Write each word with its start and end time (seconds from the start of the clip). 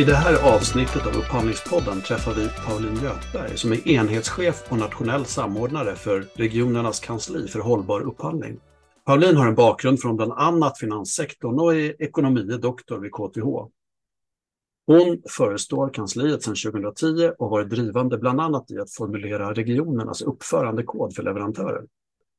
I 0.00 0.04
det 0.04 0.14
här 0.14 0.54
avsnittet 0.54 1.06
av 1.06 1.16
Upphandlingspodden 1.16 2.00
träffar 2.00 2.34
vi 2.34 2.48
Pauline 2.66 3.02
Göthberg 3.02 3.56
som 3.56 3.72
är 3.72 3.88
enhetschef 3.88 4.64
och 4.68 4.78
nationell 4.78 5.24
samordnare 5.24 5.94
för 5.94 6.26
regionernas 6.34 7.00
kansli 7.00 7.48
för 7.48 7.60
hållbar 7.60 8.00
upphandling. 8.00 8.60
Pauline 9.06 9.36
har 9.36 9.46
en 9.48 9.54
bakgrund 9.54 10.00
från 10.00 10.16
bland 10.16 10.32
annat 10.32 10.78
finanssektorn 10.78 11.60
och 11.60 11.74
är 11.74 12.02
ekonomie 12.02 12.56
doktor 12.56 12.98
vid 12.98 13.12
KTH. 13.12 13.72
Hon 14.86 15.22
förestår 15.30 15.94
kansliet 15.94 16.42
sedan 16.42 16.54
2010 16.72 17.32
och 17.38 17.46
har 17.46 17.50
varit 17.50 17.70
drivande 17.70 18.18
bland 18.18 18.40
annat 18.40 18.70
i 18.70 18.78
att 18.78 18.92
formulera 18.92 19.52
regionernas 19.52 20.22
uppförandekod 20.22 21.14
för 21.14 21.22
leverantörer. 21.22 21.82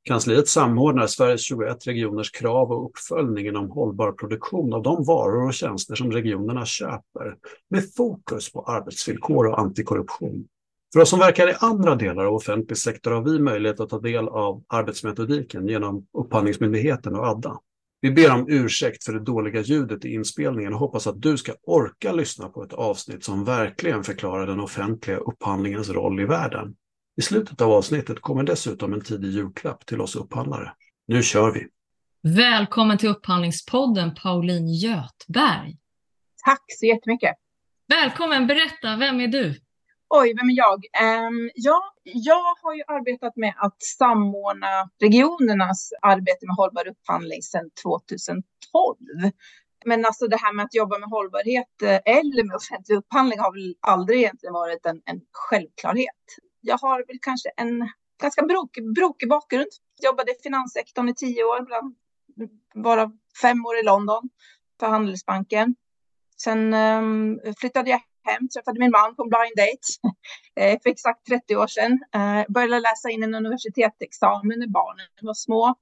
Kansliet 0.04 0.48
samordnar 0.48 1.08
Sveriges 1.08 1.42
21 1.42 1.88
regioners 1.88 2.32
krav 2.32 2.72
och 2.72 2.86
uppföljning 2.86 3.48
inom 3.48 3.72
hållbar 3.72 4.12
produktion 4.12 4.74
av 4.74 4.84
de 4.84 5.06
varor 5.06 5.48
och 5.48 5.54
tjänster 5.54 5.96
som 5.96 6.12
regionerna 6.12 6.66
köper 6.66 7.36
med 7.70 7.94
fokus 7.96 8.52
på 8.52 8.62
arbetsvillkor 8.62 9.48
och 9.48 9.60
antikorruption. 9.60 10.48
För 10.94 11.00
oss 11.00 11.10
som 11.10 11.20
verkar 11.20 11.50
i 11.50 11.54
andra 11.60 11.96
delar 11.96 12.26
av 12.26 12.34
offentlig 12.34 12.78
sektor 12.78 13.12
har 13.12 13.22
vi 13.22 13.40
möjlighet 13.40 13.80
att 13.80 13.90
ta 13.90 14.00
del 14.00 14.28
av 14.28 14.64
arbetsmetodiken 14.68 15.68
genom 15.68 16.08
Upphandlingsmyndigheten 16.18 17.16
och 17.16 17.26
Adda. 17.28 17.60
Vi 18.02 18.12
ber 18.12 18.32
om 18.32 18.46
ursäkt 18.50 19.04
för 19.04 19.14
det 19.14 19.20
dåliga 19.20 19.62
ljudet 19.62 20.06
i 20.06 20.14
inspelningen 20.14 20.74
och 20.74 20.80
hoppas 20.80 21.08
att 21.08 21.22
du 21.22 21.38
ska 21.38 21.54
orka 21.64 22.12
lyssna 22.12 22.50
på 22.50 22.64
ett 22.64 22.74
avsnitt 22.74 23.24
som 23.24 23.46
verkligen 23.46 24.04
förklarar 24.04 24.48
den 24.48 24.60
offentliga 24.60 25.18
upphandlingens 25.18 25.90
roll 25.90 26.20
i 26.20 26.26
världen. 26.26 26.76
I 27.22 27.24
slutet 27.24 27.62
av 27.62 27.72
avsnittet 27.72 28.22
kommer 28.22 28.44
dessutom 28.44 28.94
en 28.94 29.02
tidig 29.02 29.30
julklapp 29.30 29.86
till 29.86 30.02
oss 30.02 30.16
upphandlare. 30.16 30.74
Nu 31.08 31.24
kör 31.24 31.52
vi! 31.52 31.68
Välkommen 32.22 32.98
till 32.98 33.10
Upphandlingspodden 33.10 34.16
Pauline 34.16 34.68
Göthberg. 34.68 35.78
Tack 36.46 36.64
så 36.68 36.86
jättemycket. 36.86 37.36
Välkommen, 37.88 38.48
berätta, 38.48 38.98
vem 38.98 39.20
är 39.20 39.28
du? 39.28 39.56
Oj, 40.10 40.34
vem 40.38 40.50
är 40.50 40.54
jag? 40.54 40.76
Um, 40.76 41.52
ja, 41.56 41.94
jag 42.04 42.56
har 42.62 42.76
ju 42.76 42.84
arbetat 42.88 43.36
med 43.36 43.54
att 43.58 43.84
samordna 43.84 44.90
regionernas 45.02 45.90
arbete 46.02 46.46
med 46.48 46.56
hållbar 46.56 46.88
upphandling 46.88 47.42
sedan 47.42 47.70
2012. 47.84 48.44
Men 49.86 50.06
alltså 50.06 50.28
det 50.28 50.38
här 50.38 50.54
med 50.54 50.66
att 50.66 50.76
jobba 50.76 51.00
med 51.00 51.10
hållbarhet 51.10 51.82
eh, 51.82 52.00
eller 52.18 52.44
med 52.44 52.56
offentlig 52.56 52.96
upphandling 52.96 53.40
har 53.40 53.54
väl 53.54 53.76
aldrig 53.80 54.20
egentligen 54.20 54.54
varit 54.54 54.86
en, 54.86 55.02
en 55.06 55.22
självklarhet 55.32 56.16
jag 56.62 56.78
har 56.78 57.04
väl 57.08 57.18
kanske 57.22 57.50
en 57.58 57.90
ganska 58.22 58.42
brokig, 58.42 58.94
brokig 58.94 59.30
bakgrund. 59.30 59.68
Jobbade 60.04 60.32
i 60.32 60.36
finanssektorn 60.44 61.10
i 61.10 61.16
tio 61.16 61.44
år, 61.44 61.66
bland, 61.66 61.96
varav 62.74 63.18
fem 63.42 63.66
år 63.66 63.80
i 63.80 63.84
London 63.84 64.30
för 64.80 64.88
Handelsbanken. 64.88 65.76
Sen 66.38 66.74
um, 66.74 67.40
flyttade 67.60 67.90
jag 67.90 68.02
hem, 68.24 68.50
träffade 68.50 68.80
min 68.80 68.92
man 68.92 69.16
på 69.16 69.24
en 69.24 69.30
blind 69.30 69.58
date 69.58 69.88
eh, 70.56 70.80
för 70.84 70.90
exakt 70.90 71.26
30 71.26 71.56
år 71.56 71.68
sedan. 71.68 71.92
Uh, 72.16 72.54
började 72.54 72.80
läsa 72.80 73.10
in 73.10 73.24
en 73.24 73.36
universitetsexamen 73.36 74.60
när 74.60 74.68
barnen 74.68 75.08
var 75.22 75.34
små. 75.34 75.76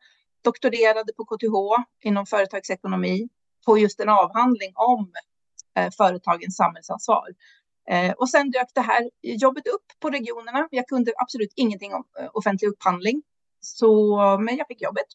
Doktorerade 0.44 1.14
på 1.14 1.26
KTH 1.26 1.84
inom 2.04 2.26
företagsekonomi 2.26 3.30
på 3.66 3.78
just 3.78 4.00
en 4.00 4.10
avhandling 4.10 4.72
om 4.76 5.12
uh, 5.80 5.90
företagens 5.98 6.56
samhällsansvar. 6.56 7.28
Eh, 7.90 8.12
och 8.12 8.30
sen 8.30 8.52
dök 8.52 8.68
det 8.76 8.82
här 8.82 9.10
jobbet 9.22 9.68
upp 9.68 9.86
på 10.00 10.10
regionerna. 10.10 10.68
Jag 10.72 10.88
kunde 10.88 11.14
absolut 11.18 11.54
ingenting 11.56 11.94
om 11.94 12.04
eh, 12.20 12.30
offentlig 12.34 12.68
upphandling, 12.70 13.22
så, 13.60 14.18
men 14.40 14.58
jag 14.58 14.68
fick 14.68 14.82
jobbet. 14.82 15.06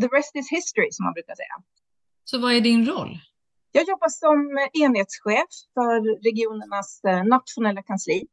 The 0.00 0.06
rest 0.06 0.36
is 0.36 0.50
history, 0.50 0.88
som 0.90 1.04
man 1.04 1.12
brukar 1.12 1.34
säga. 1.34 1.54
Så 2.24 2.38
vad 2.38 2.52
är 2.52 2.60
din 2.60 2.86
roll? 2.86 3.18
Jag 3.72 3.88
jobbar 3.88 4.08
som 4.08 4.68
enhetschef 4.82 5.48
för 5.74 6.22
regionernas 6.24 7.04
eh, 7.04 7.24
nationella 7.24 7.82
kansli 7.82 8.26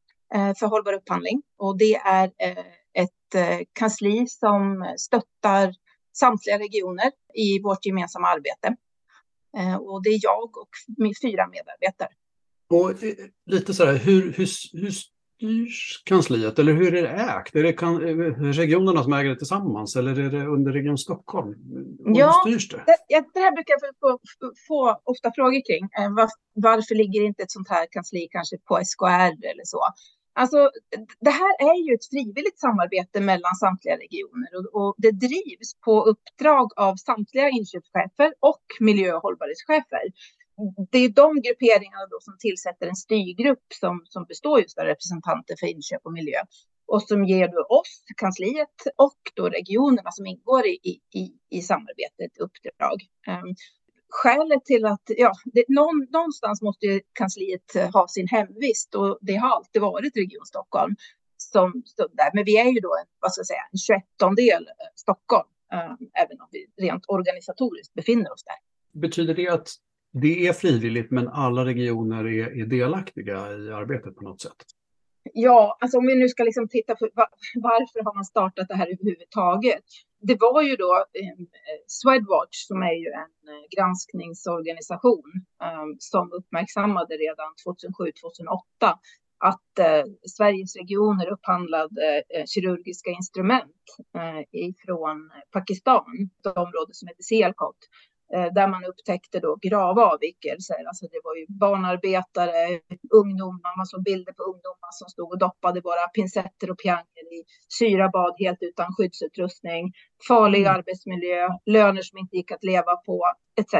för 0.59 0.67
hållbar 0.67 0.94
upphandling. 0.94 1.41
Och 1.57 1.78
det 1.78 1.95
är 1.95 2.31
ett 2.94 3.67
kansli 3.73 4.28
som 4.28 4.94
stöttar 4.97 5.73
samtliga 6.13 6.59
regioner 6.59 7.11
i 7.34 7.61
vårt 7.61 7.85
gemensamma 7.85 8.28
arbete. 8.28 8.75
Och 9.79 10.03
det 10.03 10.09
är 10.09 10.19
jag 10.23 10.57
och 10.57 10.69
fyra 11.22 11.47
medarbetare. 11.47 12.09
Och 12.71 13.03
eh, 13.03 13.13
lite 13.45 13.73
så 13.73 13.85
här, 13.85 13.93
hur, 13.93 14.21
hur, 14.21 14.47
hur 14.81 14.91
styrs 15.41 16.03
kansliet 16.05 16.59
eller 16.59 16.73
hur 16.73 16.95
är 16.95 17.01
det 17.01 17.09
ägt? 17.09 17.55
Är 17.55 17.63
det 17.63 17.73
kan, 17.73 17.99
regionerna 18.53 19.03
som 19.03 19.13
äger 19.13 19.29
det 19.29 19.35
tillsammans 19.35 19.95
eller 19.95 20.19
är 20.19 20.29
det 20.29 20.45
under 20.45 20.71
Region 20.71 20.97
Stockholm? 20.97 21.49
Och 22.05 22.11
ja, 22.15 22.33
styrs 22.45 22.69
det? 22.69 22.83
Det, 22.87 23.25
det 23.33 23.39
här 23.39 23.51
brukar 23.51 23.73
jag 23.73 23.95
få, 23.99 24.19
få 24.67 25.01
ofta 25.03 25.31
frågor 25.35 25.61
kring. 25.67 25.89
Eh, 25.99 26.13
var, 26.15 26.29
varför 26.53 26.95
ligger 26.95 27.21
inte 27.25 27.43
ett 27.43 27.51
sånt 27.51 27.69
här 27.69 27.87
kansli 27.91 28.27
kanske 28.31 28.57
på 28.57 28.79
SKR 28.85 29.33
eller 29.51 29.65
så? 29.65 29.81
Alltså, 30.33 30.69
det 31.19 31.29
här 31.29 31.53
är 31.71 31.77
ju 31.87 31.93
ett 31.93 32.09
frivilligt 32.11 32.59
samarbete 32.59 33.19
mellan 33.19 33.55
samtliga 33.55 33.95
regioner 33.95 34.49
och, 34.57 34.81
och 34.81 34.95
det 34.97 35.11
drivs 35.11 35.69
på 35.85 36.03
uppdrag 36.03 36.67
av 36.75 36.95
samtliga 36.95 37.49
inköpschefer 37.49 38.33
och 38.39 38.65
miljö 38.79 39.13
och 39.13 39.21
hållbarhetschefer 39.21 40.05
det 40.91 40.97
är 40.97 41.09
de 41.09 41.41
grupperingarna 41.41 42.06
då 42.12 42.17
som 42.22 42.38
tillsätter 42.39 42.88
en 42.88 42.95
styrgrupp 42.95 43.66
som, 43.79 44.01
som 44.06 44.25
består 44.25 44.62
just 44.62 44.78
av 44.79 44.85
representanter 44.85 45.56
för 45.59 45.67
inköp 45.67 46.01
och 46.03 46.13
miljö 46.13 46.39
och 46.91 47.03
som 47.03 47.25
ger 47.25 47.47
då 47.47 47.62
oss, 47.79 48.03
kansliet 48.17 48.78
och 48.95 49.19
då 49.35 49.50
regionerna 49.50 50.11
som 50.11 50.25
ingår 50.25 50.66
i, 50.66 51.00
i, 51.13 51.34
i 51.50 51.61
samarbetet 51.61 52.38
uppdrag. 52.40 52.97
Um, 53.28 53.56
skälet 54.09 54.66
till 54.66 54.85
att, 54.85 55.01
ja, 55.07 55.31
det, 55.45 55.66
någon, 55.67 56.07
någonstans 56.11 56.61
måste 56.61 57.01
kansliet 57.13 57.73
ha 57.94 58.07
sin 58.07 58.28
hemvist 58.28 58.95
och 58.95 59.17
det 59.22 59.35
har 59.35 59.50
alltid 59.50 59.81
varit 59.81 60.17
Region 60.17 60.45
Stockholm 60.45 60.95
som 61.38 61.84
stod 61.85 62.09
där. 62.13 62.29
Men 62.34 62.44
vi 62.45 62.57
är 62.57 62.72
ju 62.72 62.79
då 62.79 62.95
en, 63.01 63.07
vad 63.19 63.31
ska 63.31 63.40
jag 63.40 63.47
säga, 63.47 63.66
en 63.72 63.78
21 63.78 64.35
del 64.35 64.63
eh, 64.67 64.73
Stockholm, 64.95 65.50
um, 65.73 66.09
även 66.23 66.41
om 66.41 66.47
vi 66.51 66.67
rent 66.85 67.06
organisatoriskt 67.07 67.94
befinner 67.94 68.34
oss 68.34 68.44
där. 68.44 69.01
Betyder 69.01 69.34
det 69.34 69.50
att 69.50 69.69
det 70.11 70.47
är 70.47 70.53
frivilligt 70.53 71.11
men 71.11 71.27
alla 71.27 71.66
regioner 71.66 72.27
är, 72.27 72.61
är 72.61 72.66
delaktiga 72.66 73.35
i 73.35 73.72
arbetet 73.72 74.16
på 74.16 74.23
något 74.23 74.41
sätt? 74.41 74.66
Ja, 75.33 75.77
alltså 75.81 75.97
om 75.97 76.07
vi 76.07 76.16
nu 76.16 76.29
ska 76.29 76.44
liksom 76.44 76.67
titta 76.67 76.95
på 76.95 77.09
varför 77.55 78.03
har 78.03 78.16
man 78.16 78.25
startat 78.25 78.67
det 78.67 78.75
här 78.75 78.88
överhuvudtaget? 78.88 79.83
Det 80.22 80.38
var 80.39 80.61
ju 80.61 80.75
då 80.75 80.95
eh, 80.95 81.45
Swedwatch 81.88 82.57
som 82.67 82.81
är 82.81 82.94
ju 83.03 83.09
en 83.23 83.53
eh, 83.53 83.63
granskningsorganisation 83.75 85.31
eh, 85.63 85.85
som 85.99 86.31
uppmärksammade 86.31 87.13
redan 87.16 87.51
2007-2008 88.81 88.97
att 89.41 89.79
eh, 89.79 90.03
Sveriges 90.38 90.75
regioner 90.75 91.31
upphandlade 91.31 92.23
eh, 92.35 92.45
kirurgiska 92.45 93.09
instrument 93.09 93.83
eh, 94.17 94.41
ifrån 94.51 95.31
Pakistan, 95.51 96.05
ett 96.39 96.57
område 96.57 96.93
som 96.93 97.07
heter 97.07 97.23
Sialkot, 97.23 97.78
där 98.31 98.67
man 98.67 98.85
upptäckte 98.85 99.39
då 99.39 99.57
grava 99.61 100.01
avvikelser. 100.05 100.87
Alltså 100.87 101.05
det 101.11 101.21
var 101.23 101.35
ju 101.35 101.45
barnarbetare, 101.49 102.79
ungdomar, 103.21 103.77
man 103.77 103.85
såg 103.85 104.03
bilder 104.03 104.33
på 104.33 104.43
ungdomar 104.43 104.91
som 104.91 105.07
stod 105.09 105.31
och 105.31 105.39
doppade 105.39 105.81
våra 105.81 106.07
pincetter 106.07 106.71
och 106.71 106.79
pianger 106.79 107.25
i 107.37 107.43
syrabad 107.79 108.33
helt 108.39 108.61
utan 108.61 108.93
skyddsutrustning, 108.95 109.93
farlig 110.27 110.61
mm. 110.61 110.75
arbetsmiljö, 110.75 111.49
löner 111.65 112.01
som 112.01 112.17
inte 112.17 112.35
gick 112.35 112.51
att 112.51 112.63
leva 112.63 112.95
på 112.95 113.23
etc 113.61 113.73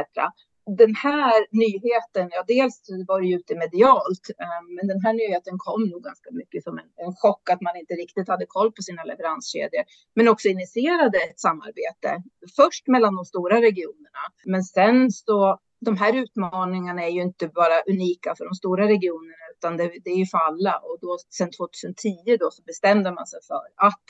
den 0.66 0.94
här 0.94 1.46
nyheten, 1.50 2.30
ja 2.32 2.44
dels 2.46 2.82
var 3.08 3.20
det 3.20 3.26
ju 3.26 3.36
ute 3.36 3.54
medialt, 3.56 4.30
ehm, 4.38 4.74
men 4.74 4.86
den 4.86 5.00
här 5.00 5.12
nyheten 5.12 5.54
kom 5.58 5.84
nog 5.84 6.02
ganska 6.02 6.30
mycket 6.32 6.64
som 6.64 6.78
en, 6.78 6.84
en 6.96 7.14
chock 7.16 7.50
att 7.50 7.60
man 7.60 7.76
inte 7.76 7.94
riktigt 7.94 8.28
hade 8.28 8.46
koll 8.48 8.72
på 8.72 8.82
sina 8.82 9.04
leveranskedjor, 9.04 9.84
men 10.14 10.28
också 10.28 10.48
initierade 10.48 11.18
ett 11.18 11.40
samarbete. 11.40 12.22
Först 12.56 12.86
mellan 12.86 13.16
de 13.16 13.24
stora 13.24 13.60
regionerna, 13.60 14.22
men 14.44 14.62
sen 14.64 15.10
så 15.10 15.58
de 15.80 15.96
här 15.96 16.16
utmaningarna 16.16 17.02
är 17.02 17.10
ju 17.10 17.22
inte 17.22 17.48
bara 17.48 17.80
unika 17.80 18.34
för 18.38 18.44
de 18.44 18.54
stora 18.54 18.88
regionerna, 18.88 19.44
utan 19.56 19.76
det, 19.76 19.92
det 20.04 20.10
är 20.10 20.16
ju 20.16 20.26
för 20.26 20.38
alla. 20.38 20.78
Och 20.78 20.98
då 21.00 21.18
sen 21.30 21.50
2010 21.50 22.36
då 22.40 22.50
så 22.50 22.62
bestämde 22.62 23.12
man 23.12 23.26
sig 23.26 23.40
för 23.48 23.62
att 23.76 24.04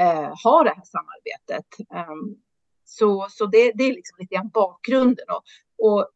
eh, 0.00 0.32
ha 0.44 0.62
det 0.64 0.74
här 0.76 0.84
samarbetet. 0.84 1.66
Um, 2.10 2.36
så, 2.90 3.26
så 3.30 3.46
det, 3.46 3.72
det 3.74 3.84
är 3.84 3.92
liksom 3.92 4.16
lite 4.18 4.34
grann 4.34 4.48
bakgrunden. 4.48 5.26
Och, 5.28 5.44
och 5.88 6.08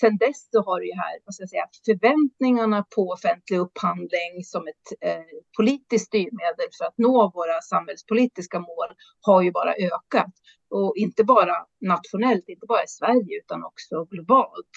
sen 0.00 0.16
dess 0.16 0.50
så 0.50 0.62
har 0.62 0.80
det 0.80 0.86
ju 0.86 0.94
här, 0.94 1.18
vad 1.24 1.34
ska 1.34 1.42
jag 1.42 1.50
säga, 1.50 1.68
förväntningarna 1.84 2.84
på 2.94 3.02
offentlig 3.08 3.58
upphandling 3.58 4.44
som 4.44 4.68
ett 4.68 4.86
eh, 5.00 5.24
politiskt 5.56 6.06
styrmedel 6.06 6.68
för 6.78 6.84
att 6.84 6.98
nå 6.98 7.30
våra 7.34 7.60
samhällspolitiska 7.60 8.58
mål 8.58 8.88
har 9.20 9.42
ju 9.42 9.52
bara 9.52 9.74
ökat. 9.74 10.32
Och 10.70 10.96
inte 10.96 11.24
bara 11.24 11.56
nationellt, 11.80 12.48
inte 12.48 12.66
bara 12.66 12.84
i 12.84 12.88
Sverige 12.88 13.38
utan 13.44 13.64
också 13.64 14.04
globalt. 14.04 14.76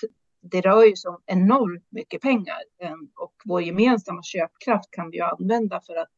Det 0.51 0.61
rör 0.61 0.83
ju 0.83 0.95
sig 0.95 1.09
om 1.09 1.21
enormt 1.25 1.87
mycket 1.89 2.21
pengar 2.21 2.61
eh, 2.81 2.95
och 3.15 3.33
vår 3.45 3.61
gemensamma 3.61 4.23
köpkraft 4.23 4.91
kan 4.91 5.09
vi 5.09 5.17
ju 5.17 5.23
använda 5.23 5.81
för 5.87 5.95
att 5.95 6.09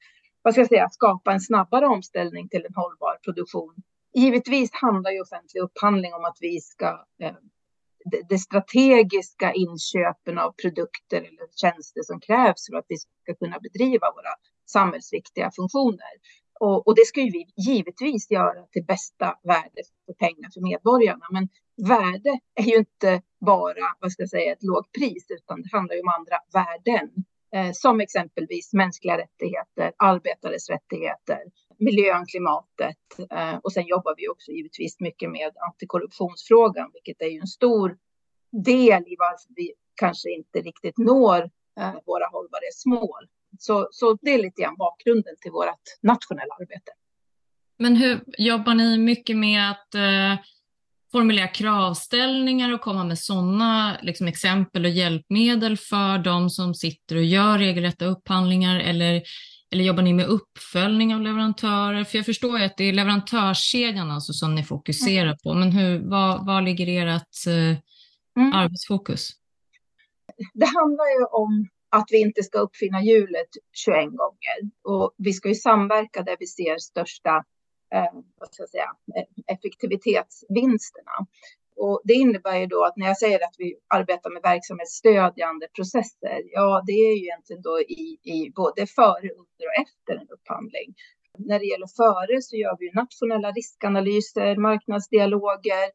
vad 0.42 0.54
ska 0.54 0.62
jag 0.62 0.68
säga, 0.68 0.90
skapa 0.90 1.34
en 1.34 1.42
snabbare 1.42 1.88
omställning 1.88 2.50
till 2.50 2.66
en 2.66 2.74
hållbar 2.76 3.18
produktion. 3.24 3.76
Givetvis 4.14 4.70
handlar 4.74 5.12
ju 5.12 5.22
offentlig 5.22 5.62
upphandling 5.62 6.14
om 6.14 6.26
att 6.26 6.38
vi 6.42 6.62
ska 6.62 7.06
eh, 7.22 7.36
det 8.30 8.38
strategiska 8.38 9.54
inköpen 9.54 10.38
av 10.38 10.52
produkter 10.52 11.18
eller 11.18 11.48
tjänster 11.62 12.02
som 12.04 12.20
krävs 12.20 12.68
för 12.72 12.78
att 12.78 12.86
vi 12.88 12.98
ska 12.98 13.36
kunna 13.40 13.60
bedriva 13.60 14.12
våra 14.12 14.34
samhällsviktiga 14.66 15.52
funktioner. 15.56 16.14
Och, 16.60 16.88
och, 16.88 16.96
det 16.96 17.06
ska 17.06 17.22
ju 17.22 17.32
vi 17.32 17.46
givetvis 17.58 18.32
göra 18.32 18.64
till 18.72 18.86
bästa 18.86 19.40
värde 19.44 19.82
för 20.06 20.14
pengar 20.14 20.50
för 20.54 20.62
medborgarna. 20.62 21.26
Men 21.32 21.50
värde 21.88 22.40
är 22.56 22.64
ju 22.64 22.78
inte 22.78 23.22
bara 23.46 23.86
vad 24.00 24.12
ska 24.12 24.22
jag 24.22 24.30
säga, 24.30 24.52
ett 24.52 24.64
lågt 24.64 24.92
pris, 24.92 25.26
utan 25.30 25.62
det 25.62 25.70
handlar 25.72 25.96
ju 25.96 26.02
om 26.02 26.14
andra 26.20 26.38
värden. 26.54 27.10
Eh, 27.56 27.72
som 27.74 28.00
exempelvis 28.00 28.74
mänskliga 28.74 29.18
rättigheter, 29.18 29.92
arbetares 29.98 30.70
rättigheter, 30.70 31.40
miljön, 31.78 32.26
klimatet. 32.26 33.32
Eh, 33.32 33.56
och 33.64 33.74
sen 33.74 33.88
jobbar 33.88 34.14
vi 34.18 34.30
också 34.30 34.52
givetvis 34.52 35.00
mycket 35.00 35.30
med 35.32 35.52
antikorruptionsfrågan, 35.68 36.92
vilket 36.94 37.22
är 37.22 37.32
ju 37.32 37.40
en 37.40 37.48
stor 37.48 37.98
del 38.52 39.04
i 39.08 39.16
varför 39.20 39.54
vi 39.56 39.74
kanske 39.96 40.30
inte 40.30 40.62
riktigt 40.62 40.98
når 40.98 41.40
eh, 41.80 41.94
våra 42.06 42.28
hållbarhetsmål. 42.32 43.28
Så, 43.60 43.88
så 43.92 44.18
det 44.22 44.34
är 44.34 44.38
lite 44.38 44.62
grann 44.62 44.76
bakgrunden 44.78 45.36
till 45.42 45.52
vårt 45.52 45.86
nationella 46.02 46.54
arbete. 46.60 46.92
Men 47.80 47.96
hur 47.96 48.24
jobbar 48.38 48.74
ni 48.74 48.98
mycket 48.98 49.38
med 49.38 49.72
att 49.72 49.96
eh, 49.96 50.46
formulera 51.12 51.48
kravställningar 51.48 52.74
och 52.74 52.82
komma 52.82 53.04
med 53.04 53.20
sådana 53.20 53.98
liksom, 54.02 54.28
exempel 54.28 54.86
och 54.86 54.92
hjälpmedel 54.92 55.78
för 55.78 56.18
de 56.18 56.50
som 56.50 56.74
sitter 56.74 57.16
och 57.16 57.24
gör 57.24 57.58
regelrätta 57.58 58.06
upphandlingar 58.06 58.80
eller, 58.80 59.22
eller 59.72 59.84
jobbar 59.84 60.04
ni 60.04 60.14
med 60.14 60.26
uppföljning 60.26 61.16
av 61.16 61.22
leverantörer? 61.22 62.04
För 62.04 62.18
jag 62.18 62.26
förstår 62.26 62.60
ju 62.60 62.66
att 62.66 62.78
det 62.78 62.84
är 62.84 62.94
leverantörskedjan 62.94 64.12
alltså 64.12 64.34
som 64.34 64.56
ni 64.56 64.64
fokuserar 64.64 65.38
på, 65.44 65.54
men 65.54 65.72
hur, 65.72 66.10
vad, 66.10 66.46
vad 66.46 66.64
ligger 66.64 67.08
ert 67.08 67.48
eh, 67.48 67.78
mm. 68.44 68.54
arbetsfokus? 68.54 69.30
Det 70.54 70.66
handlar 70.66 71.20
ju 71.20 71.26
om 71.26 71.70
att 71.90 72.06
vi 72.12 72.22
inte 72.22 72.44
ska 72.44 72.60
uppfinna 72.60 73.04
hjulet 73.04 73.50
21 73.74 73.96
gånger. 73.96 74.72
Och 74.84 75.14
vi 75.18 75.34
ska 75.34 75.48
ju 75.48 75.56
samverka 75.56 76.22
där 76.22 76.36
vi 76.40 76.48
ser 76.48 76.78
största 76.78 77.44
eh, 77.94 78.14
vad 78.40 78.54
ska 78.54 78.64
jag 78.64 78.70
säga, 78.70 78.96
effektivitetsvinsterna. 79.48 81.28
Och 81.78 82.02
det 82.04 82.14
innebär 82.14 82.58
ju 82.60 82.66
då 82.66 82.84
att 82.86 82.98
när 82.98 83.08
jag 83.08 83.18
säger 83.18 83.40
att 83.44 83.56
vi 83.58 83.76
arbetar 83.88 84.30
med 84.30 84.42
verksamhetsstödjande 84.42 85.68
processer, 85.76 86.42
ja, 86.52 86.84
det 86.88 86.92
är 86.92 87.14
ju 87.18 87.24
egentligen 87.24 87.62
då 87.62 87.80
i, 87.82 88.20
i 88.24 88.52
både 88.56 88.88
före, 88.88 89.30
under 89.42 89.66
och 89.70 89.78
efter 89.86 90.14
en 90.22 90.30
upphandling. 90.30 90.96
När 91.38 91.60
det 91.60 91.66
gäller 91.66 91.88
före 92.02 92.42
så 92.42 92.56
gör 92.56 92.76
vi 92.80 92.92
nationella 92.94 93.52
riskanalyser, 93.52 94.56
marknadsdialoger, 94.56 95.88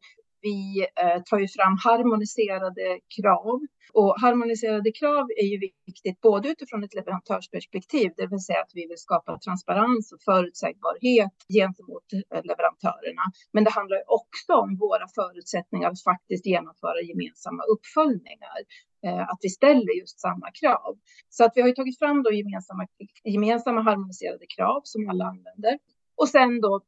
vi 0.42 0.86
eh, 1.02 1.22
tar 1.22 1.38
ju 1.38 1.48
fram 1.48 1.76
harmoniserade 1.84 3.00
krav. 3.16 3.60
Och 3.94 4.20
harmoniserade 4.20 4.92
krav 4.92 5.26
är 5.42 5.46
ju 5.52 5.58
viktigt 5.86 6.20
både 6.20 6.48
utifrån 6.48 6.84
ett 6.84 6.94
leverantörsperspektiv, 6.94 8.10
det 8.16 8.26
vill 8.26 8.44
säga 8.48 8.60
att 8.60 8.70
vi 8.74 8.86
vill 8.86 8.98
skapa 8.98 9.38
transparens 9.38 10.12
och 10.12 10.22
förutsägbarhet 10.22 11.36
gentemot 11.58 12.06
eh, 12.12 12.42
leverantörerna. 12.50 13.24
Men 13.52 13.64
det 13.64 13.70
handlar 13.70 14.02
också 14.06 14.52
om 14.52 14.76
våra 14.76 15.06
förutsättningar 15.14 15.90
att 15.90 16.02
faktiskt 16.02 16.46
genomföra 16.46 17.00
gemensamma 17.00 17.62
uppföljningar. 17.74 18.58
Eh, 19.06 19.22
att 19.30 19.38
vi 19.42 19.48
ställer 19.48 19.92
just 20.00 20.20
samma 20.20 20.50
krav. 20.60 20.98
Så 21.28 21.44
att 21.44 21.52
vi 21.54 21.60
har 21.60 21.68
ju 21.68 21.74
tagit 21.74 21.98
fram 21.98 22.22
då 22.22 22.32
gemensamma, 22.32 22.86
gemensamma 23.24 23.80
harmoniserade 23.82 24.46
krav 24.56 24.80
som 24.84 25.08
alla 25.10 25.24
använder. 25.24 25.78
Och 26.16 26.28
sen 26.28 26.60
då 26.60 26.80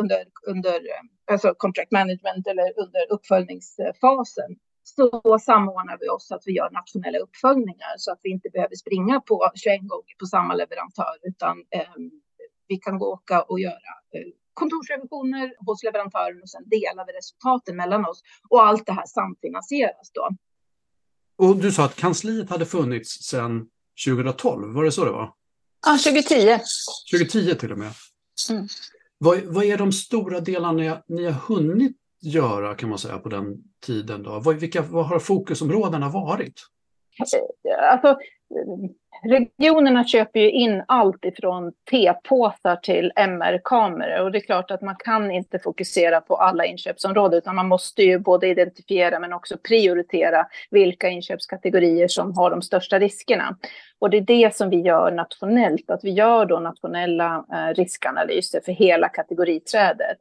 under, 0.00 0.24
under 0.46 0.80
alltså 1.30 1.54
contract 1.56 1.92
management 1.92 2.46
eller 2.46 2.78
under 2.78 3.12
uppföljningsfasen 3.12 4.50
så 4.84 5.38
samordnar 5.38 5.98
vi 6.00 6.08
oss 6.08 6.26
så 6.28 6.34
att 6.34 6.42
vi 6.46 6.52
gör 6.52 6.70
nationella 6.70 7.18
uppföljningar 7.18 7.94
så 7.96 8.12
att 8.12 8.20
vi 8.22 8.30
inte 8.30 8.48
behöver 8.52 8.76
springa 8.76 9.20
på 9.20 9.50
21 9.54 9.80
gånger 9.80 10.14
på 10.20 10.26
samma 10.26 10.54
leverantör 10.54 11.16
utan 11.22 11.64
eh, 11.70 11.94
vi 12.68 12.76
kan 12.76 12.98
gå 12.98 13.06
åka 13.12 13.42
och 13.42 13.60
göra 13.60 13.92
eh, 14.14 14.32
kontorsrevisioner 14.54 15.54
hos 15.66 15.82
leverantören 15.82 16.42
och 16.42 16.50
sen 16.50 16.68
delar 16.68 17.06
vi 17.06 17.12
resultaten 17.12 17.76
mellan 17.76 18.04
oss 18.04 18.22
och 18.48 18.66
allt 18.66 18.86
det 18.86 18.92
här 18.92 19.06
samfinansieras 19.06 20.10
då. 20.14 20.28
Och 21.38 21.56
du 21.56 21.72
sa 21.72 21.84
att 21.84 21.96
kansliet 21.96 22.50
hade 22.50 22.66
funnits 22.66 23.10
sedan 23.10 23.68
2012, 24.06 24.74
var 24.74 24.84
det 24.84 24.92
så 24.92 25.04
det 25.04 25.10
var? 25.10 25.32
Ja, 25.86 25.98
2010. 26.04 26.58
2010 27.10 27.54
till 27.54 27.72
och 27.72 27.78
med. 27.78 27.92
Mm. 28.50 28.68
Vad, 29.18 29.42
vad 29.44 29.64
är 29.64 29.78
de 29.78 29.92
stora 29.92 30.40
delarna 30.40 30.72
ni, 30.72 31.16
ni 31.16 31.24
har 31.24 31.32
hunnit 31.32 31.96
göra 32.20 32.74
kan 32.74 32.88
man 32.88 32.98
säga 32.98 33.18
på 33.18 33.28
den 33.28 33.56
tiden? 33.86 34.22
Då? 34.22 34.40
Vad, 34.40 34.56
vilka, 34.56 34.82
vad 34.82 35.06
har 35.06 35.18
fokusområdena 35.18 36.08
varit? 36.08 36.60
Alltså, 37.18 37.36
alltså 37.92 38.18
regionerna 39.22 40.04
köper 40.04 40.40
ju 40.40 40.50
in 40.50 40.82
allt 40.88 41.24
ifrån 41.24 41.72
T-påsar 41.90 42.76
till 42.76 43.12
MR-kameror 43.16 44.24
och 44.24 44.32
det 44.32 44.38
är 44.38 44.46
klart 44.46 44.70
att 44.70 44.82
man 44.82 44.96
kan 44.98 45.30
inte 45.30 45.58
fokusera 45.58 46.20
på 46.20 46.36
alla 46.36 46.64
inköpsområden 46.64 47.38
utan 47.38 47.56
man 47.56 47.68
måste 47.68 48.02
ju 48.02 48.18
både 48.18 48.48
identifiera 48.48 49.20
men 49.20 49.32
också 49.32 49.56
prioritera 49.58 50.46
vilka 50.70 51.08
inköpskategorier 51.08 52.08
som 52.08 52.36
har 52.36 52.50
de 52.50 52.62
största 52.62 52.98
riskerna. 52.98 53.56
Och 53.98 54.10
det 54.10 54.16
är 54.16 54.20
det 54.20 54.56
som 54.56 54.70
vi 54.70 54.80
gör 54.80 55.12
nationellt, 55.12 55.90
att 55.90 56.04
vi 56.04 56.10
gör 56.10 56.46
då 56.46 56.58
nationella 56.58 57.44
eh, 57.52 57.74
riskanalyser 57.74 58.60
för 58.64 58.72
hela 58.72 59.08
kategoriträdet. 59.08 60.18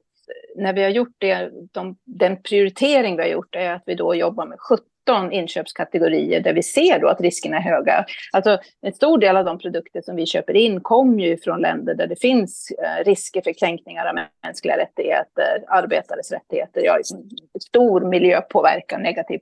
När 0.56 0.74
vi 0.74 0.84
har 0.84 0.90
gjort 0.90 1.16
det, 1.18 1.52
de, 1.72 1.96
den 2.04 2.42
prioritering 2.42 3.16
vi 3.16 3.22
har 3.22 3.30
gjort 3.30 3.56
är 3.56 3.72
att 3.72 3.84
vi 3.86 3.96
då 3.96 4.16
jobbar 4.16 4.46
med 4.46 4.60
17 4.60 4.86
17 5.06 5.32
inköpskategorier 5.32 6.40
där 6.40 6.54
vi 6.54 6.64
ser 6.64 7.00
då 7.00 7.08
att 7.08 7.22
riskerna 7.22 7.58
är 7.58 7.62
höga. 7.62 8.06
Alltså 8.34 8.58
en 8.82 8.94
stor 8.94 9.18
del 9.18 9.38
av 9.38 9.46
de 9.46 9.60
produkter 9.60 10.02
som 10.02 10.16
vi 10.16 10.26
köper 10.26 10.54
in 10.54 10.82
kommer 10.82 11.24
ju 11.24 11.38
från 11.38 11.62
länder 11.62 11.96
där 11.96 12.08
det 12.08 12.16
finns 12.22 12.72
eh, 12.72 13.06
risker 13.06 13.42
för 13.42 13.54
kränkningar 13.54 14.06
av 14.06 14.16
mänskliga 14.44 14.78
rättigheter, 14.78 15.64
arbetares 15.68 16.32
rättigheter, 16.32 16.82
ja, 16.86 16.98
liksom 16.98 17.30
stor 17.62 18.02
miljöpåverkan, 18.02 19.02
negativ 19.02 19.40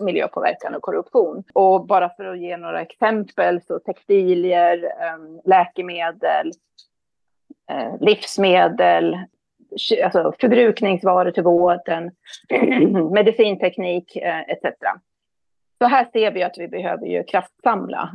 miljöpåverkan 0.00 0.74
och 0.74 0.82
korruption. 0.82 1.44
Och 1.52 1.86
bara 1.86 2.08
för 2.08 2.24
att 2.24 2.40
ge 2.40 2.56
några 2.56 2.80
exempel 2.80 3.60
så 3.66 3.78
textilier, 3.78 4.84
eh, 4.84 5.40
läkemedel, 5.44 6.52
eh, 7.70 7.94
livsmedel, 8.00 9.16
alltså 10.02 10.32
förbrukningsvaror 10.40 11.30
till 11.30 11.42
vården, 11.42 12.10
medicinteknik 13.12 14.16
eh, 14.16 14.40
etc. 14.40 14.64
Så 15.78 15.88
här 15.88 16.08
ser 16.12 16.32
vi 16.32 16.42
att 16.42 16.58
vi 16.58 16.68
behöver 16.68 17.06
ju 17.06 17.24
kraftsamla. 17.24 18.14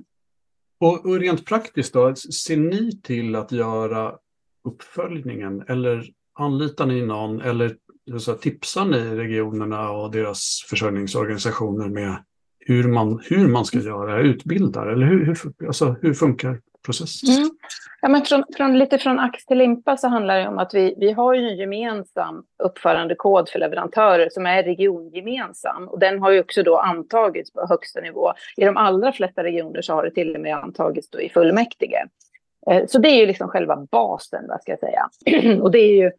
Och, 0.79 1.06
och 1.06 1.20
rent 1.20 1.46
praktiskt 1.46 1.94
då, 1.94 2.15
ser 2.15 2.58
ni 2.58 3.01
till 3.01 3.36
att 3.36 3.51
göra 3.51 4.15
uppföljningen 4.63 5.63
eller 5.70 6.03
anlitar 6.34 6.86
ni 6.86 7.01
någon 7.01 7.41
eller 7.41 7.75
så 8.20 8.34
tipsar 8.34 8.86
ni 8.86 9.15
regionerna 9.15 9.89
och 9.91 10.12
deras 10.12 10.65
försörjningsorganisationer 10.70 11.89
med 11.89 12.24
hur 12.60 12.88
man, 12.88 13.22
hur 13.24 13.48
man 13.48 13.65
ska 13.65 13.79
göra, 13.79 14.22
utbildar 14.22 14.88
eller 14.88 15.06
hur, 15.06 15.25
hur, 15.25 15.38
alltså, 15.68 15.96
hur 16.01 16.13
funkar 16.13 16.62
process? 16.86 17.24
Mm. 17.24 17.50
Ja, 18.01 18.10
men 18.10 18.25
från, 18.25 18.44
från, 18.58 18.80
lite 18.80 18.98
från 18.98 19.20
ax 19.20 19.46
till 19.46 19.58
limpa 19.58 19.98
så 19.98 20.08
handlar 20.08 20.39
det 20.39 20.48
om 20.48 20.58
att 20.58 20.74
vi, 20.74 20.96
vi 20.98 21.12
har 21.12 21.34
ju 21.34 21.48
en 21.48 21.58
gemensam 21.58 22.44
uppförandekod 22.63 23.50
för 23.50 23.60
leverantörer 23.60 24.30
som 24.32 24.46
är 24.46 24.63
regiongemensam. 24.63 25.88
Och 25.88 26.00
den 26.00 26.20
har 26.20 26.32
ju 26.32 26.39
också 26.39 26.63
då 26.63 26.77
antagits 26.77 27.54
på 27.54 27.68
högsta 27.68 28.01
nivå. 28.01 28.34
I 28.58 28.65
de 28.65 28.77
allra 28.77 29.12
flesta 29.12 29.44
regioner 29.44 29.82
så 29.82 29.94
har 29.94 30.04
det 30.04 30.12
till 30.12 30.36
och 30.36 30.42
med 30.42 30.56
antagits 30.56 31.10
då 31.10 31.22
i 31.22 31.30
fullmäktige. 31.30 32.08
Eh, 32.72 32.86
så 32.88 33.00
det 33.00 33.10
är 33.10 33.20
ju 33.20 33.25
liksom 33.25 33.48
själva 33.48 33.88
basen, 33.92 34.46
vad 34.48 34.62
ska 34.62 34.72
jag 34.72 34.80
säga. 34.80 35.10
Och 35.62 35.72
det 35.72 35.80
är 35.80 35.96
ju, 35.96 36.12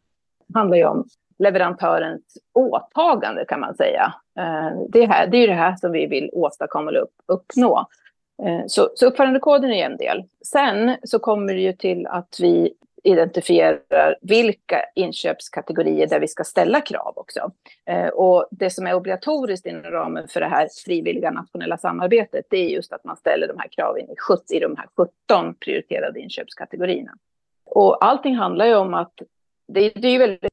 handlar 0.55 0.77
ju 0.77 0.85
om 0.85 1.05
leverantörens 1.39 2.39
åtagande 2.55 3.45
kan 3.45 3.61
man 3.61 3.75
säga. 3.75 4.15
Eh, 4.39 4.81
det, 4.89 5.07
här, 5.07 5.27
det 5.27 5.37
är 5.37 5.41
ju 5.41 5.47
det 5.47 5.53
här 5.53 5.77
som 5.77 5.93
vi 5.93 6.07
vill 6.07 6.31
åstadkomma 6.33 6.91
eller 6.91 7.07
uppnå. 7.29 7.87
Eh, 8.43 8.67
så, 8.67 8.91
så 8.95 9.07
uppförandekoden 9.07 9.73
är 9.73 9.87
en 9.87 9.97
del. 9.97 10.25
Sen 10.45 10.97
så 11.03 11.19
kommer 11.19 11.55
det 11.55 11.61
ju 11.61 11.73
till 11.73 12.07
att 12.07 12.37
vi 12.41 12.75
identifierar 13.07 14.17
vilka 14.21 14.85
inköpskategorier 14.95 16.07
där 16.07 16.21
vi 16.21 16.29
ska 16.29 16.45
ställa 16.45 16.81
krav 16.81 17.13
också. 17.17 17.51
Eh, 17.85 18.09
och 18.09 18.49
det 18.51 18.71
som 18.71 18.87
är 18.87 18.95
obligatoriskt 18.95 19.67
inom 19.67 19.83
ramen 19.83 20.29
för 20.29 20.41
det 20.41 20.47
här 20.47 20.69
frivilliga 20.85 21.31
nationella 21.31 21.79
samarbetet, 21.79 22.47
det 22.51 22.57
är 22.57 22.69
just 22.69 22.93
att 22.93 23.05
man 23.05 23.17
ställer 23.17 23.49
de 23.49 23.59
här 23.59 23.69
kraven 23.69 24.11
i, 24.11 24.17
70, 24.17 24.55
i 24.55 24.61
de 24.61 24.77
här 24.77 24.89
17 24.97 25.55
prioriterade 25.55 26.21
inköpskategorierna. 26.21 27.13
Och 27.65 28.05
allting 28.05 28.37
handlar 28.37 28.67
ju 28.67 28.75
om 28.75 28.95
att 28.95 29.23
det, 29.69 29.91
det 29.91 30.09
är 30.09 30.19
väldigt, 30.19 30.53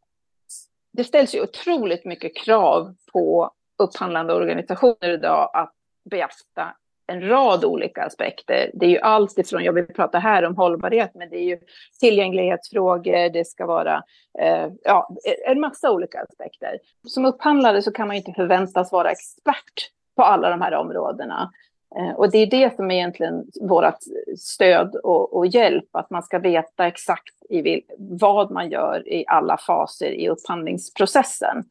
det 0.91 1.03
ställs 1.03 1.35
ju 1.35 1.41
otroligt 1.41 2.05
mycket 2.05 2.35
krav 2.35 2.95
på 3.13 3.51
upphandlande 3.77 4.33
organisationer 4.33 5.09
idag 5.09 5.49
att 5.53 5.73
beakta 6.03 6.75
en 7.07 7.29
rad 7.29 7.65
olika 7.65 8.03
aspekter. 8.03 8.71
Det 8.73 8.85
är 8.85 8.89
ju 8.89 8.99
allt 8.99 9.37
ifrån, 9.37 9.63
jag 9.63 9.73
vill 9.73 9.87
prata 9.87 10.19
här 10.19 10.45
om 10.45 10.55
hållbarhet, 10.55 11.11
men 11.15 11.29
det 11.29 11.37
är 11.37 11.43
ju 11.43 11.59
tillgänglighetsfrågor, 11.99 13.29
det 13.29 13.47
ska 13.47 13.65
vara 13.65 14.03
eh, 14.39 14.67
ja, 14.83 15.15
en 15.47 15.59
massa 15.59 15.91
olika 15.91 16.21
aspekter. 16.21 16.79
Som 17.07 17.25
upphandlare 17.25 17.81
så 17.81 17.91
kan 17.91 18.07
man 18.07 18.15
ju 18.15 18.19
inte 18.19 18.33
förväntas 18.33 18.91
vara 18.91 19.11
expert 19.11 19.89
på 20.15 20.23
alla 20.23 20.49
de 20.49 20.61
här 20.61 20.73
områdena. 20.73 21.51
Eh, 21.95 22.15
och 22.15 22.31
det 22.31 22.37
är 22.37 22.47
det 22.47 22.75
som 22.75 22.91
är 22.91 22.95
egentligen 22.95 23.45
vårt 23.61 23.99
stöd 24.37 24.95
och, 24.95 25.37
och, 25.37 25.47
hjälp, 25.47 25.89
att 25.91 26.09
man 26.09 26.23
ska 26.23 26.39
veta 26.39 26.87
exakt 26.87 27.43
i 27.49 27.81
vad 27.97 28.51
man 28.51 28.69
gör 28.69 29.09
i 29.09 29.25
alla 29.27 29.57
faser 29.57 30.11
i 30.11 30.29
upphandlingsprocessen. 30.29 31.63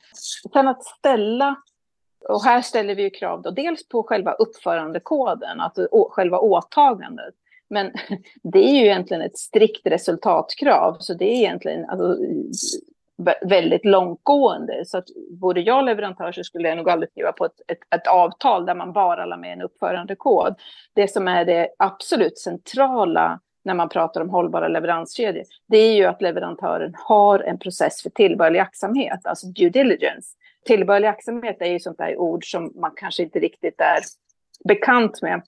Sen 0.52 0.68
att 0.68 0.84
ställa 0.84 1.56
och 2.28 2.44
här 2.44 2.62
ställer 2.62 2.94
vi 2.94 3.02
ju 3.02 3.10
krav 3.10 3.42
då, 3.42 3.50
dels 3.50 3.88
på 3.88 4.02
själva 4.02 4.32
uppförandekoden, 4.32 5.60
alltså 5.60 5.88
själva 6.10 6.38
åtagandet. 6.38 7.34
Men 7.70 7.92
det 8.42 8.68
är 8.68 8.72
ju 8.72 8.84
egentligen 8.84 9.22
ett 9.22 9.38
strikt 9.38 9.86
resultatkrav, 9.86 10.96
så 11.00 11.14
det 11.14 11.24
är 11.24 11.36
egentligen 11.36 11.90
alltså, 11.90 12.16
väldigt 13.42 13.84
långtgående. 13.84 14.84
Så 14.86 14.98
att 14.98 15.04
både 15.30 15.60
jag 15.60 15.78
och 15.78 15.84
leverantör 15.84 16.32
så 16.32 16.44
skulle 16.44 16.68
jag 16.68 16.76
nog 16.76 16.90
aldrig 16.90 17.10
skriva 17.10 17.32
på 17.32 17.44
ett, 17.44 17.60
ett, 17.68 17.78
ett, 17.94 18.06
avtal 18.06 18.66
där 18.66 18.74
man 18.74 18.92
bara 18.92 19.26
la 19.26 19.36
med 19.36 19.52
en 19.52 19.62
uppförandekod. 19.62 20.54
Det 20.94 21.08
som 21.08 21.28
är 21.28 21.44
det 21.44 21.68
absolut 21.78 22.38
centrala 22.38 23.40
när 23.64 23.74
man 23.74 23.88
pratar 23.88 24.20
om 24.20 24.30
hållbara 24.30 24.68
leveranskedjor, 24.68 25.44
det 25.66 25.78
är 25.78 25.94
ju 25.94 26.04
att 26.04 26.22
leverantören 26.22 26.94
har 26.98 27.38
en 27.38 27.58
process 27.58 28.02
för 28.02 28.10
tillbörlig 28.10 28.58
aktsamhet, 28.58 29.26
alltså 29.26 29.46
due 29.46 29.70
diligence. 29.70 30.36
Tillbörlig 30.64 31.08
aktsamhet 31.08 31.56
är 31.60 31.66
ju 31.66 31.80
sånt 31.80 31.98
där 31.98 32.16
ord 32.16 32.50
som 32.50 32.72
man 32.74 32.92
kanske 32.96 33.22
inte 33.22 33.38
riktigt 33.38 33.80
är 33.80 34.00
bekant 34.64 35.22
med. 35.22 35.42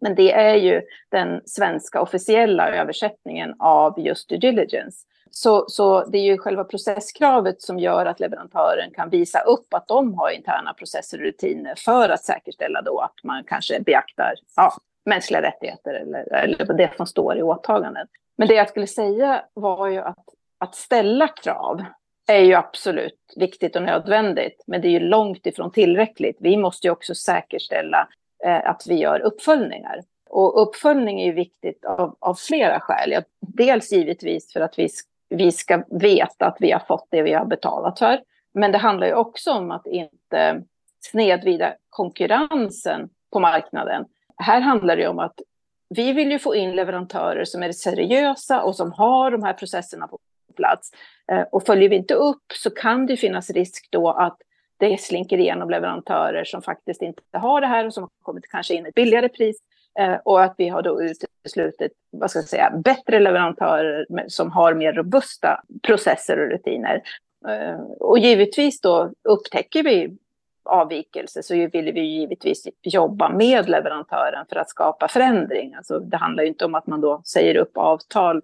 Men 0.00 0.14
det 0.14 0.32
är 0.32 0.54
ju 0.54 0.82
den 1.08 1.40
svenska 1.46 2.00
officiella 2.00 2.70
översättningen 2.70 3.54
av 3.58 4.00
just 4.00 4.28
due 4.28 4.38
diligence. 4.38 5.06
Så, 5.30 5.64
så 5.68 6.04
det 6.04 6.18
är 6.18 6.22
ju 6.22 6.38
själva 6.38 6.64
processkravet 6.64 7.62
som 7.62 7.78
gör 7.78 8.06
att 8.06 8.20
leverantören 8.20 8.90
kan 8.94 9.10
visa 9.10 9.40
upp 9.40 9.74
att 9.74 9.88
de 9.88 10.14
har 10.14 10.30
interna 10.30 10.74
processer 10.74 11.18
och 11.18 11.24
rutiner 11.24 11.74
för 11.76 12.08
att 12.08 12.24
säkerställa 12.24 12.82
då 12.82 12.98
att 12.98 13.14
man 13.22 13.44
kanske 13.44 13.80
beaktar 13.80 14.34
ja, 14.56 14.72
mänskliga 15.04 15.42
rättigheter 15.42 15.94
eller, 15.94 16.34
eller 16.34 16.74
det 16.74 16.96
som 16.96 17.06
står 17.06 17.38
i 17.38 17.42
åtagandet. 17.42 18.08
Men 18.36 18.48
det 18.48 18.54
jag 18.54 18.68
skulle 18.68 18.86
säga 18.86 19.44
var 19.54 19.88
ju 19.88 19.98
att, 19.98 20.24
att 20.58 20.74
ställa 20.74 21.28
krav 21.28 21.84
är 22.26 22.44
ju 22.44 22.54
absolut 22.54 23.32
viktigt 23.36 23.76
och 23.76 23.82
nödvändigt, 23.82 24.62
men 24.66 24.80
det 24.80 24.88
är 24.88 24.90
ju 24.90 25.00
långt 25.00 25.46
ifrån 25.46 25.72
tillräckligt. 25.72 26.36
Vi 26.40 26.56
måste 26.56 26.86
ju 26.86 26.90
också 26.90 27.14
säkerställa 27.14 28.08
eh, 28.44 28.70
att 28.70 28.86
vi 28.86 28.94
gör 28.94 29.20
uppföljningar. 29.20 30.02
Och 30.30 30.62
uppföljning 30.62 31.20
är 31.20 31.26
ju 31.26 31.32
viktigt 31.32 31.84
av, 31.84 32.16
av 32.18 32.34
flera 32.34 32.80
skäl. 32.80 33.22
Dels 33.40 33.92
givetvis 33.92 34.52
för 34.52 34.60
att 34.60 34.78
vi, 34.78 34.88
vi 35.28 35.52
ska 35.52 35.84
veta 35.90 36.46
att 36.46 36.56
vi 36.60 36.72
har 36.72 36.80
fått 36.80 37.06
det 37.10 37.22
vi 37.22 37.32
har 37.32 37.44
betalat 37.44 37.98
för. 37.98 38.20
Men 38.54 38.72
det 38.72 38.78
handlar 38.78 39.06
ju 39.06 39.14
också 39.14 39.52
om 39.52 39.70
att 39.70 39.86
inte 39.86 40.62
snedvrida 41.00 41.74
konkurrensen 41.90 43.08
på 43.32 43.40
marknaden. 43.40 44.04
Här 44.36 44.60
handlar 44.60 44.96
det 44.96 45.08
om 45.08 45.18
att 45.18 45.40
vi 45.88 46.12
vill 46.12 46.30
ju 46.30 46.38
få 46.38 46.54
in 46.54 46.76
leverantörer 46.76 47.44
som 47.44 47.62
är 47.62 47.72
seriösa 47.72 48.62
och 48.62 48.76
som 48.76 48.92
har 48.92 49.30
de 49.30 49.42
här 49.42 49.52
processerna 49.52 50.06
på 50.06 50.18
plats. 50.56 50.90
Eh, 51.32 51.42
och 51.52 51.66
följer 51.66 51.88
vi 51.88 51.96
inte 51.96 52.14
upp 52.14 52.52
så 52.54 52.70
kan 52.70 53.06
det 53.06 53.16
finnas 53.16 53.50
risk 53.50 53.88
då 53.90 54.10
att 54.10 54.38
det 54.76 55.00
slinker 55.00 55.38
igenom 55.38 55.70
leverantörer 55.70 56.44
som 56.44 56.62
faktiskt 56.62 57.02
inte 57.02 57.22
har 57.32 57.60
det 57.60 57.66
här 57.66 57.86
och 57.86 57.94
som 57.94 58.02
har 58.02 58.10
kommit 58.22 58.48
kanske 58.48 58.74
in 58.74 58.86
ett 58.86 58.94
billigare 58.94 59.28
pris. 59.28 59.56
Eh, 59.98 60.14
och 60.24 60.42
att 60.42 60.54
vi 60.58 60.68
har 60.68 60.82
då 60.82 61.02
uteslutit, 61.02 61.92
vad 62.10 62.30
ska 62.30 62.38
jag 62.38 62.48
säga, 62.48 62.72
bättre 62.84 63.20
leverantörer 63.20 64.06
som 64.28 64.50
har 64.50 64.74
mer 64.74 64.92
robusta 64.92 65.60
processer 65.82 66.38
och 66.38 66.50
rutiner. 66.50 67.02
Eh, 67.48 67.80
och 68.00 68.18
givetvis 68.18 68.80
då 68.80 69.12
upptäcker 69.22 69.82
vi 69.82 70.16
avvikelse 70.64 71.42
så 71.42 71.54
vill 71.54 71.92
vi 71.92 72.00
givetvis 72.00 72.68
jobba 72.82 73.28
med 73.28 73.68
leverantören 73.68 74.46
för 74.48 74.56
att 74.56 74.70
skapa 74.70 75.08
förändring. 75.08 75.74
Alltså 75.74 75.98
det 75.98 76.16
handlar 76.16 76.42
ju 76.42 76.48
inte 76.48 76.64
om 76.64 76.74
att 76.74 76.86
man 76.86 77.00
då 77.00 77.22
säger 77.24 77.56
upp 77.56 77.76
avtal 77.76 78.42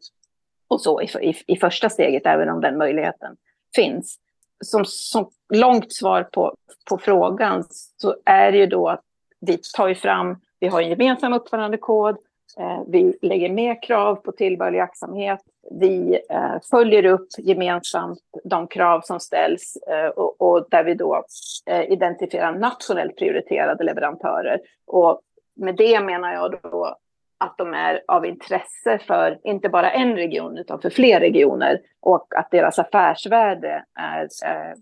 och 0.70 0.80
så 0.80 1.02
i, 1.02 1.04
i, 1.04 1.34
i 1.46 1.56
första 1.56 1.90
steget, 1.90 2.26
även 2.26 2.48
om 2.48 2.60
den 2.60 2.78
möjligheten 2.78 3.36
finns. 3.74 4.16
Som, 4.64 4.84
som 4.84 5.30
långt 5.54 5.92
svar 5.92 6.22
på, 6.22 6.54
på 6.90 6.98
frågan 6.98 7.64
så 7.96 8.16
är 8.24 8.52
det 8.52 8.58
ju 8.58 8.66
då 8.66 8.88
att 8.88 9.00
vi 9.40 9.58
tar 9.76 9.88
ju 9.88 9.94
fram, 9.94 10.36
vi 10.60 10.68
har 10.68 10.82
en 10.82 10.88
gemensam 10.88 11.32
uppförandekod, 11.32 12.16
eh, 12.58 12.82
vi 12.86 13.18
lägger 13.22 13.50
mer 13.50 13.82
krav 13.82 14.16
på 14.16 14.32
tillbörlig 14.32 14.80
aktsamhet, 14.80 15.40
vi 15.70 16.20
eh, 16.30 16.54
följer 16.70 17.04
upp 17.04 17.28
gemensamt 17.38 18.20
de 18.44 18.66
krav 18.66 19.00
som 19.00 19.20
ställs 19.20 19.76
eh, 19.76 20.08
och, 20.08 20.40
och, 20.40 20.66
där 20.70 20.84
vi 20.84 20.94
då 20.94 21.24
eh, 21.66 21.92
identifierar 21.92 22.52
nationellt 22.52 23.16
prioriterade 23.16 23.84
leverantörer. 23.84 24.60
Och 24.86 25.20
med 25.56 25.76
det 25.76 26.00
menar 26.00 26.32
jag 26.32 26.58
då 26.62 26.96
att 27.40 27.54
de 27.58 27.74
är 27.74 28.02
av 28.08 28.26
intresse 28.26 28.98
för 29.06 29.38
inte 29.44 29.68
bara 29.68 29.90
en 29.90 30.16
region 30.16 30.58
utan 30.58 30.80
för 30.80 30.90
fler 30.90 31.20
regioner 31.20 31.80
och 32.00 32.26
att 32.36 32.50
deras 32.50 32.78
affärsvärde 32.78 33.84
är 34.00 34.22
eh, 34.22 34.74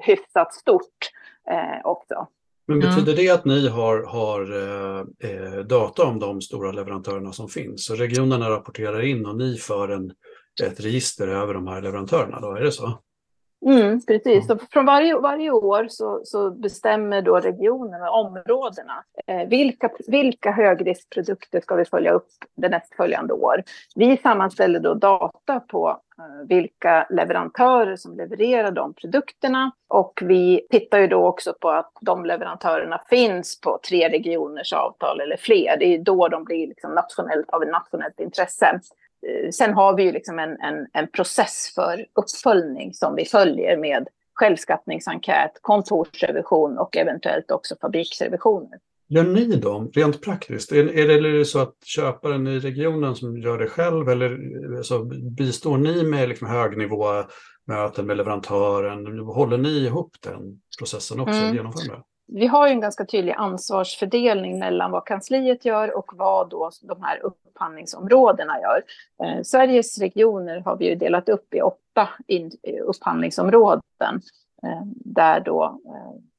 hyfsat 0.00 0.54
stort 0.54 1.10
eh, 1.50 1.86
också. 1.86 2.26
Men 2.66 2.80
betyder 2.80 3.16
det 3.16 3.30
att 3.30 3.44
ni 3.44 3.68
har, 3.68 4.02
har 4.02 4.40
eh, 4.52 5.00
eh, 5.30 5.58
data 5.58 6.04
om 6.04 6.18
de 6.18 6.40
stora 6.40 6.72
leverantörerna 6.72 7.32
som 7.32 7.48
finns? 7.48 7.84
Så 7.84 7.94
regionerna 7.94 8.50
rapporterar 8.50 9.00
in 9.00 9.26
och 9.26 9.36
ni 9.36 9.56
för 9.56 9.88
en, 9.88 10.12
ett 10.62 10.80
register 10.80 11.28
över 11.28 11.54
de 11.54 11.66
här 11.66 11.82
leverantörerna, 11.82 12.40
då 12.40 12.54
är 12.54 12.60
det 12.60 12.72
så? 12.72 12.98
Mm, 13.66 14.00
precis, 14.06 14.46
så 14.46 14.58
från 14.70 14.86
varje, 14.86 15.18
varje 15.18 15.50
år 15.50 15.86
så, 15.88 16.20
så 16.24 16.50
bestämmer 16.50 17.22
då 17.22 17.36
regionerna, 17.36 18.10
områdena, 18.10 19.04
eh, 19.26 19.48
vilka, 19.48 19.90
vilka 20.06 20.50
högriskprodukter 20.50 21.60
ska 21.60 21.74
vi 21.74 21.84
följa 21.84 22.12
upp 22.12 22.28
det 22.56 22.68
nästföljande 22.68 23.32
år. 23.32 23.62
Vi 23.94 24.16
sammanställer 24.16 24.80
då 24.80 24.94
data 24.94 25.60
på 25.60 26.00
eh, 26.18 26.48
vilka 26.48 27.06
leverantörer 27.10 27.96
som 27.96 28.16
levererar 28.16 28.70
de 28.70 28.94
produkterna 28.94 29.72
och 29.88 30.20
vi 30.22 30.66
tittar 30.70 30.98
ju 30.98 31.06
då 31.06 31.26
också 31.26 31.54
på 31.60 31.70
att 31.70 31.92
de 32.00 32.24
leverantörerna 32.24 33.00
finns 33.10 33.60
på 33.60 33.78
tre 33.88 34.08
regioners 34.08 34.72
avtal 34.72 35.20
eller 35.20 35.36
fler. 35.36 35.76
Det 35.78 35.94
är 35.94 35.98
då 35.98 36.28
de 36.28 36.44
blir 36.44 36.66
liksom 36.66 36.94
nationellt, 36.94 37.50
av 37.50 37.62
ett 37.62 37.70
nationellt 37.70 38.20
intresse. 38.20 38.80
Eh, 39.26 39.50
sen 39.50 39.74
har 39.74 39.96
vi 39.96 40.02
ju 40.02 40.12
liksom 40.12 40.38
en, 40.38 40.60
en, 40.60 40.86
en 40.92 41.08
process 41.10 41.72
för 41.74 42.06
uppföljning 42.14 42.94
som 42.94 43.14
vi 43.14 43.24
följer 43.24 43.76
med 43.76 44.08
självskattningsenkät, 44.34 45.52
kontorsrevision 45.60 46.78
och 46.78 46.96
eventuellt 46.96 47.50
också 47.50 47.74
fabriksrevisioner. 47.80 48.78
Gör 49.08 49.24
ni 49.24 49.56
dem 49.56 49.90
rent 49.94 50.22
praktiskt? 50.22 50.72
Är, 50.72 50.98
är, 50.98 51.08
det, 51.08 51.14
är 51.14 51.38
det 51.38 51.44
så 51.44 51.58
att 51.58 51.74
köparen 51.84 52.46
i 52.46 52.58
regionen 52.58 53.16
som 53.16 53.38
gör 53.38 53.58
det 53.58 53.66
själv 53.66 54.08
eller 54.08 54.38
alltså, 54.76 55.04
bistår 55.38 55.78
ni 55.78 56.02
med 56.04 56.28
liksom 56.28 56.48
högnivåmöten 56.48 58.06
med 58.06 58.16
leverantören? 58.16 59.18
Håller 59.18 59.58
ni 59.58 59.86
ihop 59.86 60.16
den 60.20 60.60
processen 60.78 61.20
också? 61.20 61.38
Mm. 61.38 61.54
Genomför 61.54 62.02
vi 62.32 62.46
har 62.46 62.66
ju 62.66 62.72
en 62.72 62.80
ganska 62.80 63.04
tydlig 63.04 63.34
ansvarsfördelning 63.38 64.58
mellan 64.58 64.90
vad 64.90 65.04
kansliet 65.04 65.64
gör 65.64 65.96
och 65.96 66.12
vad 66.14 66.50
då 66.50 66.70
de 66.82 67.02
här 67.02 67.20
upphandlingsområdena 67.22 68.60
gör. 68.60 68.82
Eh, 69.22 69.42
Sveriges 69.42 69.98
regioner 69.98 70.60
har 70.60 70.76
vi 70.76 70.88
ju 70.88 70.94
delat 70.94 71.28
upp 71.28 71.54
i 71.54 71.60
åtta 71.60 72.08
in, 72.26 72.50
upphandlingsområden 72.82 73.82
eh, 74.62 74.82
där 74.94 75.40
då 75.40 75.80
eh, 75.86 76.29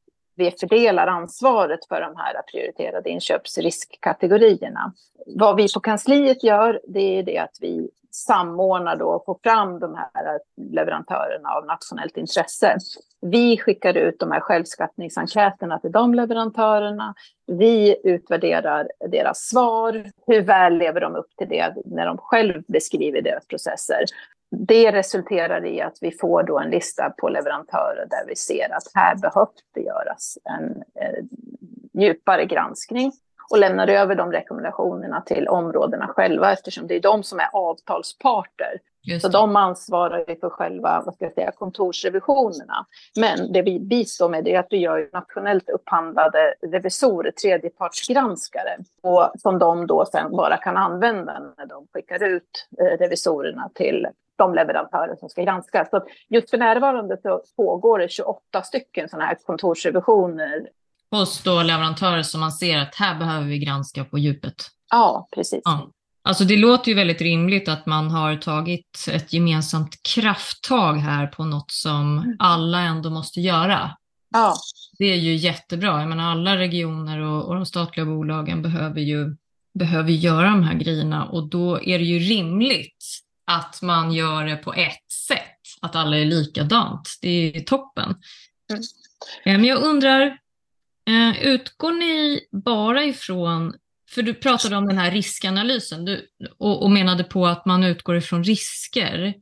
vi 0.41 0.51
fördelar 0.51 1.07
ansvaret 1.07 1.85
för 1.87 2.01
de 2.01 2.15
här 2.15 2.41
prioriterade 2.51 3.09
inköpsriskkategorierna. 3.09 4.93
Vad 5.25 5.55
vi 5.55 5.73
på 5.73 5.79
kansliet 5.79 6.43
gör, 6.43 6.81
det 6.87 7.19
är 7.19 7.23
det 7.23 7.37
att 7.37 7.57
vi 7.61 7.89
samordnar 8.11 8.95
då 8.95 9.05
och 9.05 9.25
får 9.25 9.39
fram 9.43 9.79
de 9.79 9.95
här 9.95 10.39
leverantörerna 10.71 11.49
av 11.49 11.65
nationellt 11.65 12.17
intresse. 12.17 12.77
Vi 13.21 13.57
skickar 13.57 13.97
ut 13.97 14.19
de 14.19 14.31
här 14.31 14.39
självskattningsenkäterna 14.39 15.79
till 15.79 15.91
de 15.91 16.13
leverantörerna. 16.13 17.15
Vi 17.47 17.97
utvärderar 18.03 18.87
deras 19.07 19.39
svar. 19.39 20.03
Hur 20.27 20.41
väl 20.41 20.77
lever 20.77 21.01
de 21.01 21.15
upp 21.15 21.35
till 21.37 21.49
det 21.49 21.73
när 21.85 22.05
de 22.05 22.17
själv 22.17 22.63
beskriver 22.67 23.21
deras 23.21 23.47
processer? 23.47 24.05
Det 24.51 24.91
resulterar 24.91 25.65
i 25.65 25.81
att 25.81 25.97
vi 26.01 26.11
får 26.11 26.43
då 26.43 26.59
en 26.59 26.69
lista 26.69 27.09
på 27.09 27.29
leverantörer 27.29 28.07
där 28.09 28.25
vi 28.27 28.35
ser 28.35 28.73
att 28.73 28.83
här 28.93 29.15
behövs 29.15 29.63
det 29.73 29.81
göras 29.81 30.37
en 30.43 30.83
eh, 31.01 31.23
djupare 31.93 32.45
granskning 32.45 33.11
och 33.51 33.57
lämnar 33.57 33.87
över 33.87 34.15
de 34.15 34.31
rekommendationerna 34.31 35.21
till 35.21 35.47
områdena 35.47 36.07
själva 36.07 36.51
eftersom 36.51 36.87
det 36.87 36.95
är 36.95 36.99
de 36.99 37.23
som 37.23 37.39
är 37.39 37.49
avtalsparter 37.53 38.79
Så 39.21 39.27
de 39.27 39.55
ansvarar 39.55 40.25
ju 40.27 40.35
för 40.39 40.49
själva 40.49 41.03
vad 41.05 41.15
ska 41.15 41.25
jag 41.25 41.33
säga, 41.33 41.51
kontorsrevisionerna. 41.51 42.85
Men 43.19 43.53
det 43.53 43.61
vi 43.61 43.79
bistår 43.79 44.29
med 44.29 44.47
är 44.47 44.59
att 44.59 44.67
vi 44.69 44.77
gör 44.77 45.09
nationellt 45.13 45.69
upphandlade 45.69 46.53
revisorer, 46.71 47.31
tredjepartsgranskare, 47.31 48.77
och 49.01 49.31
som 49.37 49.59
de 49.59 49.87
då 49.87 50.05
sen 50.05 50.31
bara 50.31 50.57
kan 50.57 50.77
använda 50.77 51.39
när 51.57 51.65
de 51.65 51.87
skickar 51.93 52.23
ut 52.23 52.67
eh, 52.79 52.97
revisorerna 52.97 53.69
till 53.73 54.07
de 54.41 54.55
leverantörer 54.55 55.15
som 55.15 55.29
ska 55.29 55.43
granskas. 55.43 55.89
Så 55.89 56.05
just 56.29 56.49
för 56.49 56.57
närvarande 56.57 57.17
så 57.23 57.41
pågår 57.57 57.99
det 57.99 58.09
28 58.09 58.63
stycken 58.63 59.09
sådana 59.09 59.25
här 59.25 59.37
kontorsrevisioner. 59.45 60.67
Hos 61.11 61.43
då 61.43 61.63
leverantörer 61.63 62.23
som 62.23 62.39
man 62.39 62.51
ser 62.51 62.77
att 62.77 62.95
här 62.95 63.19
behöver 63.19 63.47
vi 63.47 63.59
granska 63.59 64.05
på 64.05 64.17
djupet. 64.17 64.55
Ja, 64.91 65.27
precis. 65.35 65.61
Ja. 65.63 65.91
Alltså 66.23 66.43
det 66.43 66.57
låter 66.57 66.89
ju 66.89 66.95
väldigt 66.95 67.21
rimligt 67.21 67.69
att 67.69 67.85
man 67.85 68.11
har 68.11 68.35
tagit 68.35 69.05
ett 69.11 69.33
gemensamt 69.33 70.03
krafttag 70.15 70.93
här 70.93 71.27
på 71.27 71.43
något 71.43 71.71
som 71.71 72.17
mm. 72.17 72.35
alla 72.39 72.79
ändå 72.79 73.09
måste 73.09 73.41
göra. 73.41 73.97
Ja. 74.33 74.53
Det 74.97 75.05
är 75.05 75.17
ju 75.17 75.35
jättebra. 75.35 75.99
Jag 75.99 76.09
menar 76.09 76.31
alla 76.31 76.57
regioner 76.57 77.19
och, 77.19 77.45
och 77.45 77.55
de 77.55 77.65
statliga 77.65 78.05
bolagen 78.05 78.61
behöver 78.61 79.01
ju 79.01 79.35
behöver 79.73 80.11
göra 80.11 80.49
de 80.49 80.63
här 80.63 80.75
grejerna 80.75 81.25
och 81.25 81.49
då 81.49 81.81
är 81.81 81.99
det 81.99 82.05
ju 82.05 82.19
rimligt 82.19 83.05
att 83.57 83.81
man 83.81 84.11
gör 84.11 84.45
det 84.45 84.55
på 84.55 84.73
ett 84.73 85.11
sätt, 85.27 85.59
att 85.81 85.95
alla 85.95 86.17
är 86.17 86.25
likadant. 86.25 87.17
Det 87.21 87.57
är 87.57 87.61
toppen. 87.61 88.15
Mm. 88.71 88.81
Eh, 89.45 89.59
men 89.59 89.65
jag 89.65 89.83
undrar, 89.83 90.37
eh, 91.07 91.43
utgår 91.43 91.91
ni 91.91 92.39
bara 92.51 93.03
ifrån 93.03 93.73
för 94.09 94.21
du 94.21 94.33
pratade 94.33 94.75
om 94.75 94.87
den 94.87 94.97
här 94.97 95.11
riskanalysen 95.11 96.05
du, 96.05 96.27
och, 96.57 96.83
och, 96.83 96.91
menade 96.91 97.23
på 97.23 97.47
att 97.47 97.65
man 97.65 97.83
utgår 97.83 98.17
ifrån 98.17 98.43
risker. 98.43 99.33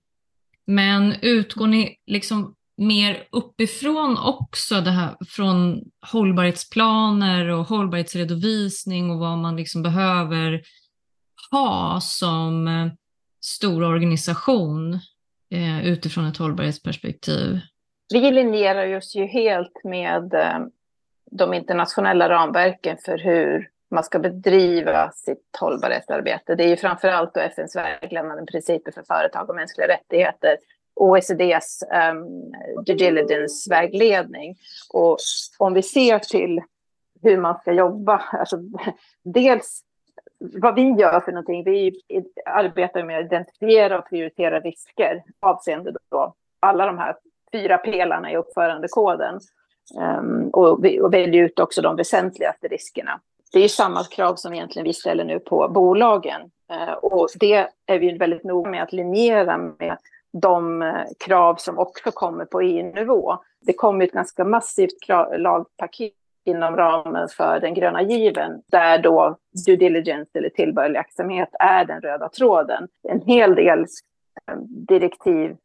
Men 0.67 1.13
utgår 1.21 1.67
ni 1.67 1.95
liksom 2.05 2.55
mer 2.77 3.23
uppifrån 3.31 4.17
också, 4.17 4.81
det 4.81 4.91
här 4.91 5.15
från 5.27 5.81
hållbarhetsplaner 6.11 7.47
och 7.47 7.65
hållbarhetsredovisning 7.65 9.11
och 9.11 9.19
vad 9.19 9.37
man 9.37 9.55
liksom 9.55 9.83
behöver 9.83 10.61
ha 11.51 11.99
som 12.01 12.67
eh, 12.67 12.91
stor 13.41 13.83
organisation 13.83 14.93
eh, 15.51 15.87
utifrån 15.87 16.25
ett 16.25 16.37
hållbarhetsperspektiv? 16.37 17.59
Vi 18.13 18.31
linjerar 18.31 18.97
oss 18.97 19.15
ju 19.15 19.25
helt 19.25 19.83
med 19.83 20.33
eh, 20.33 20.59
de 21.31 21.53
internationella 21.53 22.29
ramverken 22.29 22.97
för 22.97 23.17
hur 23.17 23.69
man 23.91 24.03
ska 24.03 24.19
bedriva 24.19 25.11
sitt 25.11 25.57
hållbarhetsarbete. 25.59 26.55
Det 26.55 26.63
är 26.63 26.67
ju 26.67 26.77
framför 26.77 27.07
allt 27.07 27.33
då 27.33 27.39
FNs 27.39 27.75
vägledande 27.75 28.45
principer 28.51 28.91
för 28.91 29.03
företag 29.03 29.49
och 29.49 29.55
mänskliga 29.55 29.87
rättigheter, 29.87 30.57
OECDs 30.95 31.83
um, 31.83 31.97
ehm, 31.97 32.23
due 32.85 32.95
diligence-vägledning. 32.95 34.55
Och 34.93 35.17
om 35.57 35.73
vi 35.73 35.83
ser 35.83 36.19
till 36.19 36.61
hur 37.21 37.37
man 37.37 37.59
ska 37.59 37.73
jobba, 37.73 38.17
alltså 38.17 38.57
dels 39.23 39.81
vad 40.39 40.75
vi 40.75 40.81
gör 40.81 41.19
för 41.19 41.31
någonting, 41.31 41.63
vi 41.63 42.01
arbetar 42.45 43.03
med 43.03 43.19
att 43.19 43.25
identifiera 43.25 43.99
och 43.99 44.09
prioritera 44.09 44.59
risker 44.59 45.23
avseende 45.39 45.93
då 46.11 46.33
alla 46.59 46.85
de 46.85 46.97
här 46.97 47.15
fyra 47.51 47.77
pelarna 47.77 48.31
i 48.31 48.37
uppförandekoden. 48.37 49.39
Um, 50.19 50.49
och, 50.49 50.85
vi, 50.85 51.01
och 51.01 51.13
väljer 51.13 51.43
ut 51.43 51.59
också 51.59 51.81
de 51.81 51.95
väsentligaste 51.95 52.67
riskerna 52.67 53.19
det 53.51 53.59
är 53.59 53.67
samma 53.67 54.03
krav 54.03 54.35
som 54.35 54.53
egentligen 54.53 54.83
vi 54.83 54.93
ställer 54.93 55.23
nu 55.23 55.39
på 55.39 55.67
bolagen. 55.67 56.41
uh, 56.71 56.93
och 56.93 57.27
det 57.35 57.67
är 57.85 57.99
vi 57.99 58.17
väldigt 58.17 58.43
noga 58.43 58.69
med 58.69 58.83
att 58.83 58.93
linjera 58.93 59.57
med 59.57 59.97
de 60.31 60.81
eh, 60.81 60.93
krav 61.25 61.55
som 61.55 61.77
också 61.77 62.11
kommer 62.11 62.45
på 62.45 62.61
EU-nivå. 62.61 63.37
Det 63.61 63.73
kommer 63.73 64.05
ett 64.05 64.11
ganska 64.11 64.43
massivt 64.43 65.07
lagpaket 65.37 66.13
inom 66.49 66.77
ramen 66.77 67.27
för 67.29 67.59
den 67.59 67.73
gröna 67.73 68.01
given, 68.01 68.61
där 68.71 68.97
då 68.97 69.37
due 69.65 69.75
diligence 69.75 70.37
eller 70.37 70.49
tillbörlig 70.49 70.99
aktsamhet 70.99 71.49
är 71.59 71.85
den 71.85 72.01
röda 72.01 72.29
tråden. 72.29 72.87
En 73.07 73.21
hel 73.21 73.55
del 73.55 73.79
eh, 73.79 74.57
direktiv 74.87 75.55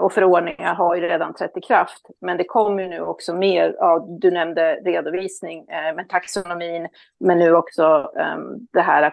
och 0.00 0.12
förordningar 0.12 0.74
har 0.74 0.94
ju 0.94 1.00
redan 1.00 1.34
trätt 1.34 1.56
i 1.56 1.60
kraft. 1.60 2.06
Men 2.20 2.36
det 2.36 2.44
kommer 2.44 2.88
nu 2.88 3.00
också 3.00 3.34
mer, 3.34 3.76
ja, 3.78 4.06
du 4.20 4.30
nämnde 4.30 4.74
redovisning 4.74 5.68
eh, 5.68 5.94
med 5.94 6.08
taxonomin, 6.08 6.88
men 7.20 7.38
nu 7.38 7.54
också 7.54 8.12
um, 8.36 8.66
det 8.72 8.80
här 8.80 9.02
eh, 9.02 9.10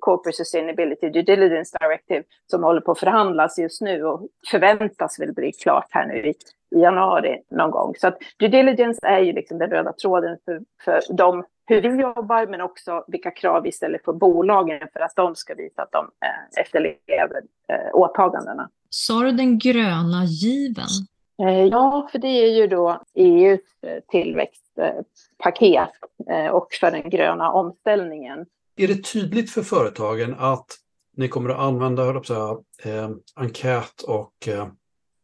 Corporate 0.00 0.36
Sustainability 0.36 1.10
Due 1.10 1.22
Diligence 1.22 1.78
Directive 1.80 2.22
som 2.46 2.62
håller 2.62 2.80
på 2.80 2.92
att 2.92 2.98
förhandlas 2.98 3.58
just 3.58 3.80
nu 3.80 4.04
och 4.04 4.28
förväntas 4.50 5.20
väl 5.20 5.32
bli 5.32 5.52
klart 5.52 5.88
här 5.90 6.06
nu 6.06 6.26
i, 6.26 6.34
i 6.70 6.80
januari 6.80 7.42
någon 7.50 7.70
gång. 7.70 7.94
Så 7.98 8.08
att 8.08 8.18
due 8.38 8.48
diligence 8.48 9.06
är 9.06 9.20
ju 9.20 9.32
liksom 9.32 9.58
den 9.58 9.70
röda 9.70 9.92
tråden 9.92 10.38
för, 10.44 10.60
för 10.84 11.00
de 11.12 11.44
hur 11.70 11.80
vi 11.80 12.02
jobbar, 12.02 12.46
men 12.46 12.60
också 12.60 13.04
vilka 13.08 13.30
krav 13.30 13.62
vi 13.62 13.72
ställer 13.72 13.98
på 13.98 14.12
bolagen 14.12 14.88
för 14.92 15.00
att 15.00 15.16
de 15.16 15.36
ska 15.36 15.54
visa 15.54 15.82
att 15.82 15.92
de 15.92 16.04
eh, 16.04 16.62
efterlever 16.62 17.42
eh, 17.68 17.94
åtagandena. 17.94 18.70
Sa 18.90 19.22
du 19.22 19.32
den 19.32 19.58
gröna 19.58 20.24
given? 20.24 20.86
Eh, 21.42 21.64
ja, 21.64 22.08
för 22.12 22.18
det 22.18 22.28
är 22.28 22.50
ju 22.50 22.66
då 22.66 23.02
EUs 23.14 23.60
eh, 23.82 24.00
tillväxtpaket 24.08 25.90
eh, 26.30 26.46
och 26.46 26.68
för 26.80 26.90
den 26.90 27.10
gröna 27.10 27.52
omställningen. 27.52 28.46
Är 28.76 28.88
det 28.88 29.04
tydligt 29.04 29.50
för 29.50 29.62
företagen 29.62 30.36
att 30.38 30.66
ni 31.16 31.28
kommer 31.28 31.50
att 31.50 31.58
använda 31.58 32.04
jag 32.04 32.26
säga, 32.26 32.58
eh, 32.84 33.10
enkät 33.36 34.02
och 34.02 34.48
eh, 34.48 34.66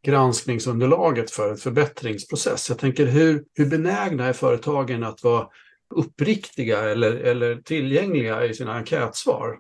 granskningsunderlaget 0.07 1.31
för 1.31 1.51
en 1.51 1.57
förbättringsprocess? 1.57 2.69
Jag 2.69 2.79
tänker 2.79 3.07
hur, 3.07 3.45
hur 3.55 3.66
benägna 3.71 4.27
är 4.27 4.33
företagen 4.33 5.05
att 5.05 5.25
vara 5.25 5.47
uppriktiga 5.95 6.90
eller, 6.90 7.16
eller 7.16 7.57
tillgängliga 7.57 8.45
i 8.45 8.55
sina 8.55 8.73
enkätsvar? 8.73 9.59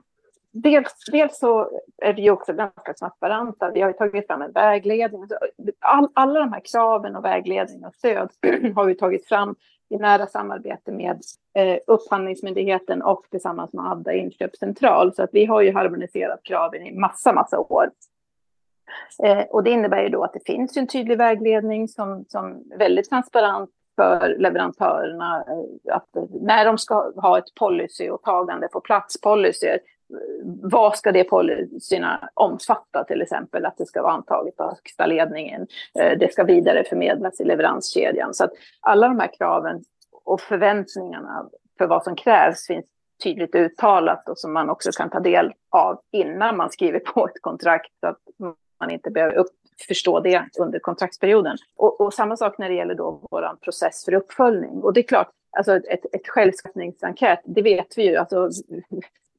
dels, 0.62 0.94
dels 1.12 1.38
så 1.38 1.70
är 2.02 2.14
vi 2.14 2.30
också 2.30 2.52
ganska 2.52 2.92
transparenta. 2.92 3.70
Vi 3.70 3.80
har 3.80 3.92
tagit 3.92 4.26
fram 4.26 4.42
en 4.42 4.52
vägledning. 4.52 5.28
All, 5.80 6.08
alla 6.14 6.40
de 6.40 6.52
här 6.52 6.62
kraven 6.72 7.16
och 7.16 7.24
vägledning 7.24 7.84
och 7.84 7.94
stöd 7.94 8.30
har 8.74 8.84
vi 8.84 8.94
tagit 8.94 9.28
fram 9.28 9.54
i 9.88 9.96
nära 9.96 10.26
samarbete 10.26 10.92
med 10.92 11.20
eh, 11.54 11.78
Upphandlingsmyndigheten 11.86 13.02
och 13.02 13.26
tillsammans 13.30 13.72
med 13.72 13.90
Adda 13.90 14.12
inköpscentral. 14.12 15.14
Så 15.14 15.22
att 15.22 15.30
vi 15.32 15.44
har 15.44 15.62
ju 15.62 15.72
harmoniserat 15.72 16.40
kraven 16.42 16.86
i 16.86 16.98
massa, 16.98 17.32
massa 17.32 17.58
år. 17.58 17.90
Eh, 19.24 19.44
och 19.50 19.62
det 19.62 19.70
innebär 19.70 20.02
ju 20.02 20.08
då 20.08 20.24
att 20.24 20.32
det 20.32 20.46
finns 20.46 20.76
en 20.76 20.86
tydlig 20.86 21.18
vägledning 21.18 21.88
som, 21.88 22.24
som 22.28 22.46
är 22.72 22.78
väldigt 22.78 23.08
transparent 23.08 23.70
för 23.96 24.36
leverantörerna 24.38 25.44
eh, 25.48 25.94
att 25.96 26.08
när 26.40 26.64
de 26.64 26.78
ska 26.78 27.12
ha 27.16 27.38
ett 27.38 27.54
policyåtagande 27.54 28.68
på 28.68 28.80
plats, 28.80 29.20
policyer, 29.20 29.74
eh, 29.74 29.80
vad 30.62 30.96
ska 30.96 31.12
det 31.12 31.24
policyerna 31.24 32.28
omfatta 32.34 33.04
till 33.04 33.22
exempel? 33.22 33.66
Att 33.66 33.76
det 33.76 33.86
ska 33.86 34.02
vara 34.02 34.12
antaget 34.12 34.60
av 34.60 34.70
högsta 34.70 35.06
ledningen. 35.06 35.66
Eh, 35.98 36.18
det 36.18 36.32
ska 36.32 36.44
vidareförmedlas 36.44 37.40
i 37.40 37.44
leveranskedjan. 37.44 38.34
Så 38.34 38.44
att 38.44 38.52
alla 38.80 39.08
de 39.08 39.20
här 39.20 39.30
kraven 39.38 39.82
och 40.24 40.40
förväntningarna 40.40 41.48
för 41.78 41.86
vad 41.86 42.04
som 42.04 42.16
krävs 42.16 42.66
finns 42.66 42.86
tydligt 43.22 43.54
uttalat 43.54 44.28
och 44.28 44.38
som 44.38 44.52
man 44.52 44.70
också 44.70 44.90
kan 44.92 45.10
ta 45.10 45.20
del 45.20 45.52
av 45.70 46.00
innan 46.12 46.56
man 46.56 46.70
skriver 46.70 46.98
på 46.98 47.26
ett 47.26 47.42
kontrakt 47.42 47.92
så 48.00 48.06
att 48.06 48.18
man 48.80 48.90
inte 48.90 49.10
behöver 49.10 49.34
upp, 49.34 49.46
förstå 49.88 50.20
det 50.20 50.44
under 50.58 50.78
kontraktsperioden. 50.78 51.56
Och, 51.76 52.00
och, 52.00 52.14
samma 52.14 52.36
sak 52.36 52.58
när 52.58 52.68
det 52.68 52.74
gäller 52.74 52.94
då 52.94 53.20
vår 53.30 53.56
process 53.64 54.04
för 54.04 54.14
uppföljning. 54.14 54.82
Och 54.82 54.92
det 54.92 55.00
är 55.00 55.08
klart, 55.08 55.30
alltså 55.58 55.76
ett, 55.76 56.14
ett 56.14 56.28
självskattningsenkät, 56.28 57.40
det 57.44 57.62
vet 57.62 57.98
vi 57.98 58.02
ju. 58.02 58.16
Alltså, 58.16 58.50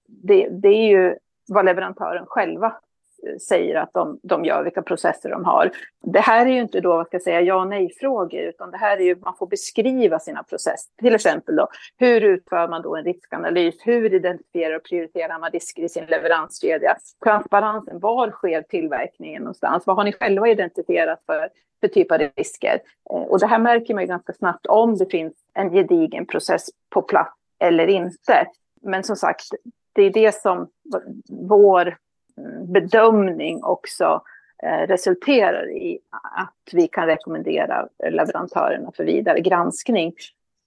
det, 0.08 0.50
det 0.50 0.68
är 0.68 0.88
ju 0.88 1.16
vad 1.48 1.66
leverantören 1.66 2.26
själva 2.26 2.76
säger 3.42 3.76
att 3.76 3.94
de, 3.94 4.20
de 4.24 4.46
gör, 4.46 4.64
vilka 4.64 4.82
processer 4.82 5.30
de 5.30 5.46
har. 5.46 5.72
Det 6.04 6.20
här 6.20 6.46
är 6.46 6.50
ju 6.50 6.62
inte 6.62 6.80
då, 6.80 6.90
vad 6.90 7.08
ska 7.08 7.16
jag 7.16 7.22
säga, 7.22 7.42
ja 7.42 7.56
och 7.56 7.68
nej-frågor, 7.68 8.42
utan 8.42 8.72
det 8.72 8.78
här 8.78 8.98
är 8.98 9.02
ju, 9.02 9.16
man 9.16 9.36
får 9.36 9.48
beskriva 9.48 10.20
sina 10.20 10.44
processer. 10.44 10.92
Till 10.98 11.16
exempel 11.16 11.56
då, 11.56 11.68
hur 11.98 12.22
utför 12.22 12.68
man 12.68 12.82
då 12.82 12.96
en 12.96 13.04
riskanalys? 13.04 13.76
Hur 13.84 14.14
identifierar 14.14 14.76
och 14.76 14.84
prioriterar 14.84 15.40
man 15.40 15.52
risker 15.52 15.84
i 15.84 15.90
sin 15.90 16.06
leveranskedja? 16.06 16.98
Transparensen, 17.24 18.00
var 18.00 18.32
sker 18.32 18.62
tillverkningen 18.62 19.44
någonstans? 19.44 19.88
Vad 19.88 19.96
har 19.96 20.04
ni 20.04 20.14
själva 20.14 20.48
identifierat 20.48 21.20
för, 21.26 21.50
för 21.82 21.88
typ 21.88 22.12
av 22.12 22.20
risker? 22.36 22.80
Eh, 23.14 23.22
och 23.22 23.40
det 23.40 23.48
här 23.48 23.60
märker 23.60 23.94
man 23.94 24.04
ju 24.04 24.08
ganska 24.08 24.34
snabbt 24.34 24.66
om 24.66 24.98
det 24.98 25.12
finns 25.12 25.34
en 25.54 25.72
gedigen 25.72 26.26
process 26.26 26.66
på 26.90 27.02
plats 27.02 27.38
eller 27.60 27.88
inte. 27.88 28.48
Men 28.82 29.04
som 29.04 29.16
sagt, 29.16 29.46
det 29.94 30.04
är 30.04 30.10
det 30.10 30.36
som 30.36 30.68
vår 31.30 31.98
Eh, 32.38 32.64
bedömning 32.68 33.64
också 33.64 34.22
eh, 34.64 34.88
resulterar 34.88 35.70
i 35.72 36.00
att 36.36 36.74
vi 36.74 36.88
kan 36.88 37.06
rekommendera 37.06 37.88
leverantörerna 38.10 38.92
för 38.96 39.04
vidare 39.04 39.40
granskning. 39.40 40.14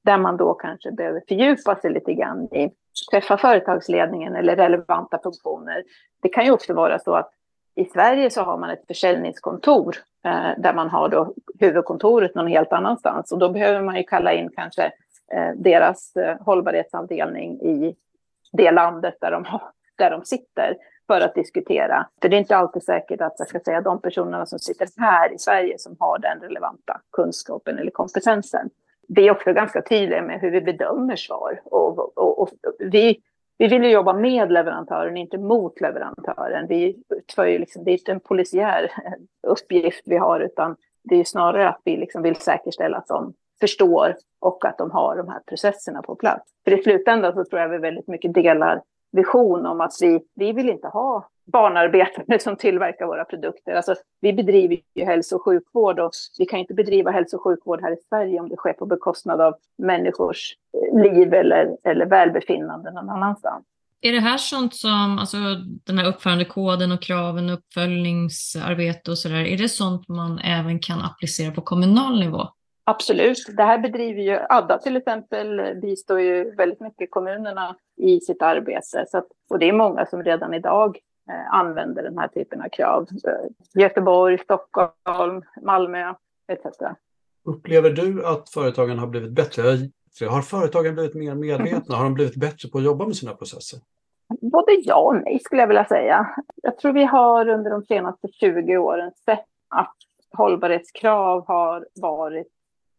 Där 0.05 0.19
man 0.19 0.37
då 0.37 0.55
kanske 0.55 0.93
behöver 0.93 1.23
fördjupa 1.29 1.77
sig 1.77 1.91
lite 1.91 2.15
grann 2.15 2.55
i 2.55 2.71
träffa 3.11 3.37
företagsledningen 3.37 4.37
eller 4.37 4.57
relevanta 4.57 5.19
funktioner. 5.23 5.83
Det 6.23 6.29
kan 6.29 6.45
ju 6.45 6.51
också 6.51 6.75
vara 6.75 6.99
så 6.99 7.15
att 7.15 7.31
I 7.75 7.85
Sverige 7.85 8.31
så 8.31 8.43
har 8.43 8.59
man 8.59 8.71
ett 8.71 8.87
försäljningskontor 8.87 9.97
eh, 10.25 10.51
där 10.59 10.75
man 10.75 10.89
har 10.89 11.09
då 11.09 11.35
huvudkontoret 11.59 12.35
någon 12.35 12.47
helt 12.47 12.73
annanstans 12.73 13.33
och 13.33 13.39
då 13.39 13.49
behöver 13.49 13.83
man 13.83 13.97
ju 13.97 14.03
kalla 14.03 14.33
in 14.33 14.51
kanske 14.57 14.93
eh, 15.33 15.51
deras 15.57 16.17
eh, 16.17 16.37
hållbarhetsavdelning 16.41 17.61
i 17.61 17.97
det 18.53 18.71
landet 18.71 19.15
där 19.21 19.31
de, 19.31 19.45
har, 19.45 19.63
där 19.97 20.11
de 20.11 20.25
sitter 20.25 20.77
för 21.11 21.21
att 21.21 21.35
diskutera. 21.35 22.07
För 22.23 22.29
det 22.29 22.37
är 22.37 22.39
inte 22.39 22.57
alltid 22.57 22.83
säkert 22.83 23.21
att 23.21 23.35
jag 23.39 23.49
ska 23.49 23.61
säga 23.61 23.81
de 23.81 24.01
personerna 24.01 24.47
som 24.47 24.59
sitter 24.59 24.89
här 24.97 25.35
i 25.35 25.39
Sverige 25.39 25.79
som 25.79 25.97
har 25.99 26.19
den 26.19 26.41
relevanta 26.41 27.01
kunskapen 27.13 27.79
eller 27.79 27.91
kompetensen. 27.91 28.71
Vi 29.09 29.29
är 29.29 29.31
också 29.31 29.53
ganska 29.53 29.83
tydliga 29.83 30.23
med 30.23 30.41
hur 30.41 30.51
vi 30.51 30.61
bedömer 30.61 31.17
svar. 31.17 31.61
Och, 31.65 32.19
och, 32.19 32.43
och, 32.43 32.51
vi, 32.79 33.21
vi 33.59 33.67
vill 33.69 33.85
ju 33.85 33.91
jobba 33.91 34.13
med 34.13 34.53
leverantören, 34.53 35.17
inte 35.17 35.39
mot 35.39 35.81
leverantören. 35.81 36.67
Vi 36.69 37.03
ju 37.37 37.59
liksom, 37.59 37.85
det 37.85 37.91
är 37.91 37.93
inte 37.93 38.13
en 38.13 38.21
polisiär 38.21 38.93
uppgift 39.47 40.03
vi 40.07 40.17
har, 40.17 40.41
utan 40.41 40.77
det 41.05 41.17
är 41.17 41.25
snarare 41.25 41.69
att 41.69 41.81
vi 41.85 41.97
liksom 41.97 42.23
vill 42.23 42.37
säkerställa 42.37 42.97
att 42.97 43.07
de 43.07 43.35
förstår 43.61 44.17
och 44.41 44.65
att 44.65 44.79
de 44.79 44.91
har 44.91 45.17
de 45.17 45.29
här 45.29 45.41
processerna 45.47 46.03
på 46.03 46.15
plats. 46.15 46.51
För 46.65 46.79
i 46.79 46.83
slutändan 46.83 47.35
så 47.35 47.45
tror 47.45 47.61
jag 47.61 47.69
vi 47.69 47.79
väldigt 47.79 48.09
mycket 48.09 48.35
delar 48.35 48.83
vision 49.13 49.67
om 49.67 49.81
att 49.81 49.93
vi, 50.01 50.21
vi 50.35 50.53
vill 50.53 50.71
inte 50.71 50.89
ha 50.89 51.29
barnarbetare 51.53 52.39
som 52.39 52.57
tillverkar 52.57 53.07
våra 53.07 53.25
produkter. 53.25 53.75
Alltså, 53.75 53.95
vi 54.21 54.33
bedriver 54.33 54.79
ju 54.95 55.05
hälso 55.05 55.37
och 55.37 55.45
sjukvård 55.45 55.99
och 55.99 56.11
vi 56.39 56.47
kan 56.47 56.59
inte 56.59 56.75
bedriva 56.75 57.11
hälso 57.11 57.37
och 57.37 57.43
sjukvård 57.43 57.81
här 57.83 57.93
i 57.93 57.97
Sverige 58.09 58.41
om 58.41 58.49
det 58.49 58.57
sker 58.57 58.73
på 58.73 58.87
bekostnad 58.87 59.41
av 59.41 59.55
människors 59.79 60.57
eh, 60.75 61.03
liv 61.03 61.35
eller, 61.35 61.77
eller 61.85 62.07
välbefinnande 62.07 62.91
någon 62.91 63.11
annanstans. 63.11 63.65
Är 64.03 64.13
det 64.13 64.21
här 64.21 64.39
sånt 64.39 64.75
som, 64.75 65.19
alltså 65.19 65.37
den 65.87 65.99
här 65.99 66.09
uppförandekoden 66.09 66.93
och 66.93 67.03
kraven, 67.03 67.51
uppföljningsarbete 67.51 69.11
och 69.11 69.19
sådär, 69.19 69.45
är 69.45 69.59
det 69.59 69.69
sånt 69.69 70.09
man 70.09 70.39
även 70.39 70.79
kan 70.79 71.01
applicera 71.01 71.53
på 71.53 71.61
kommunal 71.61 72.21
nivå? 72.21 72.49
Absolut. 72.85 73.39
Det 73.57 73.63
här 73.63 73.79
bedriver 73.79 74.23
ju 74.23 74.39
Adda 74.49 74.79
till 74.79 74.97
exempel, 74.97 75.75
bistår 75.83 76.21
ju 76.21 76.55
väldigt 76.55 76.81
mycket 76.81 77.11
kommunerna 77.11 77.77
i 77.97 78.21
sitt 78.21 78.43
arbete. 78.43 79.05
Så 79.09 79.19
att, 79.19 79.27
och 79.51 79.59
det 79.59 79.69
är 79.69 79.73
många 79.73 80.07
som 80.07 80.23
redan 80.23 80.55
idag 80.55 80.99
eh, 81.31 81.55
använder 81.55 82.03
den 82.03 82.19
här 82.19 82.29
typen 82.29 82.63
av 82.63 82.69
krav. 82.69 83.07
Göteborg, 83.75 84.39
Stockholm, 84.39 85.43
Malmö 85.63 86.15
etc. 86.49 86.67
Upplever 87.45 87.91
du 87.91 88.27
att 88.27 88.51
företagen 88.51 88.99
har 88.99 89.07
blivit 89.07 89.31
bättre? 89.31 89.63
Har 90.29 90.43
företagen 90.43 90.95
blivit 90.95 91.15
mer 91.15 91.35
medvetna? 91.35 91.97
Har 91.97 92.05
de 92.05 92.15
blivit 92.15 92.37
bättre 92.37 92.69
på 92.69 92.79
att 92.79 92.85
jobba 92.85 93.07
med 93.07 93.17
sina 93.17 93.35
processer? 93.35 93.81
Både 94.41 94.73
ja 94.73 94.97
och 94.97 95.17
nej 95.17 95.39
skulle 95.39 95.63
jag 95.63 95.69
vilja 95.69 95.85
säga. 95.85 96.31
Jag 96.63 96.79
tror 96.79 96.93
vi 96.93 97.05
har 97.05 97.49
under 97.49 97.71
de 97.71 97.83
senaste 97.83 98.29
20 98.29 98.77
åren 98.77 99.13
sett 99.25 99.47
att 99.69 99.97
hållbarhetskrav 100.37 101.47
har 101.47 101.87
varit 101.95 102.49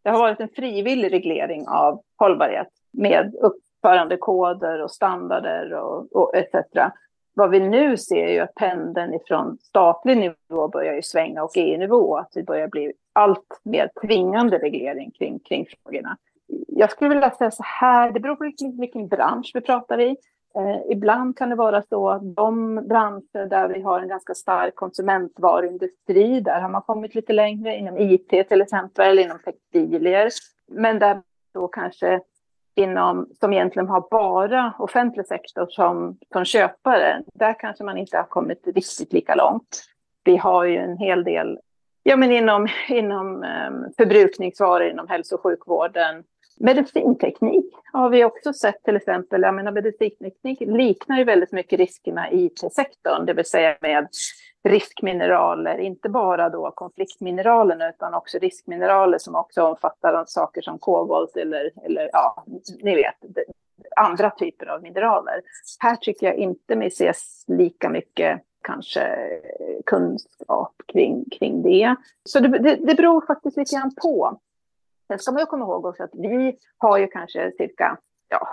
det 0.03 0.09
har 0.09 0.19
varit 0.19 0.39
en 0.39 0.49
frivillig 0.49 1.13
reglering 1.13 1.67
av 1.67 2.01
hållbarhet 2.17 2.67
med 2.91 3.35
uppförandekoder 3.35 4.81
och 4.81 4.91
standarder 4.91 5.73
och, 5.73 6.15
och 6.15 6.35
etc. 6.35 6.55
Vad 7.33 7.49
vi 7.49 7.59
nu 7.59 7.97
ser 7.97 8.27
är 8.27 8.33
ju 8.33 8.39
att 8.39 8.55
pendeln 8.55 9.13
ifrån 9.13 9.57
statlig 9.61 10.17
nivå 10.17 10.67
börjar 10.67 10.93
ju 10.93 11.01
svänga 11.01 11.43
och 11.43 11.51
EU-nivå, 11.55 12.17
att 12.17 12.31
det 12.33 12.43
börjar 12.43 12.67
bli 12.67 12.93
allt 13.13 13.59
mer 13.63 13.89
tvingande 14.01 14.57
reglering 14.57 15.11
kring, 15.11 15.39
kring 15.39 15.65
frågorna. 15.83 16.17
Jag 16.67 16.91
skulle 16.91 17.09
vilja 17.09 17.31
säga 17.31 17.51
så 17.51 17.63
här, 17.63 18.11
det 18.11 18.19
beror 18.19 18.35
på 18.35 18.43
vilken, 18.43 18.79
vilken 18.79 19.07
bransch 19.07 19.51
vi 19.53 19.61
pratar 19.61 20.01
i. 20.01 20.17
Eh, 20.55 20.91
ibland 20.91 21.37
kan 21.37 21.49
det 21.49 21.55
vara 21.55 21.81
så 21.81 22.09
att 22.09 22.35
de 22.35 22.75
branscher 22.87 23.45
där 23.49 23.67
vi 23.67 23.81
har 23.81 23.99
en 23.99 24.07
ganska 24.07 24.33
stark 24.33 24.75
konsumentvaruindustri, 24.75 26.39
där 26.39 26.61
har 26.61 26.69
man 26.69 26.81
kommit 26.81 27.15
lite 27.15 27.33
längre, 27.33 27.75
inom 27.75 27.97
IT 27.97 28.29
till 28.29 28.61
exempel, 28.61 29.19
inom 29.19 29.39
textilier. 29.39 30.29
Men 30.67 30.99
där 30.99 31.21
då 31.53 31.67
kanske 31.67 32.21
inom, 32.75 33.29
som 33.39 33.53
egentligen 33.53 33.89
har 33.89 34.07
bara 34.11 34.73
offentlig 34.79 35.27
sektor 35.27 35.67
som, 35.69 36.17
som 36.31 36.45
köpare, 36.45 37.21
där 37.33 37.59
kanske 37.59 37.83
man 37.83 37.97
inte 37.97 38.17
har 38.17 38.23
kommit 38.23 38.67
riktigt 38.67 39.13
lika 39.13 39.35
långt. 39.35 39.83
Vi 40.23 40.37
har 40.37 40.65
ju 40.65 40.77
en 40.77 40.97
hel 40.97 41.23
del 41.23 41.59
Ja, 42.03 42.15
men 42.15 42.31
inom, 42.31 42.67
inom 42.89 43.43
ehm, 43.43 43.85
förbrukningsvaror, 43.97 44.87
inom 44.87 45.07
hälso 45.07 45.35
och 45.35 45.43
sjukvården, 45.43 46.23
Medicinteknik 46.59 47.65
har 47.93 48.09
vi 48.09 48.25
också 48.25 48.53
sett 48.53 48.83
till 48.83 48.95
exempel. 48.95 49.41
Jag 49.41 49.55
menar, 49.55 49.71
medicinteknik 49.71 50.59
liknar 50.59 51.17
ju 51.17 51.23
väldigt 51.23 51.51
mycket 51.51 51.79
riskerna 51.79 52.31
i 52.31 52.45
IT-sektorn, 52.45 53.25
det 53.25 53.33
vill 53.33 53.45
säga 53.45 53.77
med 53.81 54.07
riskmineraler, 54.63 55.77
inte 55.77 56.09
bara 56.09 56.49
då 56.49 56.71
konfliktmineralerna 56.71 57.89
utan 57.89 58.13
också 58.13 58.37
riskmineraler 58.37 59.17
som 59.17 59.35
också 59.35 59.63
omfattar 59.63 60.23
saker 60.27 60.61
som 60.61 60.79
kobolt 60.79 61.37
eller, 61.37 61.71
eller 61.85 62.09
ja, 62.13 62.45
ni 62.83 62.95
vet, 62.95 63.15
andra 63.95 64.29
typer 64.29 64.65
av 64.65 64.81
mineraler. 64.81 65.41
Här 65.79 65.95
tycker 65.95 66.27
jag 66.27 66.35
inte 66.35 66.75
vi 66.75 66.87
ses 66.87 67.45
lika 67.47 67.89
mycket 67.89 68.41
kanske 68.61 69.29
kunskap 69.85 70.73
kring, 70.87 71.25
kring 71.39 71.61
det. 71.61 71.95
Så 72.23 72.39
det, 72.39 72.47
det, 72.47 72.75
det 72.75 72.95
beror 72.95 73.25
faktiskt 73.25 73.57
lite 73.57 73.75
grann 73.75 73.91
på. 74.01 74.39
Sen 75.11 75.19
ska 75.19 75.31
man 75.31 75.41
ju 75.41 75.45
komma 75.45 75.65
ihåg 75.65 75.85
också 75.85 76.03
att 76.03 76.09
vi 76.13 76.57
har 76.77 76.97
ju 76.97 77.07
kanske 77.07 77.51
cirka 77.57 77.97
ja, 78.29 78.47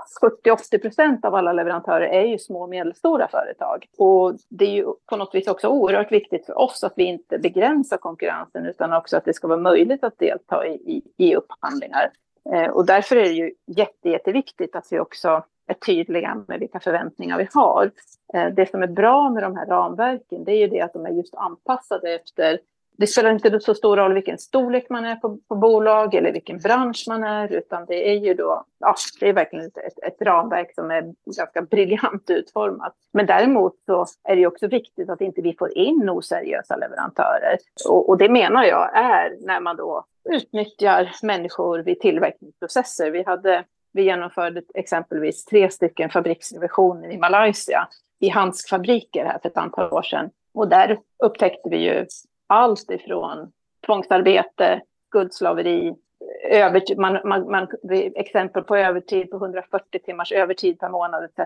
70-80 0.44 0.83
procent 0.83 1.25
av 1.25 1.35
alla 1.35 1.53
leverantörer 1.53 2.07
är 2.07 2.25
ju 2.25 2.38
små 2.38 2.62
och 2.62 2.68
medelstora 2.68 3.29
företag. 3.29 3.87
Och 3.99 4.35
det 4.49 4.64
är 4.64 4.71
ju 4.71 4.85
på 5.07 5.16
något 5.16 5.35
vis 5.35 5.49
också 5.49 5.68
oerhört 5.68 6.12
viktigt 6.12 6.47
för 6.47 6.59
oss 6.59 6.85
att 6.85 6.92
vi 6.97 7.05
inte 7.05 7.38
begränsar 7.38 7.97
konkurrensen 7.97 8.66
utan 8.66 8.92
också 8.92 9.16
att 9.16 9.25
det 9.25 9.33
ska 9.33 9.49
vara 9.49 9.61
möjligt 9.61 10.05
att 10.05 10.18
delta 10.18 10.66
i, 10.66 10.75
i, 10.75 11.03
i 11.16 11.37
upphandlingar. 11.37 12.11
Eh, 12.53 12.71
och 12.71 12.87
därför 12.87 13.16
är 13.16 13.25
det 13.25 13.33
ju 13.33 13.53
jätte, 13.66 14.09
jätteviktigt 14.09 14.77
att 14.77 14.87
vi 14.90 15.01
också 15.01 15.44
är 15.66 15.75
tydliga 15.75 16.44
med 16.49 16.61
vilka 16.61 16.81
förväntningar 16.81 17.38
vi 17.38 17.49
har. 17.53 17.90
Eh, 18.35 18.47
det 18.47 18.71
som 18.71 18.83
är 18.83 18.87
bra 18.87 19.31
med 19.31 19.42
de 19.42 19.57
här 19.57 19.66
ramverken 19.66 20.44
det 20.44 20.53
är 20.53 20.59
ju 20.59 20.68
det 20.68 20.81
att 20.81 20.92
de 20.92 21.07
är 21.07 21.11
just 21.11 21.35
anpassade 21.35 22.14
efter 22.14 22.59
det 22.98 23.06
spelar 23.06 23.30
inte 23.30 23.61
så 23.61 23.74
stor 23.74 23.96
roll 23.96 24.14
vilken 24.14 24.38
storlek 24.38 24.87
man 24.90 25.04
är 25.04 25.16
på, 25.16 25.38
på 25.48 25.54
bolag 25.54 26.14
eller 26.14 26.32
vilken 26.32 26.58
bransch 26.58 27.04
man 27.08 27.24
är, 27.24 27.52
utan 27.52 27.84
det 27.87 28.11
är 28.11 28.14
ju 28.14 28.34
då, 28.34 28.64
ja, 28.78 28.94
det 29.20 29.28
är 29.28 29.32
verkligen 29.32 29.66
ett, 29.66 29.98
ett, 30.02 30.22
ramverk 30.22 30.74
som 30.74 30.90
är 30.90 31.14
ganska 31.37 31.62
briljant 31.62 32.30
utformat. 32.30 32.94
Men 33.12 33.26
däremot 33.26 33.74
så 33.87 34.06
är 34.24 34.37
det 34.37 34.46
också 34.46 34.66
viktigt 34.66 35.11
att 35.11 35.20
inte 35.20 35.40
vi 35.40 35.54
får 35.58 35.78
in 35.78 36.11
oseriösa 36.11 36.76
leverantörer. 36.76 37.58
Och, 37.88 38.08
och 38.08 38.18
det 38.18 38.28
menar 38.28 38.64
jag 38.64 38.96
är 38.96 39.37
när 39.40 39.61
man 39.61 39.76
då 39.76 40.04
utnyttjar 40.24 41.11
människor 41.22 41.78
vid 41.78 42.00
tillverkningsprocesser. 42.00 43.11
Vi 43.11 43.22
hade 43.22 43.64
vi 43.92 44.02
genomförde 44.02 44.62
exempelvis 44.74 45.44
tre 45.44 45.70
stycken 45.70 46.11
fabriksrevisioner 46.11 47.11
i 47.11 47.18
Malaysia 47.18 47.88
i 48.20 48.28
handskfabriker 48.28 49.24
här 49.24 49.38
för 49.42 49.48
ett 49.48 49.56
antal 49.56 49.92
år 49.92 50.02
sedan. 50.02 50.30
Och 50.54 50.68
där 50.68 50.98
upptäckte 51.24 51.68
vi 51.68 51.76
ju 51.76 52.06
allt 52.48 52.90
ifrån 52.90 53.52
tvångsarbete, 53.87 54.80
skuldslaveri, 55.08 55.94
övertid, 56.50 56.98
man, 56.98 57.18
man, 57.24 57.50
man, 57.50 57.68
exempel 58.14 58.62
på 58.62 58.76
övertid 58.76 59.30
på 59.30 59.37
140 59.37 60.00
timmars 60.04 60.32
övertid 60.32 60.78
per 60.78 60.88
månad 60.88 61.24
etc. 61.24 61.38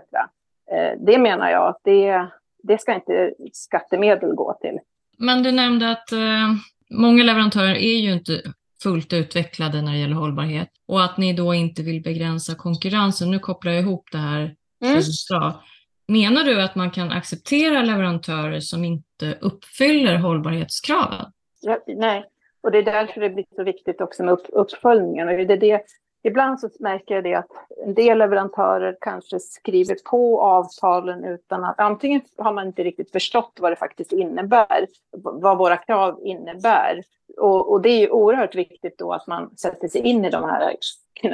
Eh, 0.71 0.99
det 1.05 1.17
menar 1.17 1.49
jag 1.49 1.67
att 1.67 1.79
det, 1.83 2.27
det 2.63 2.81
ska 2.81 2.93
inte 2.93 3.33
skattemedel 3.53 4.33
gå 4.33 4.57
till. 4.61 4.79
Men 5.17 5.43
du 5.43 5.51
nämnde 5.51 5.91
att 5.91 6.11
eh, 6.11 6.53
många 6.89 7.23
leverantörer 7.23 7.75
är 7.75 7.99
ju 7.99 8.13
inte 8.13 8.41
fullt 8.83 9.13
utvecklade 9.13 9.81
när 9.81 9.91
det 9.91 9.97
gäller 9.97 10.15
hållbarhet 10.15 10.69
och 10.87 11.03
att 11.03 11.17
ni 11.17 11.33
då 11.33 11.53
inte 11.53 11.81
vill 11.81 12.01
begränsa 12.01 12.55
konkurrensen. 12.55 13.31
Nu 13.31 13.39
kopplar 13.39 13.71
jag 13.71 13.81
ihop 13.81 14.09
det 14.11 14.17
här. 14.17 14.55
Mm. 14.83 14.95
Menar 16.13 16.43
du 16.43 16.61
att 16.61 16.75
man 16.75 16.91
kan 16.91 17.11
acceptera 17.11 17.81
leverantörer 17.81 18.59
som 18.59 18.85
inte 18.85 19.37
uppfyller 19.41 20.15
hållbarhetskraven? 20.15 21.25
Ja, 21.61 21.79
nej, 21.87 22.25
och 22.61 22.71
det 22.71 22.77
är 22.77 22.83
därför 22.83 23.21
det 23.21 23.29
blir 23.29 23.45
så 23.55 23.63
viktigt 23.63 24.01
också 24.01 24.23
med 24.23 24.33
upp, 24.33 24.45
uppföljningen. 24.49 25.27
Och 25.27 25.37
det 25.37 25.53
är 25.53 25.57
det, 25.57 25.81
ibland 26.23 26.59
så 26.59 26.69
märker 26.79 27.15
jag 27.15 27.23
det 27.23 27.35
att 27.35 27.51
en 27.85 27.93
del 27.93 28.17
leverantörer 28.17 28.97
kanske 29.01 29.39
skriver 29.39 29.95
på 30.09 30.41
avtalen 30.41 31.23
utan 31.23 31.63
att 31.63 31.79
antingen 31.79 32.21
har 32.37 32.53
man 32.53 32.67
inte 32.67 32.83
riktigt 32.83 33.11
förstått 33.11 33.57
vad 33.59 33.71
det 33.71 33.75
faktiskt 33.75 34.11
innebär, 34.11 34.87
vad 35.11 35.57
våra 35.57 35.77
krav 35.77 36.19
innebär. 36.23 37.01
Och, 37.37 37.71
och 37.71 37.81
det 37.81 37.89
är 37.89 37.99
ju 37.99 38.09
oerhört 38.09 38.55
viktigt 38.55 38.97
då 38.97 39.13
att 39.13 39.27
man 39.27 39.57
sätter 39.57 39.87
sig 39.87 40.01
in 40.01 40.25
i 40.25 40.29
de 40.29 40.43
här 40.43 40.75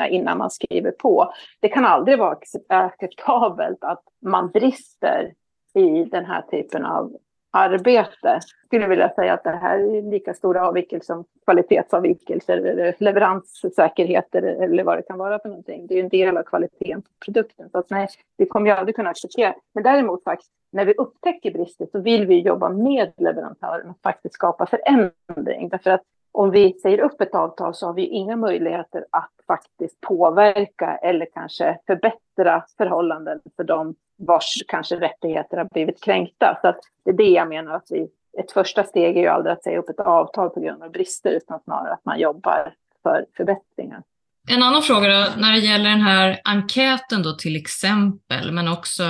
innan 0.09 0.38
man 0.38 0.51
skriver 0.51 0.91
på. 0.91 1.33
Det 1.59 1.69
kan 1.69 1.85
aldrig 1.85 2.19
vara 2.19 2.38
acceptabelt 2.67 3.83
att 3.83 4.03
man 4.21 4.49
brister 4.49 5.33
i 5.73 6.03
den 6.03 6.25
här 6.25 6.41
typen 6.41 6.85
av 6.85 7.15
arbete. 7.51 8.39
skulle 8.65 8.88
vilja 8.88 9.09
säga 9.09 9.33
att 9.33 9.43
det 9.43 9.49
här 9.49 9.79
är 9.79 10.12
lika 10.12 10.33
stora 10.33 10.67
avvikelser 10.67 11.13
som 11.13 11.25
kvalitetsavvikelser 11.45 12.57
eller 12.57 12.95
leveranssäkerheter 12.99 14.41
eller 14.41 14.83
vad 14.83 14.97
det 14.97 15.01
kan 15.01 15.17
vara 15.17 15.39
för 15.39 15.49
någonting. 15.49 15.88
Det 15.88 15.95
är 15.99 16.03
en 16.03 16.09
del 16.09 16.38
av 16.38 16.43
kvaliteten 16.43 17.01
på 17.01 17.09
produkten. 17.25 17.69
Så 17.69 17.77
att 17.77 17.89
nej, 17.89 18.07
det 18.38 18.45
kommer 18.45 18.69
jag 18.69 18.79
aldrig 18.79 18.95
kunna 18.95 19.09
acceptera. 19.09 19.55
Men 19.73 19.83
däremot 19.83 20.23
faktiskt, 20.23 20.51
när 20.71 20.85
vi 20.85 20.93
upptäcker 20.93 21.51
brister 21.51 21.88
så 21.91 21.99
vill 21.99 22.25
vi 22.25 22.39
jobba 22.39 22.69
med 22.69 23.13
leverantören 23.17 23.89
och 23.89 23.99
faktiskt 24.03 24.35
skapa 24.35 24.65
förändring. 24.65 25.69
Därför 25.69 25.89
att 25.89 26.01
om 26.32 26.52
vi 26.52 26.74
säger 26.74 27.00
upp 27.00 27.22
ett 27.22 27.36
avtal 27.36 27.76
så 27.76 27.86
har 27.86 27.94
vi 27.94 28.06
inga 28.06 28.36
möjligheter 28.36 29.06
att 29.10 29.32
faktiskt 29.48 30.02
påverka 30.02 31.00
eller 31.02 31.28
kanske 31.34 31.78
förbättra 31.88 32.65
förhållanden 32.78 33.39
för 33.56 33.63
dem 33.63 33.96
vars 34.18 34.63
kanske 34.68 34.96
rättigheter 34.96 35.58
har 35.58 35.65
blivit 35.65 36.04
kränkta. 36.04 36.60
Så 36.62 36.74
det 37.06 37.12
är 37.12 37.18
det 37.18 37.30
jag 37.30 37.50
menar 37.50 37.76
att 37.76 37.88
vi, 37.89 38.08
ett 38.38 38.52
första 38.52 38.84
steg 38.84 39.18
är 39.18 39.22
ju 39.22 39.28
aldrig 39.28 39.54
att 39.54 39.63
säga 39.63 39.80
upp 39.80 39.89
ett 39.89 40.00
avtal 40.00 40.50
på 40.50 40.60
grund 40.60 40.84
av 40.84 40.92
brister 40.92 41.32
utan 41.32 41.60
snarare 41.63 41.94
att 41.94 42.06
man 42.06 42.20
jobbar 42.20 42.74
för 43.04 43.26
förbättringar. 43.38 44.04
En 44.50 44.63
annan 44.63 44.82
fråga 44.82 45.08
då, 45.08 45.42
när 45.42 45.52
det 45.52 45.60
gäller 45.60 45.89
den 45.89 46.02
här 46.02 46.42
enkäten 46.44 47.24
då 47.24 47.34
till 47.34 47.56
exempel, 47.56 48.52
men 48.52 48.68
också 48.68 49.04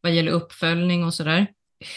vad 0.00 0.12
gäller 0.12 0.32
uppföljning 0.32 1.04
och 1.04 1.14
sådär 1.14 1.46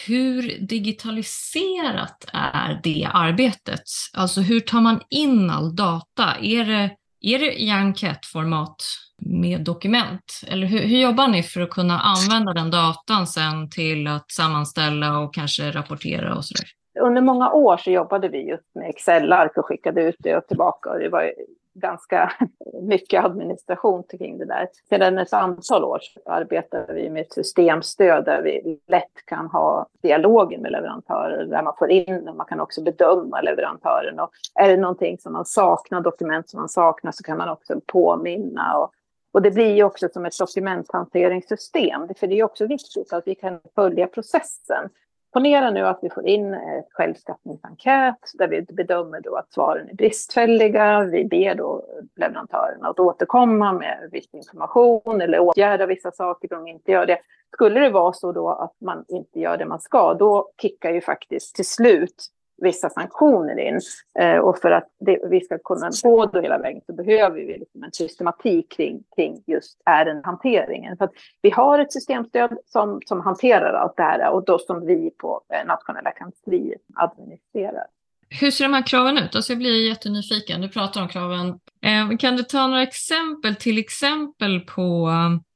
hur 0.06 0.66
digitaliserat 0.66 2.24
är 2.32 2.80
det 2.82 3.08
arbetet? 3.12 3.82
Alltså 4.14 4.40
hur 4.40 4.60
tar 4.60 4.80
man 4.80 5.00
in 5.10 5.50
all 5.50 5.76
data? 5.76 6.36
Är 6.42 6.64
det, 6.64 6.90
är 7.20 7.38
det 7.38 7.62
i 7.62 7.70
enkätformat 7.70 8.76
med 9.18 9.64
dokument? 9.64 10.40
Eller 10.48 10.66
hur, 10.66 10.78
hur 10.78 10.98
jobbar 10.98 11.28
ni 11.28 11.42
för 11.42 11.60
att 11.60 11.70
kunna 11.70 12.00
använda 12.00 12.52
den 12.52 12.70
datan 12.70 13.26
sen 13.26 13.70
till 13.70 14.06
att 14.06 14.30
sammanställa 14.30 15.18
och 15.18 15.34
kanske 15.34 15.70
rapportera 15.70 16.36
och 16.36 16.44
sådär? 16.44 16.66
Under 17.00 17.22
många 17.22 17.50
år 17.50 17.76
så 17.76 17.90
jobbade 17.90 18.28
vi 18.28 18.48
just 18.48 18.74
med 18.74 18.90
Excel-ark 18.90 19.56
och 19.56 19.66
skickade 19.66 20.02
ut 20.02 20.16
det 20.18 20.36
och 20.36 20.46
tillbaka. 20.46 20.90
Och 20.90 20.98
det 20.98 21.08
var 21.08 21.32
ganska 21.80 22.32
mycket 22.82 23.24
administration 23.24 24.02
kring 24.02 24.38
det 24.38 24.44
där. 24.44 24.68
Sedan 24.88 25.18
ett 25.18 25.32
antal 25.32 25.84
år 25.84 26.00
arbetar 26.26 26.86
vi 26.94 27.10
med 27.10 27.22
ett 27.22 27.32
systemstöd 27.32 28.24
där 28.24 28.42
vi 28.42 28.80
lätt 28.86 29.26
kan 29.26 29.46
ha 29.46 29.86
dialogen 30.02 30.62
med 30.62 30.72
leverantörer, 30.72 31.44
där 31.44 31.62
man 31.62 31.74
får 31.78 31.90
in 31.90 32.28
och 32.28 32.36
man 32.36 32.46
kan 32.46 32.60
också 32.60 32.82
bedöma 32.82 33.40
leverantören. 33.40 34.20
Och 34.20 34.30
är 34.54 34.68
det 34.68 34.76
någonting 34.76 35.18
som 35.18 35.32
man 35.32 35.44
saknar, 35.44 36.00
dokument 36.00 36.48
som 36.48 36.60
man 36.60 36.68
saknar, 36.68 37.12
så 37.12 37.22
kan 37.22 37.38
man 37.38 37.48
också 37.48 37.80
påminna. 37.86 38.78
Och, 38.78 38.92
och 39.32 39.42
det 39.42 39.50
blir 39.50 39.74
ju 39.74 39.84
också 39.84 40.08
som 40.12 40.26
ett 40.26 40.38
dokumenthanteringssystem, 40.38 42.08
för 42.16 42.26
det 42.26 42.38
är 42.38 42.44
också 42.44 42.66
viktigt 42.66 43.12
att 43.12 43.26
vi 43.26 43.34
kan 43.34 43.60
följa 43.74 44.06
processen. 44.06 44.90
Ponera 45.36 45.70
nu 45.70 45.86
att 45.86 45.98
vi 46.02 46.10
får 46.10 46.26
in 46.26 46.54
ett 46.54 46.88
självskattningsenkät 46.90 48.18
där 48.34 48.48
vi 48.48 48.62
bedömer 48.62 49.20
då 49.20 49.36
att 49.36 49.52
svaren 49.52 49.88
är 49.88 49.94
bristfälliga. 49.94 51.04
Vi 51.04 51.24
ber 51.24 51.54
då 51.54 51.84
leverantörerna 52.16 52.88
att 52.88 53.00
återkomma 53.00 53.72
med 53.72 54.08
viss 54.12 54.34
information 54.34 55.20
eller 55.20 55.38
åtgärda 55.38 55.86
vissa 55.86 56.12
saker 56.12 56.52
om 56.52 56.64
de 56.64 56.70
inte 56.70 56.92
gör 56.92 57.06
det. 57.06 57.18
Skulle 57.52 57.80
det 57.80 57.90
vara 57.90 58.12
så 58.12 58.32
då 58.32 58.48
att 58.48 58.74
man 58.80 59.04
inte 59.08 59.40
gör 59.40 59.56
det 59.56 59.64
man 59.64 59.80
ska, 59.80 60.14
då 60.14 60.50
kickar 60.62 60.90
ju 60.90 61.00
faktiskt 61.00 61.56
till 61.56 61.66
slut 61.66 62.26
vissa 62.58 62.90
sanktioner 62.90 63.58
in. 63.58 63.80
Eh, 64.18 64.38
och 64.38 64.58
för 64.58 64.70
att 64.70 64.88
det, 65.00 65.18
vi 65.30 65.40
ska 65.40 65.58
kunna 65.58 65.90
gå 66.02 66.26
då 66.26 66.40
hela 66.40 66.58
vägen 66.58 66.80
så 66.86 66.92
behöver 66.92 67.36
vi 67.36 67.58
liksom 67.58 67.84
en 67.84 67.92
systematik 67.92 68.72
kring, 68.76 69.02
kring 69.16 69.42
just 69.46 69.82
ärendehanteringen. 69.84 70.96
För 70.96 71.04
att 71.04 71.12
vi 71.42 71.50
har 71.50 71.78
ett 71.78 71.92
systemstöd 71.92 72.58
som, 72.66 73.00
som 73.06 73.20
hanterar 73.20 73.72
allt 73.72 73.96
det 73.96 74.02
här 74.02 74.30
och 74.30 74.44
då 74.44 74.58
som 74.58 74.86
vi 74.86 75.10
på 75.10 75.42
eh, 75.54 75.66
nationella 75.66 76.10
kansliet 76.10 76.80
administrerar. 76.94 77.86
Hur 78.28 78.50
ser 78.50 78.64
de 78.64 78.74
här 78.74 78.86
kraven 78.86 79.18
ut? 79.18 79.36
Alltså 79.36 79.52
jag 79.52 79.58
blir 79.58 79.88
jättenyfiken. 79.88 80.60
Du 80.60 80.68
pratar 80.68 81.02
om 81.02 81.08
kraven. 81.08 81.48
Eh, 81.82 82.16
kan 82.18 82.36
du 82.36 82.42
ta 82.42 82.66
några 82.66 82.82
exempel, 82.82 83.56
till 83.56 83.78
exempel 83.78 84.60
på, 84.60 85.10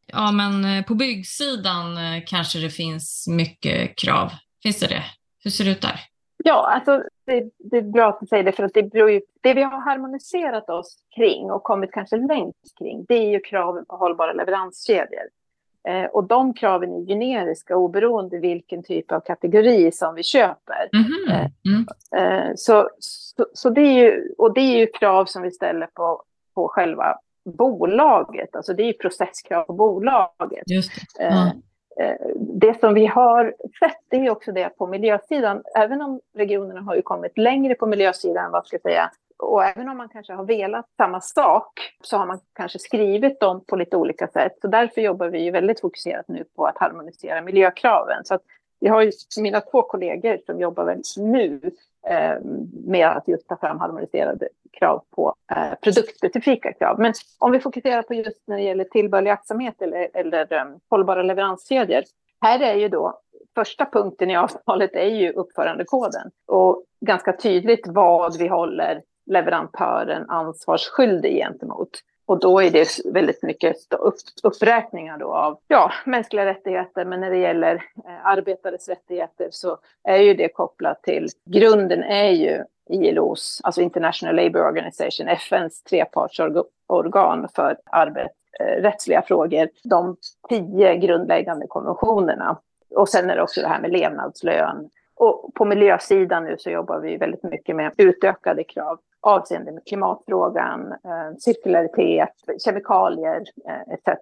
ja, 0.06 0.32
men 0.32 0.64
eh, 0.64 0.84
på 0.84 0.94
byggsidan 0.94 1.96
eh, 1.96 2.22
kanske 2.26 2.58
det 2.58 2.70
finns 2.70 3.26
mycket 3.28 3.98
krav. 3.98 4.30
Finns 4.62 4.80
det 4.80 4.86
det? 4.86 5.04
Hur 5.44 5.50
ser 5.50 5.64
det 5.64 5.70
ut 5.70 5.80
där? 5.80 6.00
Ja, 6.44 6.66
alltså 6.74 7.02
det, 7.26 7.50
det, 7.58 7.76
är 7.76 7.82
bra 7.82 8.08
att 8.08 8.20
du 8.20 8.26
säger 8.26 8.44
det, 8.44 8.52
för 8.52 8.62
att 8.62 8.74
det, 8.74 8.82
beror 8.82 9.10
ju, 9.10 9.20
det 9.40 9.54
vi 9.54 9.62
har 9.62 9.80
harmoniserat 9.80 10.70
oss 10.70 10.96
kring 11.16 11.50
och 11.50 11.62
kommit 11.62 11.92
kanske 11.92 12.16
längst 12.16 12.78
kring, 12.78 13.04
det 13.08 13.14
är 13.14 13.30
ju 13.30 13.40
kraven 13.40 13.84
på 13.84 13.96
hållbara 13.96 14.32
leveranskedjor. 14.32 15.28
Eh, 15.88 16.04
och 16.04 16.24
de 16.24 16.54
kraven 16.54 16.92
är 16.92 17.06
generiska 17.06 17.76
oberoende 17.76 18.38
vilken 18.38 18.82
typ 18.82 19.12
av 19.12 19.20
kategori 19.20 19.92
som 19.92 20.14
vi 20.14 20.22
köper. 20.22 20.88
Mm 20.92 21.50
mm. 21.66 21.86
Eh, 22.16 22.52
så, 22.56 22.88
så, 22.98 23.46
så, 23.54 23.70
det 23.70 23.80
är 23.80 23.92
ju, 23.92 24.34
och 24.38 24.54
det 24.54 24.60
är 24.60 24.78
ju 24.78 24.86
krav 24.86 25.24
som 25.24 25.42
vi 25.42 25.50
ställer 25.50 25.86
på, 25.86 26.22
på 26.54 26.68
själva 26.68 27.18
bolaget, 27.44 28.56
alltså 28.56 28.74
det 28.74 28.82
är 28.82 28.86
ju 28.86 28.92
processkrav 28.92 29.64
på 29.64 29.72
bolaget. 29.72 30.70
Just 30.70 30.92
det. 31.18 31.24
Mm. 31.24 31.62
Eh, 32.00 32.14
det 32.36 32.80
som 32.80 32.94
vi 32.94 33.06
har 33.06 33.54
sett 33.78 34.20
är 34.22 34.30
också 34.30 34.52
det 34.52 34.68
på 34.68 34.86
miljösidan, 34.86 35.62
även 35.76 36.02
om 36.02 36.20
regionerna 36.34 36.80
har 36.80 36.94
ju 36.94 37.02
kommit 37.02 37.38
längre 37.38 37.74
på 37.74 37.86
miljösidan, 37.86 38.50
vad 38.50 38.66
ska 38.66 38.74
jag 38.74 38.82
säga, 38.82 39.10
och 39.42 39.64
även 39.64 39.88
om 39.88 39.96
man 39.96 40.08
kanske 40.08 40.32
har 40.32 40.44
velat 40.44 40.86
samma 40.96 41.20
sak 41.20 41.96
så 42.02 42.16
har 42.16 42.26
man 42.26 42.40
kanske 42.52 42.78
skrivit 42.78 43.40
dem 43.40 43.64
på 43.66 43.76
lite 43.76 43.96
olika 43.96 44.28
sätt. 44.28 44.52
Så 44.60 44.68
därför 44.68 45.00
jobbar 45.00 45.28
vi 45.28 45.44
ju 45.44 45.50
väldigt 45.50 45.80
fokuserat 45.80 46.28
nu 46.28 46.44
på 46.56 46.64
att 46.64 46.78
harmonisera 46.78 47.42
miljökraven. 47.42 48.24
Så 48.24 48.34
att 48.34 48.42
vi 48.80 48.88
har 48.88 49.02
ju 49.02 49.12
mina 49.40 49.60
två 49.60 49.82
kollegor 49.82 50.38
som 50.46 50.60
jobbar 50.60 50.84
väldigt 50.84 51.14
nu 51.16 51.60
Eh, 52.06 52.38
med 52.86 53.08
att 53.08 53.28
just 53.28 53.48
ta 53.48 53.56
fram 53.56 53.80
harmoniserade 53.80 54.48
krav 54.72 55.02
på 55.16 55.34
eh, 55.52 55.74
produktspecifika 55.82 56.72
krav. 56.72 57.00
Men 57.00 57.12
om 57.38 57.52
vi 57.52 57.60
fokuserar 57.60 58.02
på 58.02 58.14
just 58.14 58.42
när 58.46 58.56
det 58.56 58.62
gäller 58.62 58.84
tillbörlig 58.84 59.30
aktsamhet 59.30 59.82
eller, 59.82 60.08
eller 60.14 60.52
um, 60.52 60.80
hållbara 60.90 61.22
leveranskedjor. 61.22 62.02
Här 62.40 62.60
är 62.60 62.74
ju 62.74 62.88
då 62.88 63.20
första 63.54 63.86
punkten 63.86 64.30
i 64.30 64.36
avtalet 64.36 64.94
är 64.94 65.06
ju 65.06 65.32
uppförandekoden 65.32 66.30
och 66.46 66.84
ganska 67.00 67.36
tydligt 67.36 67.86
vad 67.86 68.38
vi 68.38 68.48
håller 68.48 69.02
leverantören 69.26 70.30
ansvarsskyldig 70.30 71.36
gentemot. 71.36 71.90
Och 72.30 72.40
då 72.40 72.62
är 72.62 72.70
det 72.70 72.88
väldigt 73.04 73.42
mycket 73.42 73.76
uppräkningar 74.42 75.18
då 75.18 75.34
av 75.34 75.58
ja, 75.68 75.92
mänskliga 76.04 76.46
rättigheter, 76.46 77.04
men 77.04 77.20
när 77.20 77.30
det 77.30 77.36
gäller 77.36 77.74
eh, 77.74 78.26
arbetares 78.26 78.88
rättigheter 78.88 79.48
så 79.50 79.78
är 80.04 80.16
ju 80.16 80.34
det 80.34 80.48
kopplat 80.48 81.02
till, 81.02 81.28
grunden 81.44 82.02
är 82.02 82.30
ju 82.30 82.64
ILOs, 82.90 83.60
alltså 83.64 83.80
International 83.80 84.36
Labour 84.36 84.62
Organization, 84.62 85.28
FNs 85.28 85.82
trepartsorgan 85.82 87.48
för 87.54 87.76
arbetsrättsliga 87.84 89.18
eh, 89.18 89.24
frågor, 89.24 89.68
de 89.84 90.16
tio 90.48 90.96
grundläggande 90.96 91.66
konventionerna. 91.66 92.58
Och 92.96 93.08
sen 93.08 93.30
är 93.30 93.36
det 93.36 93.42
också 93.42 93.60
det 93.60 93.68
här 93.68 93.80
med 93.80 93.92
levnadslön. 93.92 94.90
Och 95.20 95.54
på 95.54 95.64
miljösidan 95.64 96.44
nu 96.44 96.56
så 96.58 96.70
jobbar 96.70 97.00
vi 97.00 97.16
väldigt 97.16 97.42
mycket 97.42 97.76
med 97.76 97.92
utökade 97.96 98.64
krav 98.64 98.98
avseende 99.20 99.72
med 99.72 99.84
klimatfrågan, 99.86 100.92
eh, 100.92 101.36
cirkularitet, 101.38 102.34
kemikalier 102.64 103.42
eh, 103.68 103.94
etc. 103.94 104.20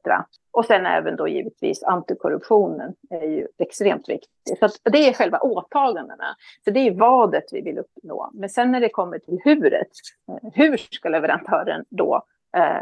Och 0.51 0.65
sen 0.65 0.87
även 0.87 1.17
då 1.17 1.29
givetvis 1.29 1.83
antikorruptionen 1.83 2.95
är 3.11 3.27
ju 3.27 3.47
extremt 3.59 4.09
viktigt. 4.09 4.59
Så 4.61 4.91
det 4.91 5.09
är 5.09 5.13
själva 5.13 5.39
åtagandena. 5.39 6.37
Så 6.65 6.71
det 6.71 6.81
är 6.81 6.95
vadet 6.95 7.45
vi 7.53 7.61
vill 7.61 7.79
uppnå. 7.79 8.31
Men 8.35 8.49
sen 8.49 8.73
när 8.73 8.81
det 8.81 8.89
kommer 8.89 9.19
till 9.19 9.41
huret, 9.45 9.89
eh, 10.29 10.51
hur 10.55 10.77
ska 10.77 11.09
leverantören 11.09 11.85
då 11.89 12.23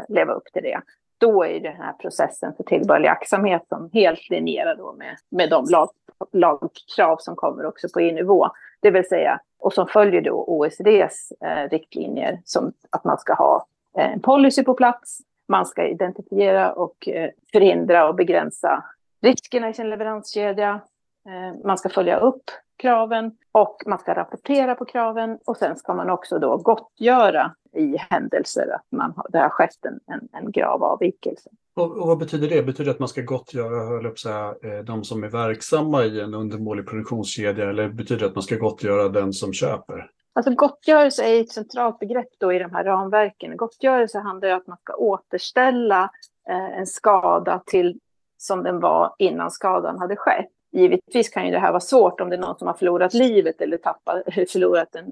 leva 0.07 0.33
upp 0.33 0.45
till 0.53 0.63
det? 0.63 0.81
Då 1.17 1.45
är 1.45 1.59
den 1.59 1.75
här 1.75 1.93
processen 1.93 2.53
för 2.57 2.63
tillbörlig 2.63 3.07
aktsamhet 3.07 3.65
som 3.69 3.89
helt 3.93 4.29
linjerar 4.29 4.75
då 4.75 4.93
med, 4.93 5.17
med 5.29 5.49
de 5.49 5.65
lag, 5.69 5.89
lagkrav 6.31 7.17
som 7.19 7.35
kommer 7.35 7.65
också 7.65 7.87
på 7.93 7.99
EU-nivå. 7.99 8.47
Det 8.79 8.91
vill 8.91 9.07
säga, 9.07 9.39
och 9.59 9.73
som 9.73 9.87
följer 9.87 10.21
då 10.21 10.43
OECDs 10.47 11.31
eh, 11.41 11.69
riktlinjer 11.69 12.41
som 12.45 12.73
att 12.89 13.03
man 13.03 13.17
ska 13.17 13.33
ha 13.33 13.65
eh, 13.97 14.13
en 14.13 14.21
policy 14.21 14.63
på 14.63 14.73
plats, 14.73 15.19
man 15.47 15.65
ska 15.65 15.87
identifiera 15.87 16.73
och 16.73 17.07
eh, 17.07 17.29
förhindra 17.51 18.07
och 18.09 18.15
begränsa 18.15 18.83
riskerna 19.21 19.69
i 19.69 19.73
sin 19.73 19.89
leveranskedja, 19.89 20.81
man 21.63 21.77
ska 21.77 21.89
följa 21.89 22.19
upp 22.19 22.43
kraven 22.77 23.31
och 23.51 23.83
man 23.85 23.99
ska 23.99 24.13
rapportera 24.13 24.75
på 24.75 24.85
kraven 24.85 25.39
och 25.45 25.57
sen 25.57 25.77
ska 25.77 25.93
man 25.93 26.09
också 26.09 26.39
då 26.39 26.57
gottgöra 26.57 27.55
i 27.73 27.97
händelser 27.97 28.75
att 28.75 28.85
man 28.91 29.13
har, 29.15 29.25
det 29.29 29.39
har 29.39 29.49
skett 29.49 29.85
en, 29.85 29.99
en, 30.13 30.27
en 30.31 30.51
grav 30.51 30.83
avvikelse. 30.83 31.49
Och, 31.75 31.97
och, 31.97 32.07
vad 32.07 32.17
betyder 32.17 32.49
det? 32.49 32.63
Betyder 32.63 32.85
det 32.85 32.91
att 32.91 32.99
man 32.99 33.07
ska 33.07 33.21
gottgöra 33.21 33.85
höll 33.85 34.05
upp 34.05 34.19
säga, 34.19 34.55
eh, 34.63 34.83
de 34.85 35.03
som 35.03 35.23
är 35.23 35.27
verksamma 35.27 36.05
i 36.05 36.21
en 36.21 36.33
undermålig 36.33 36.87
produktionskedja 36.87 37.69
eller 37.69 37.89
betyder 37.89 38.19
det 38.19 38.27
att 38.27 38.35
man 38.35 38.43
ska 38.43 38.55
gottgöra 38.55 39.09
den 39.09 39.33
som 39.33 39.53
köper? 39.53 40.11
Alltså 40.33 40.51
gottgörelse 40.51 41.23
är 41.23 41.41
ett 41.41 41.51
centralt 41.51 41.99
begrepp 41.99 42.29
då 42.37 42.53
i 42.53 42.59
de 42.59 42.71
här 42.71 42.83
ramverken. 42.83 43.57
Gottgörelse 43.57 44.19
handlar 44.19 44.49
om 44.49 44.57
att 44.57 44.67
man 44.67 44.77
ska 44.77 44.95
återställa 44.95 46.09
eh, 46.49 46.79
en 46.79 46.87
skada 46.87 47.63
till 47.65 47.99
som 48.37 48.63
den 48.63 48.79
var 48.79 49.15
innan 49.17 49.51
skadan 49.51 49.99
hade 49.99 50.15
skett 50.15 50.51
Givetvis 50.77 51.29
kan 51.29 51.45
ju 51.45 51.51
det 51.51 51.59
här 51.59 51.71
vara 51.71 51.79
svårt 51.79 52.21
om 52.21 52.29
det 52.29 52.35
är 52.35 52.39
någon 52.39 52.57
som 52.57 52.67
har 52.67 52.73
förlorat 52.73 53.13
livet 53.13 53.61
eller 53.61 53.77
tappat, 53.77 54.23
förlorat 54.51 54.95
en, 54.95 55.05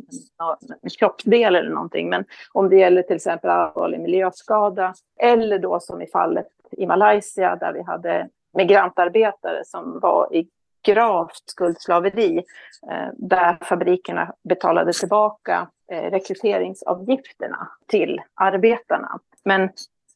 en 0.81 0.89
kroppsdel 0.89 1.55
eller 1.55 1.69
någonting. 1.69 2.09
Men 2.09 2.25
om 2.53 2.69
det 2.69 2.75
gäller 2.75 3.01
till 3.01 3.15
exempel 3.15 3.49
allvarlig 3.49 3.99
miljöskada 3.99 4.93
eller 5.19 5.59
då 5.59 5.79
som 5.79 6.01
i 6.01 6.07
fallet 6.07 6.47
i 6.71 6.85
Malaysia 6.85 7.55
där 7.55 7.73
vi 7.73 7.81
hade 7.81 8.29
migrantarbetare 8.53 9.65
som 9.65 9.99
var 9.99 10.35
i 10.35 10.47
gravt 10.85 11.43
skuldslaveri 11.45 12.43
eh, 12.91 13.07
där 13.13 13.57
fabrikerna 13.61 14.33
betalade 14.43 14.93
tillbaka 14.93 15.67
eh, 15.91 16.11
rekryteringsavgifterna 16.11 17.67
till 17.87 18.21
arbetarna. 18.33 19.19
Men 19.43 19.69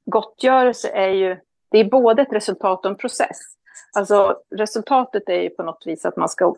gottgörelse 0.06 0.90
är 0.90 1.10
ju, 1.10 1.38
det 1.72 1.80
är 1.80 1.86
både 1.86 2.22
ett 2.22 2.34
resultat 2.34 2.86
och 2.86 2.92
en 2.92 2.98
process. 2.98 3.59
Alltså 3.96 4.38
resultatet 4.56 5.30
är 5.30 5.42
ju 5.42 5.50
på 5.50 5.64
något 5.64 5.84
vis 5.86 6.06
att 6.06 6.18
man 6.18 6.30
ska 6.30 6.56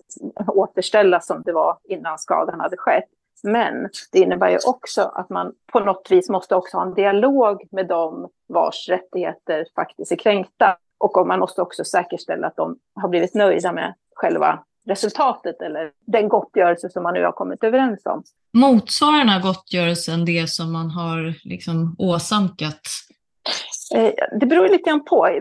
återställa 0.47 1.19
som 1.19 1.41
det 1.45 1.53
var 1.53 1.77
innan 1.83 2.19
skadan 2.19 2.59
hade 2.59 2.77
skett. 2.77 3.09
Men 3.43 3.89
det 4.11 4.19
innebär 4.19 4.49
ju 4.49 4.57
också 4.65 5.01
att 5.01 5.29
man 5.29 5.53
på 5.71 5.79
något 5.79 6.07
vis 6.09 6.29
måste 6.29 6.55
också 6.55 6.77
ha 6.77 6.85
en 6.85 6.93
dialog 6.93 7.67
med 7.71 7.87
dem 7.87 8.29
vars 8.47 8.89
rättigheter 8.89 9.65
faktiskt 9.75 10.11
är 10.11 10.15
kränkta. 10.15 10.77
Och 10.97 11.27
man 11.27 11.39
måste 11.39 11.61
också 11.61 11.83
säkerställa 11.83 12.47
att 12.47 12.55
de 12.55 12.77
har 12.95 13.09
blivit 13.09 13.33
nöjda 13.33 13.71
med 13.71 13.93
själva 14.15 14.63
resultatet 14.85 15.61
eller 15.61 15.91
den 16.07 16.29
gottgörelse 16.29 16.89
som 16.89 17.03
man 17.03 17.13
nu 17.13 17.23
har 17.23 17.31
kommit 17.31 17.63
överens 17.63 18.05
om. 18.05 18.23
Motsvarar 18.53 19.17
den 19.17 19.29
här 19.29 19.41
gottgörelsen 19.41 20.25
det 20.25 20.49
som 20.49 20.71
man 20.71 20.91
har 20.91 21.33
liksom 21.43 21.95
åsamkat? 21.99 22.81
Eh, 23.95 24.13
det 24.39 24.45
beror 24.45 24.67
lite 24.67 24.89
grann 24.89 25.05
på. 25.05 25.39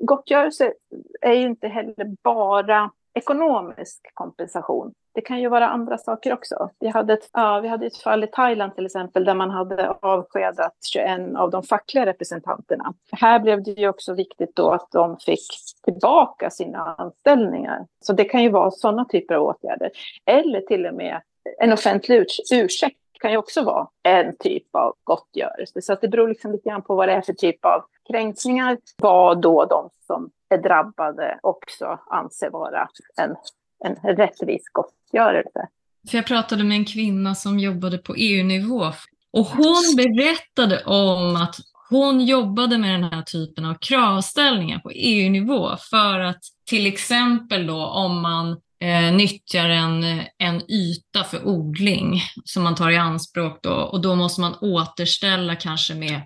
Gottgörelse 0.00 0.72
är 1.20 1.32
ju 1.32 1.46
inte 1.46 1.68
heller 1.68 2.16
bara 2.22 2.90
ekonomisk 3.14 4.10
kompensation. 4.14 4.94
Det 5.14 5.20
kan 5.20 5.40
ju 5.40 5.48
vara 5.48 5.68
andra 5.68 5.98
saker 5.98 6.32
också. 6.32 6.70
Vi 6.80 6.88
hade, 6.88 7.12
ett, 7.12 7.30
ja, 7.32 7.60
vi 7.60 7.68
hade 7.68 7.86
ett 7.86 7.96
fall 7.96 8.24
i 8.24 8.26
Thailand 8.26 8.74
till 8.74 8.86
exempel 8.86 9.24
där 9.24 9.34
man 9.34 9.50
hade 9.50 9.90
avskedat 9.90 10.76
21 10.92 11.36
av 11.36 11.50
de 11.50 11.62
fackliga 11.62 12.06
representanterna. 12.06 12.94
Här 13.12 13.38
blev 13.38 13.62
det 13.62 13.70
ju 13.70 13.88
också 13.88 14.14
viktigt 14.14 14.56
då 14.56 14.70
att 14.70 14.88
de 14.92 15.16
fick 15.16 15.46
tillbaka 15.84 16.50
sina 16.50 16.94
anställningar. 16.98 17.86
Så 18.00 18.12
det 18.12 18.24
kan 18.24 18.42
ju 18.42 18.48
vara 18.48 18.70
sådana 18.70 19.04
typer 19.04 19.34
av 19.34 19.42
åtgärder. 19.42 19.90
Eller 20.24 20.60
till 20.60 20.86
och 20.86 20.94
med 20.94 21.20
en 21.58 21.72
offentlig 21.72 22.26
ursäkt 22.52 22.96
kan 23.20 23.30
ju 23.30 23.36
också 23.36 23.64
vara 23.64 23.88
en 24.02 24.36
typ 24.36 24.66
av 24.72 24.94
gottgörelse. 25.04 25.82
Så 25.82 25.92
att 25.92 26.00
det 26.00 26.08
beror 26.08 26.28
liksom 26.28 26.52
lite 26.52 26.68
grann 26.68 26.82
på 26.82 26.94
vad 26.94 27.08
det 27.08 27.12
är 27.12 27.20
för 27.20 27.32
typ 27.32 27.64
av 27.64 27.84
kränkningar, 28.10 28.78
vad 28.96 29.42
då 29.42 29.64
de 29.64 29.90
som 30.06 30.30
är 30.48 30.58
drabbade 30.58 31.38
också 31.42 31.98
anser 32.10 32.50
vara 32.50 32.88
en, 33.16 33.36
en 33.84 34.16
rättvis 34.16 34.62
gottgörelse. 34.72 35.68
För 36.10 36.18
jag 36.18 36.26
pratade 36.26 36.64
med 36.64 36.76
en 36.76 36.84
kvinna 36.84 37.34
som 37.34 37.58
jobbade 37.58 37.98
på 37.98 38.14
EU-nivå 38.14 38.92
och 39.32 39.46
hon 39.46 39.96
berättade 39.96 40.84
om 40.84 41.36
att 41.36 41.56
hon 41.90 42.20
jobbade 42.20 42.78
med 42.78 42.90
den 42.90 43.04
här 43.04 43.22
typen 43.22 43.64
av 43.64 43.74
kravställningar 43.80 44.78
på 44.78 44.90
EU-nivå 44.90 45.76
för 45.90 46.20
att 46.20 46.40
till 46.66 46.86
exempel 46.86 47.66
då 47.66 47.86
om 47.86 48.20
man 48.20 48.50
eh, 48.80 49.12
nyttjar 49.12 49.68
en, 49.68 50.04
en 50.38 50.70
yta 50.70 51.24
för 51.24 51.46
odling 51.48 52.20
som 52.44 52.62
man 52.62 52.74
tar 52.74 52.90
i 52.90 52.96
anspråk 52.96 53.58
då 53.62 53.72
och 53.72 54.00
då 54.00 54.14
måste 54.14 54.40
man 54.40 54.54
återställa 54.60 55.56
kanske 55.56 55.94
med 55.94 56.20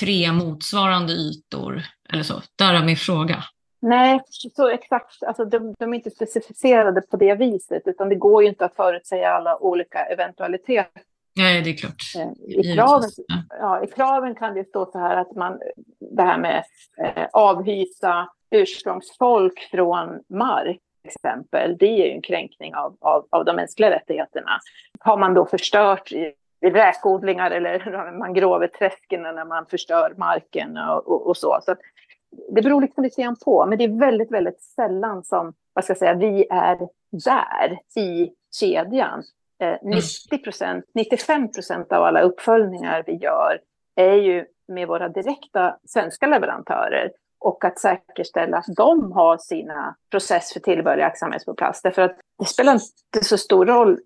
tre 0.00 0.32
motsvarande 0.32 1.12
ytor 1.12 1.82
eller 2.12 2.22
så. 2.22 2.42
Därav 2.58 2.84
min 2.84 2.96
fråga. 2.96 3.44
Nej, 3.80 4.20
så 4.56 4.68
exakt. 4.68 5.22
Alltså, 5.22 5.44
de, 5.44 5.74
de, 5.78 5.92
är 5.92 5.96
inte 5.96 6.10
specificerade 6.10 7.00
på 7.00 7.16
det 7.16 7.34
viset, 7.34 7.82
utan 7.86 8.08
det 8.08 8.14
går 8.14 8.42
ju 8.42 8.48
inte 8.48 8.64
att 8.64 8.76
förutsäga 8.76 9.30
alla 9.30 9.58
olika 9.58 10.04
eventualiteter. 10.04 11.02
Nej, 11.36 11.62
det 11.62 11.70
är 11.70 11.76
klart. 11.76 12.02
Eh, 12.18 12.60
I 12.60 12.74
kraven, 12.74 13.10
ja, 13.48 13.84
I 13.84 13.86
kraven 13.86 14.34
kan 14.34 14.54
det 14.54 14.68
stå 14.68 14.90
så 14.92 14.98
här 14.98 15.16
att 15.16 15.34
man, 15.34 15.60
det 16.00 16.22
här 16.22 16.38
med 16.38 16.64
eh, 16.98 17.26
avhysa 17.32 18.28
ursprungsfolk 18.50 19.68
från 19.70 20.20
mark, 20.28 20.80
exempel, 21.04 21.76
det 21.78 21.86
är 21.86 22.06
ju 22.06 22.12
en 22.12 22.22
kränkning 22.22 22.74
av, 22.74 22.96
av, 23.00 23.26
av 23.30 23.44
de 23.44 23.56
mänskliga 23.56 23.90
rättigheterna. 23.90 24.60
Har 25.00 25.16
man 25.16 25.34
då 25.34 25.46
förstört 25.46 26.12
räkodlingar 26.70 27.50
eller 27.50 28.12
mangroveträsken 28.18 29.22
när 29.22 29.44
man 29.44 29.66
förstör 29.66 30.14
marken 30.16 30.76
och, 30.76 31.08
och, 31.08 31.26
och 31.26 31.36
så. 31.36 31.58
så 31.62 31.74
det 32.48 32.62
beror 32.62 32.80
liksom 32.80 33.04
lite 33.04 33.22
grann 33.22 33.36
på, 33.44 33.66
men 33.66 33.78
det 33.78 33.84
är 33.84 34.00
väldigt, 34.00 34.32
väldigt 34.32 34.60
sällan 34.60 35.24
som 35.24 35.54
vad 35.72 35.84
ska 35.84 35.90
jag 35.90 35.98
säga, 35.98 36.14
vi 36.14 36.46
är 36.50 36.78
där 37.10 37.78
i 38.02 38.30
kedjan. 38.60 39.22
Eh, 39.58 39.76
90 39.82 40.38
procent, 40.38 40.84
95 40.94 41.52
procent 41.52 41.92
av 41.92 42.04
alla 42.04 42.20
uppföljningar 42.20 43.04
vi 43.06 43.12
gör 43.12 43.60
är 43.96 44.14
ju 44.14 44.46
med 44.68 44.88
våra 44.88 45.08
direkta 45.08 45.76
svenska 45.84 46.26
leverantörer 46.26 47.10
och 47.38 47.64
att 47.64 47.78
säkerställa 47.78 48.56
att 48.56 48.76
de 48.76 49.12
har 49.12 49.38
sina 49.38 49.96
process 50.10 50.52
för 50.52 50.60
tillbörlig 50.60 51.02
aktsamhet 51.02 51.44
på 51.44 51.54
plats. 51.54 51.82
Därför 51.82 52.02
att 52.02 52.16
det 52.38 52.44
spelar 52.44 52.72
inte 52.72 53.24
så 53.24 53.38
stor 53.38 53.66
roll 53.66 53.98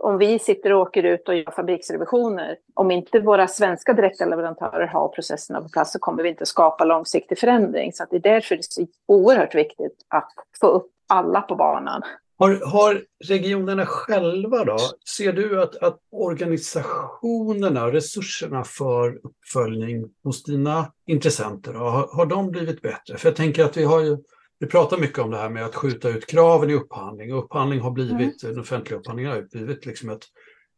om 0.00 0.18
vi 0.18 0.38
sitter 0.38 0.72
och 0.72 0.80
åker 0.80 1.02
ut 1.02 1.28
och 1.28 1.34
gör 1.34 1.50
fabriksrevisioner, 1.50 2.56
om 2.74 2.90
inte 2.90 3.20
våra 3.20 3.48
svenska 3.48 3.92
direkta 3.92 4.24
leverantörer 4.24 4.86
har 4.86 5.08
processerna 5.08 5.62
på 5.62 5.68
plats 5.68 5.92
så 5.92 5.98
kommer 5.98 6.22
vi 6.22 6.28
inte 6.28 6.46
skapa 6.46 6.84
långsiktig 6.84 7.38
förändring. 7.38 7.92
Så 7.92 8.04
det 8.10 8.16
är 8.16 8.20
därför 8.20 8.54
det 8.54 8.60
är 8.60 8.62
så 8.70 8.86
oerhört 9.08 9.54
viktigt 9.54 9.96
att 10.08 10.30
få 10.60 10.66
upp 10.66 10.86
alla 11.08 11.40
på 11.40 11.54
banan. 11.54 12.02
Har, 12.38 12.60
har 12.66 13.02
regionerna 13.24 13.86
själva 13.86 14.64
då, 14.64 14.78
ser 15.16 15.32
du 15.32 15.62
att, 15.62 15.76
att 15.76 15.98
organisationerna 16.10 17.84
och 17.84 17.92
resurserna 17.92 18.64
för 18.64 19.20
uppföljning 19.22 20.04
hos 20.24 20.42
dina 20.42 20.92
intressenter, 21.06 21.72
då, 21.72 21.78
har, 21.78 22.06
har 22.06 22.26
de 22.26 22.50
blivit 22.50 22.82
bättre? 22.82 23.16
För 23.16 23.28
jag 23.28 23.36
tänker 23.36 23.64
att 23.64 23.76
vi 23.76 23.84
har 23.84 24.00
ju 24.00 24.18
vi 24.62 24.68
pratar 24.68 24.98
mycket 24.98 25.18
om 25.18 25.30
det 25.30 25.36
här 25.36 25.48
med 25.48 25.64
att 25.64 25.74
skjuta 25.74 26.08
ut 26.08 26.26
kraven 26.26 26.70
i 26.70 26.74
upphandling. 26.74 27.32
Upphandling 27.32 27.80
har 27.80 27.90
blivit, 27.90 28.42
mm. 28.42 28.54
den 28.54 28.60
offentliga 28.60 28.98
upphandlingen 28.98 29.32
har 29.32 29.42
blivit 29.42 29.86
liksom 29.86 30.10
ett, 30.10 30.26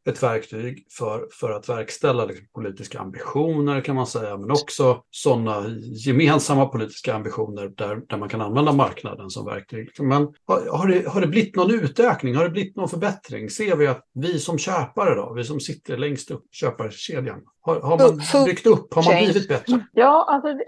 ett 0.09 0.23
verktyg 0.23 0.87
för, 0.99 1.29
för 1.33 1.51
att 1.51 1.69
verkställa 1.69 2.25
liksom 2.25 2.47
politiska 2.55 3.01
ambitioner 3.01 3.81
kan 3.81 3.97
man 3.97 4.07
säga, 4.07 4.37
men 4.37 4.51
också 4.51 5.03
sådana 5.11 5.65
gemensamma 6.07 6.67
politiska 6.67 7.15
ambitioner 7.15 7.69
där, 7.69 8.03
där 8.09 8.17
man 8.17 8.29
kan 8.29 8.41
använda 8.41 8.73
marknaden 8.73 9.31
som 9.31 9.47
verktyg. 9.47 9.91
Men 9.99 10.29
har, 10.47 10.79
har, 10.79 10.89
det, 10.89 11.09
har 11.09 11.21
det 11.21 11.27
blivit 11.27 11.57
någon 11.57 11.71
utökning? 11.71 12.35
Har 12.35 12.45
det 12.45 12.51
blivit 12.51 12.77
någon 12.77 12.89
förbättring? 12.89 13.51
Ser 13.51 13.77
vi 13.77 13.87
att 13.87 14.03
vi 14.15 14.39
som 14.39 14.59
köpare, 14.59 15.15
då, 15.15 15.33
vi 15.33 15.45
som 15.45 15.61
sitter 15.61 15.97
längst 15.97 16.31
upp 16.31 16.45
köparkedjan, 16.51 17.41
har, 17.61 17.81
har 17.81 17.99
man 17.99 18.45
byggt 18.45 18.67
upp? 18.67 18.95
Har 18.95 19.03
man 19.03 19.25
blivit 19.25 19.49
bättre? 19.49 19.87
Ja, 19.93 20.27
alltså, 20.29 20.49
det, 20.49 20.65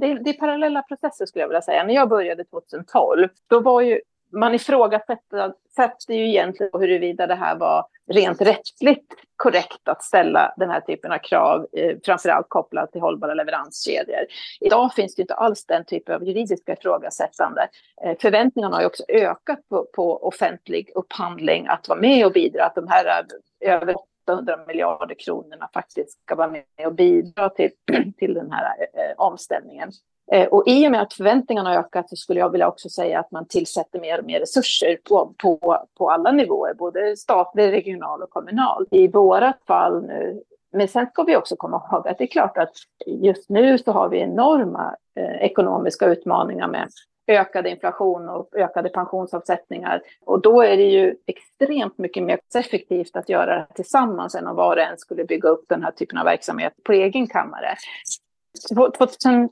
det, 0.00 0.24
det 0.24 0.30
är 0.30 0.38
parallella 0.38 0.82
processer 0.82 1.26
skulle 1.26 1.42
jag 1.42 1.48
vilja 1.48 1.62
säga. 1.62 1.84
När 1.84 1.94
jag 1.94 2.08
började 2.08 2.44
2012, 2.44 3.28
då 3.50 3.60
var 3.60 3.80
ju 3.80 4.00
man 4.34 4.54
ifrågasätter 4.54 6.14
ju 6.14 6.28
egentligen 6.28 6.80
huruvida 6.80 7.26
det 7.26 7.34
här 7.34 7.56
var 7.56 7.86
rent 8.12 8.40
rättsligt 8.40 9.14
korrekt 9.36 9.88
att 9.88 10.02
ställa 10.02 10.54
den 10.56 10.70
här 10.70 10.80
typen 10.80 11.12
av 11.12 11.18
krav, 11.18 11.66
eh, 11.72 11.96
framförallt 12.04 12.46
kopplat 12.48 12.92
till 12.92 13.00
hållbara 13.00 13.34
leveranskedjor. 13.34 14.26
Idag 14.60 14.94
finns 14.94 15.14
det 15.14 15.22
inte 15.22 15.34
alls 15.34 15.66
den 15.66 15.84
typen 15.84 16.14
av 16.14 16.24
juridiska 16.24 16.72
ifrågasättande. 16.72 17.68
Eh, 18.04 18.16
förväntningarna 18.20 18.76
har 18.76 18.80
ju 18.80 18.86
också 18.86 19.04
ökat 19.08 19.68
på, 19.68 19.86
på 19.94 20.26
offentlig 20.26 20.90
upphandling 20.94 21.66
att 21.66 21.88
vara 21.88 22.00
med 22.00 22.26
och 22.26 22.32
bidra, 22.32 22.64
att 22.64 22.74
de 22.74 22.88
här 22.88 23.26
eh, 23.64 23.74
över 23.74 23.94
800 24.26 24.58
miljarder 24.66 25.14
kronorna 25.18 25.68
faktiskt 25.74 26.22
ska 26.22 26.34
vara 26.34 26.50
med 26.50 26.86
och 26.86 26.94
bidra 26.94 27.48
till, 27.48 27.70
till 28.18 28.34
den 28.34 28.52
här 28.52 28.64
eh, 28.78 29.04
eh 29.04 29.14
omställningen. 29.16 29.90
Eh, 30.32 30.46
och 30.46 30.62
i 30.66 30.86
och 30.86 30.90
med 30.90 31.02
att 31.02 31.12
förväntningarna 31.12 31.70
har 31.70 31.76
ökat 31.76 32.08
så 32.08 32.16
skulle 32.16 32.40
jag 32.40 32.50
vilja 32.50 32.68
också 32.68 32.88
säga 32.88 33.20
att 33.20 33.30
man 33.30 33.46
tillsätter 33.46 34.00
mer 34.00 34.18
och 34.18 34.24
mer 34.24 34.40
resurser 34.40 34.98
på, 35.08 35.34
på, 35.42 35.78
på 35.98 36.10
alla 36.10 36.32
nivåer, 36.32 36.74
både 36.74 37.16
statlig, 37.16 37.72
regional 37.72 38.22
och 38.22 38.30
kommunal. 38.30 38.86
I 38.90 39.08
vårat 39.08 39.58
fall 39.66 40.02
nu, 40.06 40.42
men 40.72 40.88
sen 40.88 41.06
ska 41.06 41.22
vi 41.22 41.36
också 41.36 41.56
komma 41.56 41.82
ihåg 41.90 42.08
att 42.08 42.18
det 42.18 42.24
är 42.24 42.28
klart 42.28 42.58
att 42.58 42.72
just 43.06 43.48
nu 43.48 43.78
så 43.78 43.92
har 43.92 44.08
vi 44.08 44.18
enorma 44.18 44.96
eh, 45.16 45.44
ekonomiska 45.46 46.06
utmaningar 46.06 46.68
med 46.68 46.88
ökad 47.26 47.66
inflation 47.66 48.28
och 48.28 48.48
ökade 48.56 48.88
pensionsavsättningar. 48.88 50.02
Och 50.24 50.42
då 50.42 50.62
är 50.62 50.76
det 50.76 50.90
ju 50.90 51.16
extremt 51.26 51.98
mycket 51.98 52.22
mer 52.22 52.38
effektivt 52.54 53.16
att 53.16 53.28
göra 53.28 53.56
det 53.56 53.66
tillsammans 53.74 54.34
än 54.34 54.46
om 54.46 54.56
var 54.56 54.76
och 54.76 54.82
en 54.82 54.98
skulle 54.98 55.24
bygga 55.24 55.48
upp 55.48 55.64
den 55.68 55.82
här 55.82 55.90
typen 55.90 56.18
av 56.18 56.24
verksamhet 56.24 56.72
på 56.84 56.92
egen 56.92 57.26
kammare. 57.26 57.76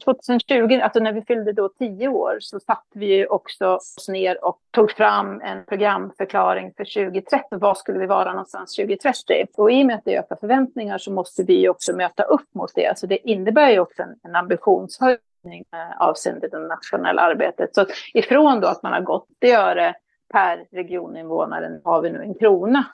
2020, 0.05 0.81
alltså 0.83 1.01
när 1.01 1.13
vi 1.13 1.23
fyllde 1.23 1.53
då 1.53 1.69
tio 1.69 2.09
år, 2.09 2.37
så 2.41 2.61
satte 2.61 2.99
vi 2.99 3.27
också 3.27 3.67
oss 3.67 4.09
ner 4.09 4.45
och 4.45 4.59
tog 4.71 4.91
fram 4.91 5.41
en 5.41 5.65
programförklaring 5.65 6.73
för 6.77 6.85
2030. 6.85 7.59
Var 7.59 7.75
skulle 7.75 7.99
vi 7.99 8.07
vara 8.07 8.33
någonstans 8.33 8.77
2030? 8.77 9.47
Och 9.57 9.73
i 9.73 9.83
och 9.83 9.87
med 9.87 9.97
att 9.97 10.05
det 10.05 10.19
ökar 10.19 10.37
förväntningar 10.37 10.99
så 10.99 11.13
måste 11.13 11.43
vi 11.43 11.69
också 11.69 11.97
möta 11.97 12.23
upp 12.23 12.55
mot 12.55 12.75
det. 12.75 12.99
Så 12.99 13.07
det 13.07 13.31
innebär 13.31 13.71
ju 13.71 13.81
också 13.81 14.03
en, 14.03 14.15
en 14.23 14.37
ambitionshöjning 14.37 15.65
eh, 15.73 16.01
avseende 16.01 16.49
det 16.49 16.59
nationella 16.59 17.23
arbetet. 17.23 17.75
Så 17.75 17.87
ifrån 18.15 18.61
då 18.61 18.69
att 18.69 18.83
man 18.83 18.93
har 18.93 19.01
gått 19.01 19.27
det 19.39 19.53
öre 19.53 19.95
per 20.33 20.65
regioninvånare 20.73 21.81
har 21.85 22.03
vi 22.03 22.11
nu 22.11 22.23
en 22.23 22.35
krona. 22.35 22.85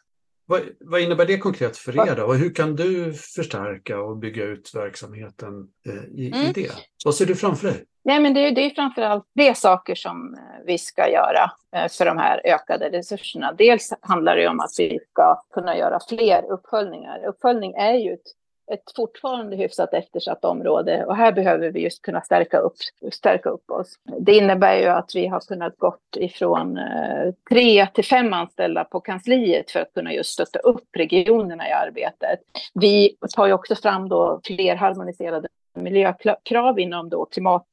Vad, 0.50 0.60
vad 0.80 1.00
innebär 1.00 1.26
det 1.26 1.38
konkret 1.38 1.76
för 1.76 2.08
er 2.08 2.16
då? 2.16 2.24
Och 2.24 2.34
hur 2.34 2.54
kan 2.54 2.76
du 2.76 3.12
förstärka 3.12 4.00
och 4.00 4.16
bygga 4.16 4.44
ut 4.44 4.70
verksamheten 4.74 5.68
eh, 5.86 6.20
i, 6.20 6.32
mm. 6.34 6.46
i 6.46 6.52
det? 6.52 6.72
Vad 7.04 7.14
ser 7.14 7.26
du 7.26 7.34
framför 7.34 7.68
dig? 7.68 7.84
Nej, 8.04 8.20
men 8.20 8.34
det 8.34 8.40
är, 8.40 8.50
det 8.50 8.60
är 8.60 8.70
framförallt 8.70 9.24
tre 9.36 9.54
saker 9.54 9.94
som 9.94 10.34
eh, 10.34 10.66
vi 10.66 10.78
ska 10.78 11.10
göra 11.10 11.50
eh, 11.76 11.88
för 11.90 12.04
de 12.04 12.18
här 12.18 12.40
ökade 12.44 12.90
resurserna. 12.90 13.52
Dels 13.52 13.92
handlar 14.00 14.36
det 14.36 14.48
om 14.48 14.60
att 14.60 14.70
vi 14.78 14.98
ska 15.10 15.42
kunna 15.54 15.76
göra 15.76 15.98
fler 16.08 16.52
uppföljningar. 16.52 17.24
Uppföljning 17.26 17.74
är 17.74 17.94
ju 17.94 18.12
ett 18.12 18.37
ett 18.70 18.92
fortfarande 18.96 19.56
hyfsat 19.56 19.94
eftersatt 19.94 20.44
område 20.44 21.04
och 21.04 21.16
här 21.16 21.32
behöver 21.32 21.70
vi 21.70 21.80
just 21.80 22.02
kunna 22.02 22.20
stärka 22.20 22.58
upp, 22.58 22.76
stärka 23.12 23.48
upp 23.48 23.70
oss. 23.70 23.98
Det 24.18 24.36
innebär 24.36 24.76
ju 24.80 24.86
att 24.86 25.10
vi 25.14 25.26
har 25.26 25.40
kunnat 25.40 25.78
gått 25.78 26.16
ifrån 26.16 26.78
eh, 26.78 27.32
tre 27.50 27.86
till 27.86 28.04
fem 28.04 28.32
anställda 28.32 28.84
på 28.84 29.00
kansliet 29.00 29.70
för 29.70 29.80
att 29.80 29.94
kunna 29.94 30.12
just 30.12 30.32
stötta 30.32 30.58
upp 30.58 30.88
regionerna 30.92 31.68
i 31.68 31.72
arbetet. 31.72 32.40
Vi 32.74 33.16
tar 33.36 33.46
ju 33.46 33.52
också 33.52 33.74
fram 33.74 34.08
då 34.08 34.40
fler 34.44 34.76
harmoniserade 34.76 35.48
miljökrav 35.82 36.78
inom 36.78 37.08
då 37.08 37.24
klimat, 37.24 37.66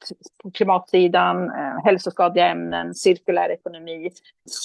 klimatsidan, 0.53 1.49
eh, 1.49 1.83
hälsoskadliga 1.83 2.47
ämnen, 2.47 2.95
cirkulär 2.95 3.49
ekonomi. 3.49 4.11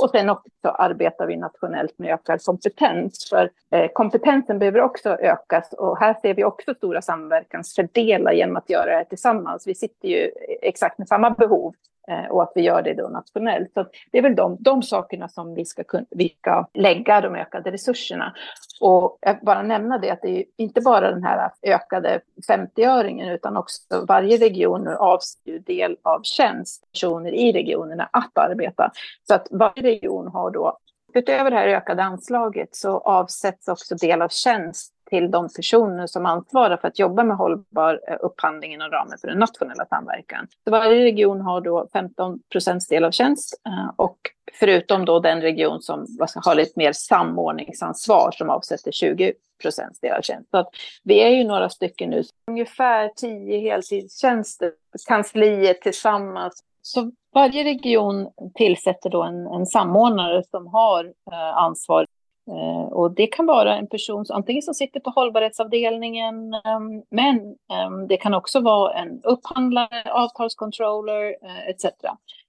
Och 0.03 0.11
sen 0.11 0.30
också 0.30 0.68
arbetar 0.68 1.26
vi 1.26 1.36
nationellt 1.36 1.99
med 1.99 2.14
ökad 2.14 2.43
kompetens. 2.43 3.28
För 3.30 3.51
eh, 3.70 3.91
kompetensen 3.93 4.59
behöver 4.59 4.80
också 4.80 5.11
ökas 5.11 5.72
och 5.72 5.99
här 5.99 6.14
ser 6.22 6.34
vi 6.34 6.45
också 6.45 6.74
stora 6.74 7.03
samverkansfördelar 7.03 8.32
genom 8.32 8.57
att 8.57 8.70
göra 8.70 8.99
det 8.99 9.05
tillsammans. 9.05 9.66
Vi 9.66 9.74
sitter 9.74 10.09
ju 10.09 10.30
exakt 10.62 10.99
med 10.99 11.09
samma 11.09 11.30
behov 11.30 11.74
Eh, 12.11 12.25
och 12.25 12.43
att 12.43 12.53
vi 12.55 12.63
gör 12.63 12.83
det 12.83 12.95
då 12.95 13.09
nationellt. 13.09 13.73
Så 13.75 13.87
det 14.11 14.19
är 14.19 14.23
väl 14.23 14.37
de, 14.37 14.57
de 14.61 14.83
sakerna 14.83 15.29
som 15.29 15.55
vi 15.55 15.65
ska, 15.65 15.85
kunna, 15.85 16.07
vi 16.11 16.29
ska 16.29 16.67
lägga 16.75 17.21
de 17.21 17.35
ökade 17.35 17.71
resurserna. 17.71 18.35
Och 18.81 19.19
jag 19.21 19.39
bara 19.43 19.63
nämna 19.63 19.99
det 19.99 20.11
att 20.11 20.23
det 20.23 20.39
är 20.39 20.45
inte 20.57 20.81
bara 20.81 21.11
den 21.11 21.25
här 21.25 21.51
ökade 21.63 22.21
50-öringen 22.49 23.35
utan 23.35 23.57
också 23.57 23.83
varje 24.09 24.37
region 24.37 24.89
avser 24.89 25.59
del 25.59 25.97
av 26.03 26.21
tjänst 26.23 26.93
personer 26.93 27.33
i 27.35 27.53
regionerna 27.53 28.09
att 28.13 28.39
arbeta. 28.39 28.93
Så 29.29 29.35
att 29.35 29.49
varje 29.51 29.83
region 29.83 30.29
har 30.29 30.51
då 30.51 30.79
Utöver 31.15 31.51
det 31.51 31.57
här 31.57 31.69
ökade 31.69 32.03
anslaget 32.03 32.75
så 32.77 32.99
avsätts 32.99 33.69
också 33.69 33.95
del 33.95 34.23
av 34.23 34.29
tjänst 34.29 34.95
till 35.11 35.31
de 35.31 35.49
personer 35.57 36.07
som 36.07 36.27
ansvarar 36.27 36.77
för 36.77 36.89
att 36.89 36.99
jobba 36.99 37.25
med 37.25 37.37
hållbar 37.37 38.01
eh, 38.09 38.17
upphandling 38.21 38.73
inom 38.73 38.91
ramen 38.91 39.19
för 39.21 39.29
den 39.29 39.39
nationella 39.39 39.87
samverkan. 39.87 40.47
Så 40.65 40.71
varje 40.71 41.05
region 41.05 41.41
har 41.41 41.61
då 41.61 41.89
15 41.93 42.41
procents 42.53 42.89
del 42.89 43.05
av 43.05 43.11
tjänst 43.11 43.61
eh, 43.67 43.95
och 43.97 44.19
förutom 44.53 45.05
då 45.05 45.21
den 45.21 45.41
region 45.41 45.83
som 45.83 46.07
har 46.35 46.55
lite 46.55 46.73
mer 46.77 46.93
samordningsansvar 46.93 48.31
som 48.31 48.51
avsätter 48.51 48.93
20 48.93 49.33
procents 49.63 50.01
del 50.01 50.13
av 50.13 50.23
tjänst. 50.23 50.51
Så 50.51 50.57
att 50.57 50.69
vi 51.03 51.21
är 51.21 51.29
ju 51.29 51.45
några 51.45 51.69
stycken 51.69 52.11
nu, 52.11 52.23
ungefär 52.51 53.09
10 53.17 53.59
heltidstjänster, 53.59 54.73
kansliet 55.09 55.83
tillsammans. 55.83 56.65
Så 56.83 57.11
varje 57.35 57.65
region 57.65 58.31
tillsätter 58.55 59.11
då 59.11 59.23
en, 59.23 59.47
en 59.47 59.67
samordnare 59.67 60.43
som 60.51 60.67
har 60.67 61.05
eh, 61.05 61.57
ansvar 61.57 62.07
Eh, 62.51 62.93
och 62.93 63.15
det 63.15 63.27
kan 63.27 63.47
vara 63.47 63.77
en 63.77 63.87
person 63.87 64.27
som 64.27 64.37
antingen 64.37 64.63
som 64.63 64.75
sitter 64.75 65.01
på 65.01 65.11
hållbarhetsavdelningen, 65.11 66.55
ehm, 66.55 67.03
men 67.11 67.37
ehm, 67.73 68.09
det 68.09 68.17
kan 68.17 68.35
också 68.35 68.61
vara 68.61 68.95
en 68.95 69.23
upphandlare, 69.23 70.13
avtalscontroller 70.13 71.37
eh, 71.43 71.69
etc. 71.69 71.85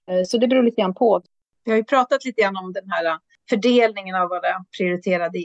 Eh, 0.08 0.22
så 0.26 0.38
det 0.38 0.48
beror 0.48 0.62
lite 0.62 0.80
grann 0.80 0.94
på. 0.94 1.22
Vi 1.64 1.70
har 1.70 1.78
ju 1.78 1.84
pratat 1.84 2.24
lite 2.24 2.42
grann 2.42 2.56
om 2.56 2.72
den 2.72 2.90
här 2.90 3.04
eh, 3.04 3.16
fördelningen 3.50 4.14
av 4.14 4.28
våra 4.28 4.64
prioriterade 4.78 5.38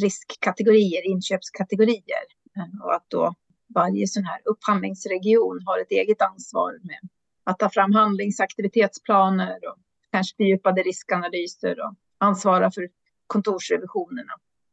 riskkategorier, 0.00 1.06
inköpskategorier. 1.06 2.24
Eh, 2.56 2.84
och 2.84 2.94
att 2.94 3.04
då 3.08 3.34
varje 3.74 4.06
sån 4.06 4.24
här 4.24 4.40
upphandlingsregion 4.44 5.62
har 5.66 5.80
ett 5.80 5.90
eget 5.90 6.22
ansvar 6.22 6.78
med 6.82 7.08
att 7.44 7.58
ta 7.58 7.70
fram 7.70 7.92
handlingsaktivitetsplaner 7.92 9.56
och 9.68 9.76
kanske 10.12 10.36
fördjupade 10.36 10.82
riskanalyser 10.82 11.80
och 11.80 11.94
ansvara 12.18 12.70
för 12.70 12.88
kontorsrevisionerna. 13.28 14.32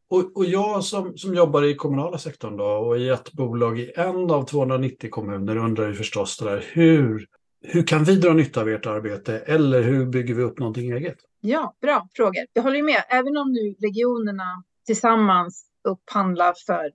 Och, 0.09 0.37
och 0.37 0.45
jag 0.45 0.83
som, 0.83 1.17
som 1.17 1.33
jobbar 1.33 1.63
i 1.63 1.75
kommunala 1.75 2.17
sektorn 2.17 2.57
då, 2.57 2.65
och 2.65 2.97
i 2.97 3.09
ett 3.09 3.33
bolag 3.33 3.79
i 3.79 3.91
en 3.95 4.31
av 4.31 4.45
290 4.45 5.09
kommuner 5.09 5.57
undrar 5.57 5.87
ju 5.87 5.93
förstås 5.93 6.37
det 6.37 6.45
där, 6.45 6.65
hur, 6.73 7.27
hur 7.61 7.87
kan 7.87 8.03
vi 8.03 8.15
dra 8.15 8.33
nytta 8.33 8.61
av 8.61 8.69
ert 8.69 8.85
arbete 8.85 9.39
eller 9.39 9.81
hur 9.81 10.05
bygger 10.05 10.33
vi 10.33 10.43
upp 10.43 10.59
någonting 10.59 10.91
eget? 10.91 11.17
Ja, 11.41 11.75
bra 11.81 12.07
frågor. 12.15 12.45
Jag 12.53 12.63
håller 12.63 12.83
med. 12.83 13.03
Även 13.09 13.37
om 13.37 13.51
nu 13.51 13.75
regionerna 13.79 14.63
tillsammans 14.85 15.65
upphandlar 15.83 16.53
för 16.65 16.91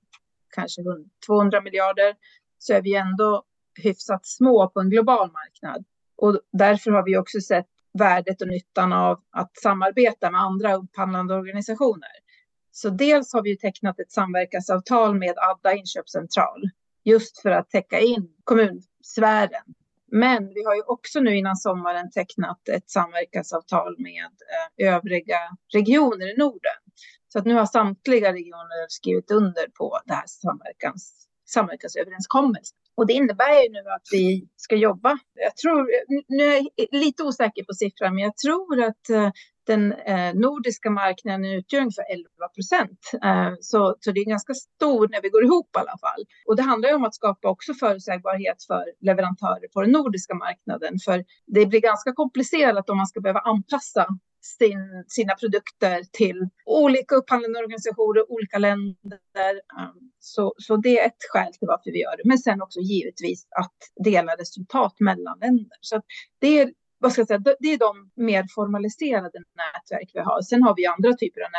kanske 0.54 0.82
200 1.26 1.60
miljarder 1.60 2.14
så 2.58 2.72
är 2.74 2.82
vi 2.82 2.94
ändå 2.94 3.44
hyfsat 3.82 4.26
små 4.26 4.68
på 4.68 4.80
en 4.80 4.90
global 4.90 5.30
marknad. 5.32 5.84
Och 6.16 6.40
därför 6.52 6.90
har 6.90 7.04
vi 7.04 7.16
också 7.16 7.40
sett 7.40 7.66
värdet 7.98 8.42
och 8.42 8.48
nyttan 8.48 8.92
av 8.92 9.20
att 9.30 9.56
samarbeta 9.56 10.30
med 10.30 10.40
andra 10.40 10.74
upphandlande 10.74 11.34
organisationer. 11.34 12.10
Så 12.72 12.90
dels 12.90 13.32
har 13.32 13.42
vi 13.42 13.58
tecknat 13.58 14.00
ett 14.00 14.12
samverkansavtal 14.12 15.18
med 15.18 15.34
Adda 15.36 15.74
inköpscentral 15.74 16.62
just 17.04 17.42
för 17.42 17.50
att 17.50 17.70
täcka 17.70 18.00
in 18.00 18.28
kommunsfären. 18.44 19.74
Men 20.12 20.48
vi 20.54 20.64
har 20.64 20.74
ju 20.74 20.82
också 20.82 21.20
nu 21.20 21.36
innan 21.36 21.56
sommaren 21.56 22.10
tecknat 22.10 22.68
ett 22.68 22.90
samverkansavtal 22.90 23.96
med 23.98 24.30
eh, 24.80 24.94
övriga 24.94 25.38
regioner 25.74 26.34
i 26.34 26.36
Norden. 26.36 26.80
Så 27.32 27.38
att 27.38 27.44
nu 27.44 27.54
har 27.54 27.66
samtliga 27.66 28.32
regioner 28.32 28.86
skrivit 28.88 29.30
under 29.30 29.66
på 29.78 30.00
det 30.06 30.14
här 30.14 30.26
samverkans, 30.26 31.28
samverkansöverenskommelsen. 31.46 32.78
Och 33.00 33.06
det 33.06 33.12
innebär 33.12 33.62
ju 33.62 33.68
nu 33.72 33.78
att 33.78 34.06
vi 34.12 34.48
ska 34.56 34.76
jobba. 34.76 35.18
Jag 35.34 35.56
tror, 35.56 35.88
nu 36.28 36.44
är 36.44 36.62
jag 36.76 36.88
lite 37.00 37.22
osäker 37.22 37.64
på 37.64 37.74
siffran, 37.74 38.14
men 38.14 38.24
jag 38.24 38.36
tror 38.36 38.82
att 38.82 39.10
eh, 39.10 39.30
den 39.66 39.92
eh, 39.92 40.34
nordiska 40.34 40.90
marknaden 40.90 41.44
utgör 41.44 41.80
ungefär 41.80 42.12
11 42.12 42.26
procent. 42.54 43.00
Eh, 43.24 43.52
så, 43.60 43.96
så 44.00 44.12
det 44.12 44.20
är 44.20 44.24
ganska 44.24 44.54
stor 44.54 45.08
när 45.08 45.22
vi 45.22 45.28
går 45.28 45.44
ihop 45.44 45.70
i 45.76 45.78
alla 45.78 45.98
fall. 46.04 46.22
Och 46.46 46.56
det 46.56 46.62
handlar 46.62 46.88
ju 46.88 46.94
om 46.94 47.04
att 47.04 47.14
skapa 47.14 47.48
också 47.48 47.74
förutsägbarhet 47.74 48.64
för 48.66 48.84
leverantörer 49.00 49.68
på 49.74 49.80
den 49.82 49.90
nordiska 49.90 50.34
marknaden. 50.34 50.94
För 51.04 51.24
det 51.46 51.66
blir 51.66 51.80
ganska 51.80 52.12
komplicerat 52.12 52.90
om 52.90 52.96
man 52.96 53.06
ska 53.06 53.20
behöva 53.20 53.40
anpassa 53.40 54.06
sin, 54.40 55.04
sina 55.08 55.34
produkter 55.34 56.02
till 56.12 56.48
olika 56.66 57.14
upphandlande 57.14 57.58
organisationer, 57.58 58.32
olika 58.32 58.58
länder. 58.58 59.52
Ehm, 59.78 60.10
så, 60.18 60.54
så 60.58 60.76
det 60.76 60.98
är 60.98 61.06
ett 61.06 61.22
skäl 61.32 61.52
till 61.52 61.68
varför 61.68 61.90
vi 61.90 62.00
gör 62.00 62.16
det. 62.16 62.22
Men 62.24 62.38
sen 62.38 62.62
också 62.62 62.80
givetvis 62.80 63.46
att 63.50 63.76
dela 64.04 64.36
resultat 64.36 65.00
mellan 65.00 65.38
länder. 65.38 65.78
Så 65.80 66.02
det 66.40 66.58
är 66.58 66.72
vad 67.02 67.12
ska 67.12 67.20
jag 67.20 67.28
säga, 67.28 67.56
det 67.60 67.68
är 67.68 67.78
de 67.78 68.10
mer 68.16 68.46
formaliserade 68.54 69.38
nätverk 69.38 70.10
vi 70.14 70.20
har. 70.20 70.42
Sen 70.42 70.62
har 70.62 70.74
vi 70.76 70.86
andra 70.86 71.12
typer 71.12 71.40
av 71.40 71.50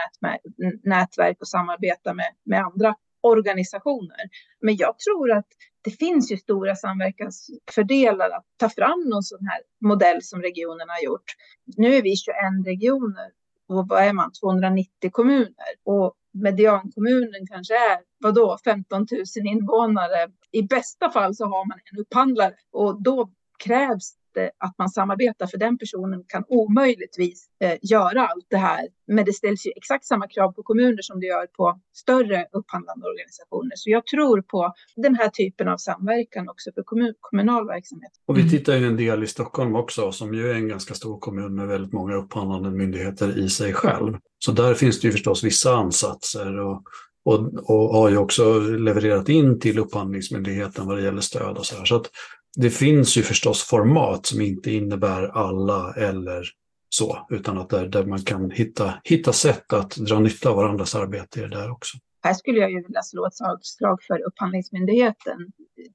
nätverk 0.84 1.38
och 1.42 1.48
samarbeta 1.48 2.14
med, 2.14 2.30
med 2.44 2.60
andra 2.60 2.96
organisationer. 3.22 4.30
Men 4.62 4.76
jag 4.76 5.00
tror 5.00 5.32
att 5.32 5.48
det 5.82 5.92
finns 5.92 6.32
ju 6.32 6.38
stora 6.38 6.76
samverkansfördelar 6.76 8.30
att 8.30 8.46
ta 8.58 8.70
fram 8.70 9.10
någon 9.10 9.24
sån 9.24 9.46
här 9.46 9.62
modell 9.82 10.24
som 10.24 10.42
regionerna 10.42 10.94
har 10.94 11.06
gjort. 11.06 11.32
Nu 11.78 11.96
är 11.96 12.02
vi 12.02 12.16
21 12.16 12.36
regioner 12.66 13.32
och 13.68 13.88
vad 13.88 14.04
är 14.04 14.14
man, 14.14 14.32
290 14.32 15.12
kommuner 15.12 15.72
och 15.84 16.14
mediankommunen 16.34 17.48
kanske 17.48 17.74
är 17.74 18.00
vadå, 18.20 18.58
15 18.64 19.08
000 19.12 19.48
invånare. 19.48 20.32
I 20.52 20.64
bästa 20.64 21.10
fall 21.10 21.36
så 21.36 21.46
har 21.46 21.68
man 21.68 21.80
en 21.92 22.00
upphandlare 22.00 22.54
och 22.72 23.04
då 23.04 23.32
krävs 23.64 24.14
att 24.38 24.78
man 24.78 24.90
samarbetar 24.90 25.48
för 25.48 25.58
den 25.58 25.78
personen 25.78 26.24
kan 26.28 26.44
omöjligtvis 26.48 27.48
eh, 27.60 27.78
göra 27.82 28.28
allt 28.28 28.46
det 28.50 28.58
här. 28.58 28.88
Men 29.08 29.26
det 29.26 29.34
ställs 29.34 29.66
ju 29.66 29.72
exakt 29.76 30.06
samma 30.06 30.28
krav 30.28 30.52
på 30.52 30.64
kommuner 30.64 31.02
som 31.02 31.20
det 31.20 31.26
gör 31.26 31.48
på 31.48 31.80
större 31.94 32.46
upphandlande 32.52 33.06
organisationer. 33.08 33.72
Så 33.76 33.90
jag 33.90 34.06
tror 34.06 34.42
på 34.42 34.74
den 34.96 35.16
här 35.16 35.30
typen 35.30 35.68
av 35.68 35.78
samverkan 35.78 36.50
också 36.50 36.72
för 36.76 36.84
kommun, 36.84 37.14
kommunal 37.20 37.68
verksamhet. 37.68 38.12
Och 38.26 38.38
vi 38.38 38.50
tittar 38.50 38.76
ju 38.76 38.86
en 38.86 38.98
del 38.98 39.24
i 39.24 39.28
Stockholm 39.28 39.76
också 39.76 40.12
som 40.12 40.34
ju 40.34 40.52
är 40.52 40.56
en 40.56 40.68
ganska 40.68 40.94
stor 40.94 41.20
kommun 41.20 41.56
med 41.56 41.68
väldigt 41.68 41.94
många 41.94 42.16
upphandlande 42.16 42.72
myndigheter 42.72 43.40
i 43.40 43.50
sig 43.50 43.74
själv. 43.74 44.18
Så 44.40 44.52
där 44.52 44.74
finns 44.74 45.02
det 45.02 45.08
ju 45.08 45.12
förstås 45.12 45.44
vissa 45.44 45.74
ansatser 45.74 46.60
och 46.60 46.84
och, 47.24 47.70
och 47.70 47.96
har 47.98 48.10
ju 48.10 48.18
också 48.18 48.60
levererat 48.60 49.30
in 49.30 49.60
till 49.60 49.80
Upphandlingsmyndigheten 49.80 50.88
vad 50.88 50.98
det 50.98 51.04
gäller 51.04 51.22
stöd 51.22 51.58
och 51.58 51.66
så 51.66 51.76
här. 51.76 51.86
Så 51.86 51.96
att 51.96 52.10
det 52.56 52.70
finns 52.70 53.18
ju 53.18 53.24
förstås 53.24 53.64
format 53.64 54.26
som 54.26 54.42
inte 54.42 54.72
innebär 54.72 55.28
alla 55.28 55.94
eller 55.94 56.44
så, 56.90 57.28
utan 57.30 57.58
att 57.58 57.70
där, 57.70 57.88
där 57.88 58.06
man 58.06 58.22
kan 58.22 58.52
hitta, 58.52 58.94
hitta 59.04 59.34
sätt 59.34 59.74
att 59.74 59.96
dra 59.96 60.20
nytta 60.20 60.50
av 60.50 60.56
varandras 60.56 60.96
arbete 60.96 61.48
där 61.48 61.72
också. 61.72 61.98
Här 62.24 62.34
skulle 62.34 62.60
jag 62.60 62.72
ju 62.72 62.82
vilja 62.84 63.02
slå 63.02 63.26
ett 63.26 63.34
slag 63.62 64.04
för 64.08 64.28
Upphandlingsmyndigheten. 64.28 65.38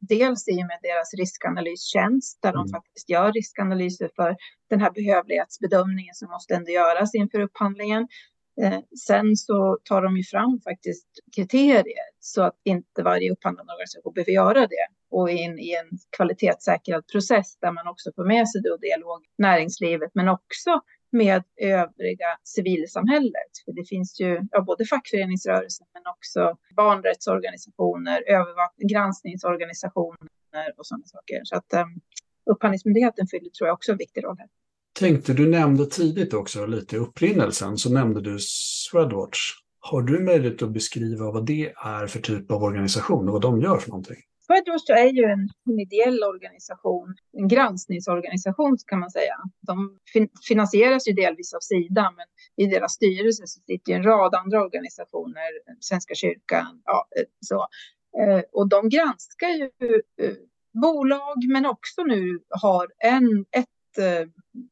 dels 0.00 0.48
i 0.48 0.52
och 0.52 0.66
med 0.66 0.78
deras 0.82 1.14
riskanalystjänst 1.14 2.38
där 2.42 2.52
de 2.52 2.58
mm. 2.58 2.68
faktiskt 2.68 3.08
gör 3.10 3.32
riskanalyser 3.32 4.10
för 4.16 4.36
den 4.70 4.80
här 4.80 4.90
behövlighetsbedömningen 4.90 6.14
som 6.14 6.30
måste 6.30 6.54
ändå 6.54 6.70
göras 6.70 7.14
inför 7.14 7.40
upphandlingen. 7.40 8.08
Eh, 8.62 8.78
sen 9.06 9.36
så 9.36 9.78
tar 9.84 10.02
de 10.02 10.16
ju 10.16 10.22
fram 10.22 10.60
faktiskt 10.64 11.08
kriterier 11.36 12.08
så 12.20 12.42
att 12.42 12.60
inte 12.64 13.02
varje 13.02 13.32
upphandlande 13.32 13.72
organisation 13.72 14.12
behöver 14.12 14.32
göra 14.32 14.60
det 14.66 14.86
och 15.10 15.30
in 15.30 15.58
i 15.58 15.72
en 15.74 15.98
kvalitetssäkrad 16.16 17.06
process 17.06 17.56
där 17.60 17.72
man 17.72 17.88
också 17.88 18.10
får 18.16 18.24
med 18.24 18.48
sig 18.48 18.62
då 18.62 18.76
dialog 18.76 19.24
näringslivet 19.38 20.10
men 20.14 20.28
också 20.28 20.80
med 21.12 21.42
övriga 21.56 22.38
civilsamhället. 22.44 23.52
För 23.64 23.72
det 23.72 23.84
finns 23.84 24.20
ju 24.20 24.40
ja, 24.50 24.60
både 24.60 24.84
fackföreningsrörelsen 24.84 25.86
men 25.92 26.02
också 26.06 26.56
barnrättsorganisationer, 26.76 28.22
granskningsorganisationer 28.88 30.28
och 30.76 30.86
sådana 30.86 31.04
saker. 31.06 31.40
Så 31.44 31.56
att 31.56 31.72
um, 31.72 32.00
Upphandlingsmyndigheten 32.50 33.26
fyller 33.26 33.50
tror 33.50 33.68
jag 33.68 33.74
också 33.74 33.92
en 33.92 33.98
viktig 33.98 34.24
roll 34.24 34.36
här. 34.38 34.48
Tänkte 34.98 35.32
du 35.32 35.50
nämnde 35.50 35.86
tidigt 35.86 36.34
också 36.34 36.66
lite 36.66 36.96
i 36.96 36.98
upprinnelsen 36.98 37.78
så 37.78 37.92
nämnde 37.92 38.20
du 38.20 38.38
Swedwatch. 38.40 39.38
Har 39.80 40.02
du 40.02 40.24
möjlighet 40.24 40.62
att 40.62 40.70
beskriva 40.70 41.30
vad 41.30 41.46
det 41.46 41.72
är 41.84 42.06
för 42.06 42.20
typ 42.20 42.50
av 42.50 42.62
organisation 42.62 43.28
och 43.28 43.32
vad 43.32 43.42
de 43.42 43.60
gör 43.60 43.78
för 43.78 43.88
någonting? 43.88 44.16
Swedwatch 44.46 44.90
är 44.90 45.12
ju 45.12 45.24
en, 45.24 45.48
en 45.70 45.80
ideell 45.80 46.22
organisation, 46.24 47.14
en 47.32 47.48
granskningsorganisation 47.48 48.76
kan 48.86 49.00
man 49.00 49.10
säga. 49.10 49.36
De 49.60 49.98
fin 50.12 50.28
finansieras 50.48 51.08
ju 51.08 51.12
delvis 51.12 51.54
av 51.54 51.60
Sida, 51.60 52.14
men 52.16 52.26
i 52.66 52.70
deras 52.70 52.92
styrelse 52.92 53.42
så 53.46 53.60
sitter 53.60 53.92
en 53.92 54.02
rad 54.02 54.34
andra 54.34 54.62
organisationer, 54.62 55.50
Svenska 55.80 56.14
kyrkan, 56.14 56.82
ja, 56.84 57.08
eh, 57.16 57.24
så. 57.40 57.66
Eh, 58.22 58.42
och 58.52 58.68
de 58.68 58.88
granskar 58.88 59.48
ju 59.48 59.70
eh, 60.22 60.36
bolag, 60.82 61.44
men 61.48 61.66
också 61.66 62.02
nu 62.02 62.40
har 62.50 62.86
en, 62.98 63.44
ett 63.50 63.75
Eh, 63.98 64.26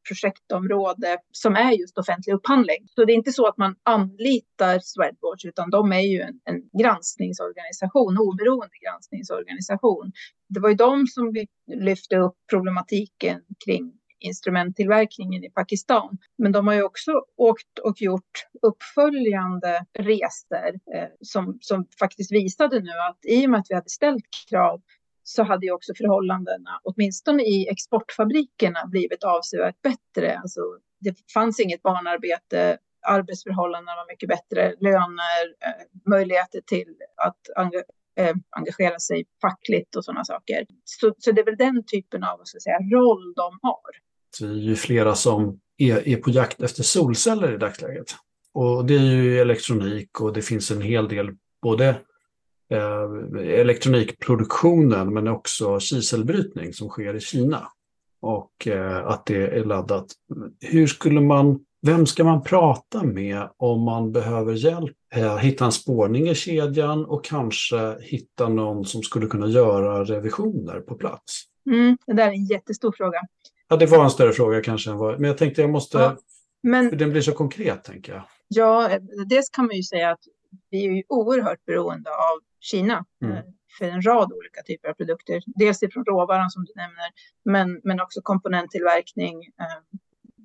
projektområde 0.08 1.18
som 1.32 1.56
är 1.56 1.72
just 1.72 1.98
offentlig 1.98 2.34
upphandling. 2.34 2.86
Så 2.94 3.04
det 3.04 3.12
är 3.12 3.14
inte 3.14 3.32
så 3.32 3.46
att 3.46 3.58
man 3.58 3.76
anlitar 3.82 4.78
Swedwatch 4.78 5.44
utan 5.44 5.70
de 5.70 5.92
är 5.92 6.00
ju 6.00 6.20
en, 6.20 6.40
en 6.44 6.62
granskningsorganisation, 6.78 8.18
oberoende 8.18 8.74
granskningsorganisation. 8.84 10.12
Det 10.48 10.60
var 10.60 10.68
ju 10.68 10.74
de 10.74 11.06
som 11.06 11.34
lyfte 11.66 12.16
upp 12.16 12.36
problematiken 12.50 13.40
kring 13.64 13.92
instrumenttillverkningen 14.24 15.44
i 15.44 15.50
Pakistan. 15.50 16.18
Men 16.38 16.52
de 16.52 16.66
har 16.66 16.74
ju 16.74 16.82
också 16.82 17.12
åkt 17.36 17.78
och 17.78 18.02
gjort 18.02 18.46
uppföljande 18.62 19.84
resor 19.98 20.68
eh, 20.94 21.08
som, 21.20 21.58
som 21.60 21.86
faktiskt 21.98 22.32
visade 22.32 22.80
nu 22.80 22.90
att 23.10 23.18
i 23.28 23.46
och 23.46 23.50
med 23.50 23.60
att 23.60 23.66
vi 23.68 23.74
hade 23.74 23.88
ställt 23.88 24.24
krav 24.50 24.82
så 25.24 25.42
hade 25.42 25.66
ju 25.66 25.72
också 25.72 25.92
förhållandena, 25.96 26.80
åtminstone 26.82 27.42
i 27.42 27.68
exportfabrikerna, 27.68 28.86
blivit 28.86 29.24
avsevärt 29.24 29.82
bättre. 29.82 30.38
Alltså, 30.38 30.60
det 31.00 31.16
fanns 31.34 31.60
inget 31.60 31.82
barnarbete, 31.82 32.78
arbetsförhållandena 33.06 33.96
var 33.96 34.12
mycket 34.12 34.28
bättre, 34.28 34.74
löner, 34.80 35.44
eh, 35.66 36.10
möjligheter 36.10 36.60
till 36.60 36.94
att 37.16 37.40
eh, 38.16 38.34
engagera 38.50 38.98
sig 38.98 39.24
fackligt 39.40 39.96
och 39.96 40.04
sådana 40.04 40.24
saker. 40.24 40.66
Så, 40.84 41.14
så 41.18 41.32
det 41.32 41.40
är 41.40 41.44
väl 41.44 41.56
den 41.56 41.84
typen 41.86 42.24
av 42.24 42.40
så 42.44 42.60
säga, 42.60 42.78
roll 42.78 43.34
de 43.36 43.58
har. 43.62 43.90
Det 44.40 44.44
är 44.44 44.68
ju 44.68 44.76
flera 44.76 45.14
som 45.14 45.60
är, 45.76 46.08
är 46.08 46.16
på 46.16 46.30
jakt 46.30 46.62
efter 46.62 46.82
solceller 46.82 47.54
i 47.54 47.58
dagsläget. 47.58 48.14
Och 48.52 48.84
det 48.86 48.94
är 48.94 49.00
ju 49.00 49.40
elektronik 49.40 50.20
och 50.20 50.32
det 50.32 50.42
finns 50.42 50.70
en 50.70 50.82
hel 50.82 51.08
del 51.08 51.36
både 51.62 51.96
elektronikproduktionen 53.38 55.14
men 55.14 55.28
också 55.28 55.80
kiselbrytning 55.80 56.72
som 56.72 56.88
sker 56.88 57.14
i 57.14 57.20
Kina. 57.20 57.68
Och 58.20 58.68
eh, 58.68 59.06
att 59.06 59.26
det 59.26 59.46
är 59.46 59.64
laddat. 59.64 60.06
Hur 60.60 60.86
skulle 60.86 61.20
man, 61.20 61.60
vem 61.82 62.06
ska 62.06 62.24
man 62.24 62.42
prata 62.42 63.02
med 63.02 63.48
om 63.56 63.80
man 63.80 64.12
behöver 64.12 64.52
hjälp? 64.52 64.96
Eh, 65.14 65.36
hitta 65.36 65.64
en 65.64 65.72
spårning 65.72 66.28
i 66.28 66.34
kedjan 66.34 67.04
och 67.04 67.24
kanske 67.24 67.96
hitta 68.00 68.48
någon 68.48 68.84
som 68.84 69.02
skulle 69.02 69.26
kunna 69.26 69.46
göra 69.46 70.04
revisioner 70.04 70.80
på 70.80 70.94
plats? 70.94 71.42
Mm, 71.70 71.96
det 72.06 72.12
där 72.12 72.26
är 72.26 72.32
en 72.32 72.44
jättestor 72.44 72.92
fråga. 72.96 73.20
Ja, 73.68 73.76
det 73.76 73.86
var 73.86 74.04
en 74.04 74.10
större 74.10 74.32
fråga 74.32 74.62
kanske 74.62 74.90
än 74.90 74.96
vad, 74.96 75.20
men 75.20 75.28
jag 75.28 75.38
tänkte 75.38 75.60
jag 75.60 75.70
måste, 75.70 75.98
ja, 75.98 76.16
men, 76.62 76.90
för 76.90 76.96
den 76.96 77.10
blir 77.10 77.22
så 77.22 77.32
konkret 77.32 77.84
tänker 77.84 78.12
jag. 78.12 78.22
Ja, 78.48 78.90
dels 79.26 79.50
kan 79.50 79.66
man 79.66 79.76
ju 79.76 79.82
säga 79.82 80.10
att 80.10 80.20
vi 80.70 80.86
är 80.86 80.92
ju 80.92 81.02
oerhört 81.08 81.64
beroende 81.66 82.10
av 82.10 82.40
Kina 82.64 83.04
mm. 83.22 83.36
Eh, 83.36 83.42
för 83.78 83.84
en 83.84 84.02
rad 84.02 84.32
olika 84.32 84.62
typer 84.62 84.88
av 84.88 84.94
produkter. 84.94 85.42
Dels 85.46 85.82
ifrån 85.82 86.04
råvaran 86.04 86.50
som 86.50 86.64
du 86.64 86.72
nämner, 86.76 87.10
men, 87.44 87.80
men 87.84 88.00
också 88.00 88.20
komponenttillverkning, 88.22 89.42
eh, 89.42 89.98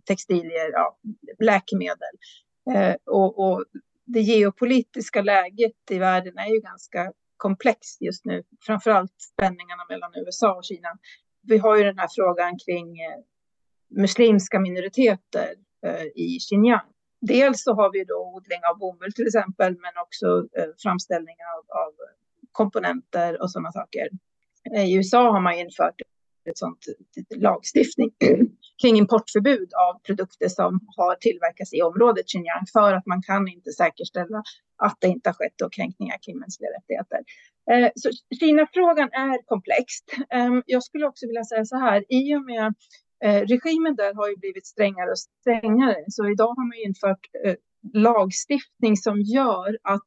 textilier, 0.08 0.72
ja, 0.72 0.98
läkemedel. 1.40 2.16
Eh, 2.76 2.96
och, 3.06 3.40
och 3.40 3.66
det 4.06 4.22
geopolitiska 4.22 5.22
läget 5.22 5.74
i 5.90 5.98
världen 6.00 6.38
är 6.38 6.54
ju 6.54 6.60
ganska 6.60 7.14
komplext 7.38 8.02
just 8.02 8.26
nu, 8.26 8.44
framför 8.62 8.92
allt 8.92 9.22
spänningarna 9.22 9.86
mellan 9.90 10.12
USA 10.16 10.56
och 10.56 10.64
Kina. 10.64 10.90
Vi 11.42 11.58
har 11.58 11.78
ju 11.78 11.84
den 11.84 12.00
här 12.00 12.10
frågan 12.16 12.58
kring 12.66 12.98
muslimska 13.90 14.60
minoriteter 14.60 15.56
i 16.16 16.40
Xinjiang 16.40 16.90
Dels 17.22 17.64
så 17.64 17.74
har 17.74 17.92
vi 17.92 18.04
då 18.04 18.34
odling 18.36 18.60
av 18.72 18.78
bomull 18.78 19.14
till 19.14 19.28
exempel, 19.28 19.72
men 19.74 19.92
också 20.02 20.28
eh, 20.58 20.70
framställning 20.84 21.36
av, 21.56 21.78
av, 21.78 21.94
komponenter 22.52 23.42
och 23.42 23.52
sådana 23.52 23.72
saker. 23.72 24.10
Eh, 24.76 24.86
I 24.86 24.96
USA 24.96 25.32
har 25.32 25.42
man 25.42 25.54
infört 25.54 26.02
ett 26.50 26.58
sånt 26.58 26.86
lagstiftning 27.36 28.12
kring 28.82 28.96
importförbud 28.96 29.74
av 29.74 30.00
produkter 30.00 30.48
som 30.48 30.80
har 30.98 31.16
tillverkats 31.16 31.74
i 31.74 31.82
området 31.82 32.26
Xinjiang 32.28 32.66
för 32.74 32.94
att 32.94 33.06
man 33.06 33.22
kan 33.22 33.48
inte 33.48 33.72
säkerställa 33.72 34.44
att 34.78 34.98
det 35.00 35.08
inte 35.08 35.30
har 35.30 35.34
skett 35.34 35.72
kränkningar 35.72 36.18
kring 36.22 36.40
mänskliga 36.40 36.70
rättigheter. 36.70 37.20
Eh, 37.72 37.92
så 37.96 38.10
Kina-frågan 38.40 39.10
är 39.12 39.46
komplex. 39.46 39.86
Ehm, 40.30 40.64
jag 40.66 40.84
skulle 40.84 41.08
också 41.08 41.28
vilja 41.28 41.44
säga 41.44 41.66
så 41.66 41.78
här, 41.78 42.06
i 42.10 42.36
och 42.36 42.42
med 42.42 42.74
Eh, 43.24 43.42
regimen 43.42 43.96
där 43.96 44.14
har 44.14 44.30
ju 44.30 44.36
blivit 44.36 44.68
strängare 44.68 45.12
och 45.12 45.20
strängare, 45.20 46.04
så 46.08 46.30
idag 46.30 46.48
har 46.48 46.68
man 46.68 46.78
infört 46.86 47.28
eh, 47.46 47.56
lagstiftning 47.94 48.98
som 48.98 49.22
gör 49.22 49.78
att 49.84 50.06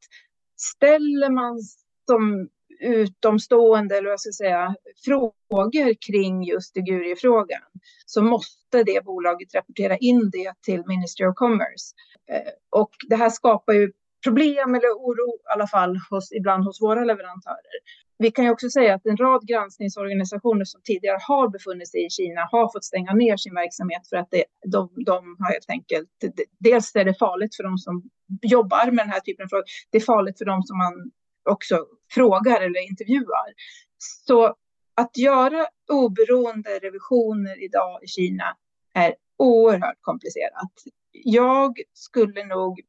ställer 0.57 1.31
man 1.31 1.61
som 2.07 2.49
utomstående, 2.81 3.97
eller 3.99 4.11
vad 4.11 4.21
ska 4.21 4.33
säga, 4.33 4.75
frågor 5.05 5.95
kring 6.07 6.45
just 6.45 6.77
Liguriefrågan 6.77 7.63
så 8.07 8.23
måste 8.23 8.83
det 8.83 9.05
bolaget 9.05 9.55
rapportera 9.55 9.97
in 9.97 10.31
det 10.31 10.53
till 10.63 10.83
Ministry 10.87 11.27
of 11.27 11.35
Commerce. 11.35 11.95
Eh, 12.31 12.53
och 12.71 12.91
det 13.09 13.17
här 13.17 13.31
skapar 13.31 13.73
ju 13.73 13.93
problem 14.25 14.75
eller 14.75 14.89
oro 14.89 15.37
i 15.37 15.53
alla 15.55 15.67
fall 15.67 15.99
hos, 16.11 16.33
ibland 16.33 16.65
hos 16.65 16.83
våra 16.83 17.05
leverantörer. 17.05 17.79
Vi 18.23 18.31
kan 18.31 18.45
ju 18.45 18.51
också 18.51 18.71
säga 18.71 18.95
att 18.95 19.07
en 19.07 19.17
rad 19.17 19.47
granskningsorganisationer 19.47 20.65
som 20.65 20.81
tidigare 20.85 21.19
har 21.29 21.49
befunnit 21.49 21.91
sig 21.91 22.07
i 22.07 22.11
Kina 22.11 22.49
har 22.51 22.73
fått 22.73 22.85
stänga 22.85 23.13
ner 23.13 23.37
sin 23.37 23.55
verksamhet 23.55 24.09
för 24.09 24.17
att 24.17 24.31
det, 24.31 24.45
de, 24.67 24.91
de 25.07 25.37
har 25.39 25.53
helt 25.53 25.71
enkelt, 25.71 26.09
dels 26.59 26.97
är 26.97 27.05
det 27.05 27.15
farligt 27.15 27.57
för 27.57 27.63
de 27.63 27.79
som 27.79 28.03
jobbar 28.43 28.91
med 28.91 29.05
den 29.05 29.13
här 29.13 29.21
typen 29.21 29.45
av 29.45 29.49
frågor, 29.49 29.65
det 29.91 29.99
är 29.99 30.03
farligt 30.03 30.39
för 30.39 30.45
de 30.45 30.63
som 30.63 30.79
man 30.79 31.11
också 31.51 31.87
frågar 32.11 32.61
eller 32.61 32.91
intervjuar. 32.91 33.49
Så 34.27 34.55
att 34.95 35.17
göra 35.17 35.67
oberoende 35.93 36.71
revisioner 36.79 37.65
idag 37.65 38.03
i 38.03 38.07
Kina 38.07 38.57
är 38.95 39.15
oerhört 39.39 39.99
komplicerat 40.01 40.73
jag 41.13 41.79
skulle 41.93 42.45
nog, 42.45 42.81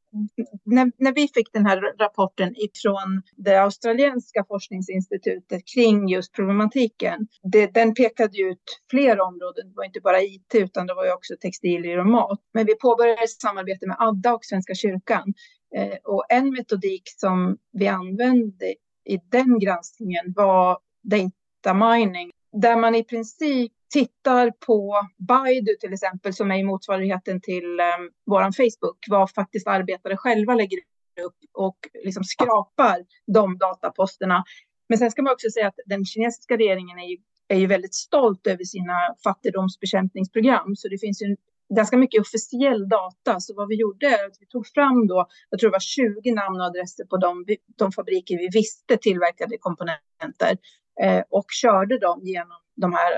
när, 0.64 0.92
när 0.96 1.12
vi 1.12 1.28
fick 1.28 1.52
den 1.52 1.66
här 1.66 1.98
rapporten 1.98 2.54
ifrån 2.56 3.22
det 3.36 3.56
australienska 3.56 4.44
forskningsinstitutet 4.48 5.62
kring 5.74 6.08
just 6.08 6.32
problematiken, 6.32 7.28
det, 7.42 7.66
den 7.66 7.94
pekade 7.94 8.38
ut 8.38 8.82
flera 8.90 9.24
områden. 9.24 9.68
Det 9.68 9.76
var 9.76 9.84
inte 9.84 10.00
bara 10.00 10.22
IT 10.22 10.54
utan 10.54 10.86
det 10.86 10.94
var 10.94 11.04
ju 11.04 11.12
också 11.12 11.34
textilier 11.40 11.98
och 11.98 12.06
mat. 12.06 12.40
Men 12.54 12.66
vi 12.66 12.74
påbörjade 12.74 13.22
ett 13.22 13.30
samarbete 13.30 13.86
med 13.86 13.96
Adda 13.98 14.34
och 14.34 14.44
Svenska 14.44 14.74
kyrkan. 14.74 15.34
Eh, 15.76 15.96
och 16.04 16.24
en 16.28 16.50
metodik 16.50 17.02
som 17.06 17.56
vi 17.72 17.88
använde 17.88 18.74
i 19.04 19.18
den 19.30 19.58
granskningen 19.58 20.32
var 20.36 20.78
data 21.02 21.74
mining, 21.74 22.30
där 22.52 22.76
man 22.76 22.94
i 22.94 23.04
princip 23.04 23.72
tittar 23.94 24.50
på 24.50 25.08
Baidu 25.28 25.74
till 25.80 25.92
exempel, 25.92 26.34
som 26.34 26.50
är 26.50 26.64
motsvarigheten 26.64 27.40
till 27.40 27.80
eh, 27.80 27.86
um, 27.86 28.10
vår 28.26 28.42
Facebook, 28.42 28.98
vad 29.10 29.30
faktiskt 29.30 29.66
arbetare 29.66 30.16
själva 30.16 30.54
lägger 30.54 30.78
upp 31.26 31.36
och 31.52 31.78
liksom 32.04 32.24
skrapar 32.24 32.98
de 33.26 33.58
dataposterna. 33.58 34.44
Men 34.88 34.98
sen 34.98 35.10
ska 35.10 35.22
man 35.22 35.32
också 35.32 35.50
säga 35.50 35.68
att 35.68 35.78
den 35.86 36.04
kinesiska 36.04 36.56
regeringen 36.56 36.98
är 36.98 37.08
ju, 37.08 37.16
är 37.48 37.58
ju 37.58 37.66
väldigt 37.66 37.94
stolt 37.94 38.46
över 38.46 38.64
sina 38.64 38.98
fattigdomsbekämpningsprogram, 39.24 40.76
så 40.76 40.88
det 40.88 40.98
finns 40.98 41.22
ju 41.22 41.36
ganska 41.74 41.96
mycket 41.96 42.20
officiell 42.20 42.88
data. 42.88 43.40
Så 43.40 43.54
vad 43.54 43.68
vi 43.68 43.74
gjorde 43.74 44.06
är 44.06 44.26
att 44.26 44.36
vi 44.40 44.46
tog 44.46 44.66
fram 44.66 45.06
då, 45.06 45.26
jag 45.50 45.60
tror 45.60 45.70
det 45.70 45.74
var 45.74 45.80
20 46.22 46.32
namn 46.32 46.60
och 46.60 46.66
adresser 46.66 47.04
på 47.04 47.16
de, 47.16 47.44
de 47.78 47.92
fabriker 47.92 48.38
vi 48.38 48.48
visste 48.52 48.96
tillverkade 48.96 49.56
komponenter 49.60 50.58
eh, 51.02 51.22
och 51.30 51.46
körde 51.48 51.98
dem 51.98 52.20
genom 52.22 52.58
de 52.76 52.92
här 52.92 53.12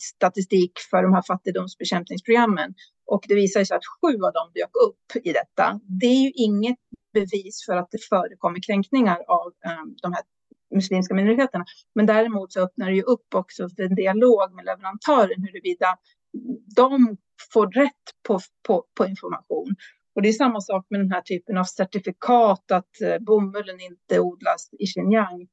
statistik 0.00 0.72
för 0.90 1.02
de 1.02 1.12
här 1.14 1.22
fattigdomsbekämpningsprogrammen. 1.26 2.74
Och 3.06 3.24
det 3.28 3.34
visade 3.34 3.66
sig 3.66 3.76
att 3.76 3.86
sju 4.00 4.14
av 4.14 4.32
dem 4.32 4.50
dök 4.54 4.70
upp 4.86 5.26
i 5.26 5.32
detta. 5.32 5.80
Det 6.00 6.06
är 6.06 6.22
ju 6.22 6.30
inget 6.30 6.78
bevis 7.12 7.64
för 7.66 7.76
att 7.76 7.88
det 7.90 7.98
förekommer 8.08 8.60
kränkningar 8.66 9.18
av 9.28 9.46
um, 9.46 9.96
de 10.02 10.12
här 10.12 10.22
muslimska 10.74 11.14
minoriteterna. 11.14 11.64
Men 11.94 12.06
däremot 12.06 12.52
så 12.52 12.60
öppnar 12.60 12.90
det 12.90 12.96
ju 12.96 13.02
upp 13.02 13.34
också 13.34 13.68
för 13.68 13.82
en 13.82 13.94
dialog 13.94 14.54
med 14.54 14.64
leverantören 14.64 15.42
huruvida 15.42 15.98
de 16.76 17.16
får 17.52 17.66
rätt 17.70 18.06
på, 18.28 18.40
på, 18.66 18.84
på 18.96 19.06
information. 19.06 19.74
Och 20.14 20.22
det 20.22 20.28
är 20.28 20.32
samma 20.32 20.60
sak 20.60 20.86
med 20.90 21.00
den 21.00 21.12
här 21.12 21.20
typen 21.20 21.58
av 21.58 21.64
certifikat 21.64 22.70
att 22.70 23.00
eh, 23.02 23.18
bomullen 23.20 23.80
inte 23.80 24.20
odlas 24.20 24.68
i 24.78 24.86
Xinjiang 24.86 25.48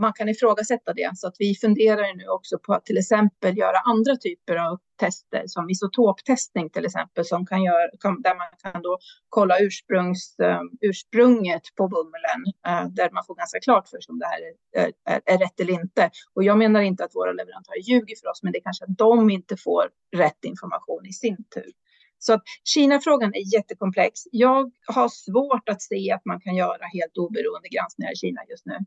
man 0.00 0.12
kan 0.12 0.28
ifrågasätta 0.28 0.92
det. 0.92 1.10
Så 1.14 1.26
att 1.26 1.36
vi 1.38 1.54
funderar 1.54 2.16
nu 2.16 2.28
också 2.28 2.58
på 2.58 2.74
att 2.74 2.86
till 2.86 2.98
exempel 2.98 3.58
göra 3.58 3.78
andra 3.78 4.16
typer 4.16 4.56
av 4.56 4.78
tester 5.00 5.42
som 5.46 5.70
isotoptestning 5.70 6.70
till 6.70 6.84
exempel 6.84 7.24
som 7.24 7.46
kan 7.46 7.62
göra, 7.62 7.90
där 8.22 8.38
man 8.38 8.46
kan 8.62 8.82
då 8.82 8.98
kolla 9.28 9.58
ursprungs, 9.60 10.38
eh, 10.38 10.60
ursprunget 10.80 11.62
på 11.76 11.88
bomullen 11.88 12.40
eh, 12.66 12.88
där 12.88 13.10
man 13.10 13.24
får 13.24 13.34
ganska 13.34 13.60
klart 13.60 13.88
för 13.88 14.00
sig 14.00 14.12
om 14.12 14.18
det 14.18 14.26
här 14.26 14.40
är, 14.76 14.92
är, 15.12 15.20
är, 15.24 15.38
rätt 15.38 15.60
eller 15.60 15.72
inte. 15.72 16.10
Och 16.34 16.44
jag 16.44 16.58
menar 16.58 16.80
inte 16.80 17.04
att 17.04 17.14
våra 17.14 17.32
leverantörer 17.32 17.88
ljuger 17.88 18.16
för 18.22 18.30
oss 18.30 18.42
men 18.42 18.52
det 18.52 18.58
är 18.58 18.62
kanske 18.62 18.84
att 18.84 18.98
de 18.98 19.30
inte 19.30 19.56
får 19.56 19.84
rätt 20.16 20.44
information 20.44 21.06
i 21.06 21.12
sin 21.12 21.36
tur. 21.36 21.72
Så 22.18 22.32
att 22.32 22.42
Kina-frågan 22.64 23.34
är 23.34 23.54
jättekomplex. 23.54 24.20
Jag 24.32 24.72
har 24.86 25.08
svårt 25.08 25.68
att 25.68 25.82
se 25.82 26.12
att 26.12 26.24
man 26.24 26.40
kan 26.40 26.54
göra 26.54 26.86
helt 26.92 27.18
oberoende 27.18 27.68
granskningar 27.68 28.12
i 28.12 28.16
Kina 28.16 28.40
just 28.48 28.66
nu. 28.66 28.78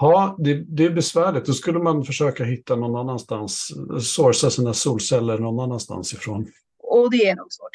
Ja, 0.00 0.36
det, 0.38 0.54
det, 0.54 0.84
är 0.84 0.90
besvärligt. 0.90 1.46
Då 1.46 1.52
skulle 1.52 1.78
man 1.78 2.04
försöka 2.04 2.44
hitta 2.44 2.76
någon 2.76 2.96
annanstans, 2.96 3.68
sourca 4.00 4.50
sina 4.50 4.74
solceller 4.74 5.38
någon 5.38 5.60
annanstans 5.60 6.12
ifrån. 6.12 6.46
Och 6.82 7.10
det 7.10 7.28
är 7.28 7.36
nog 7.36 7.46
svårt. 7.52 7.70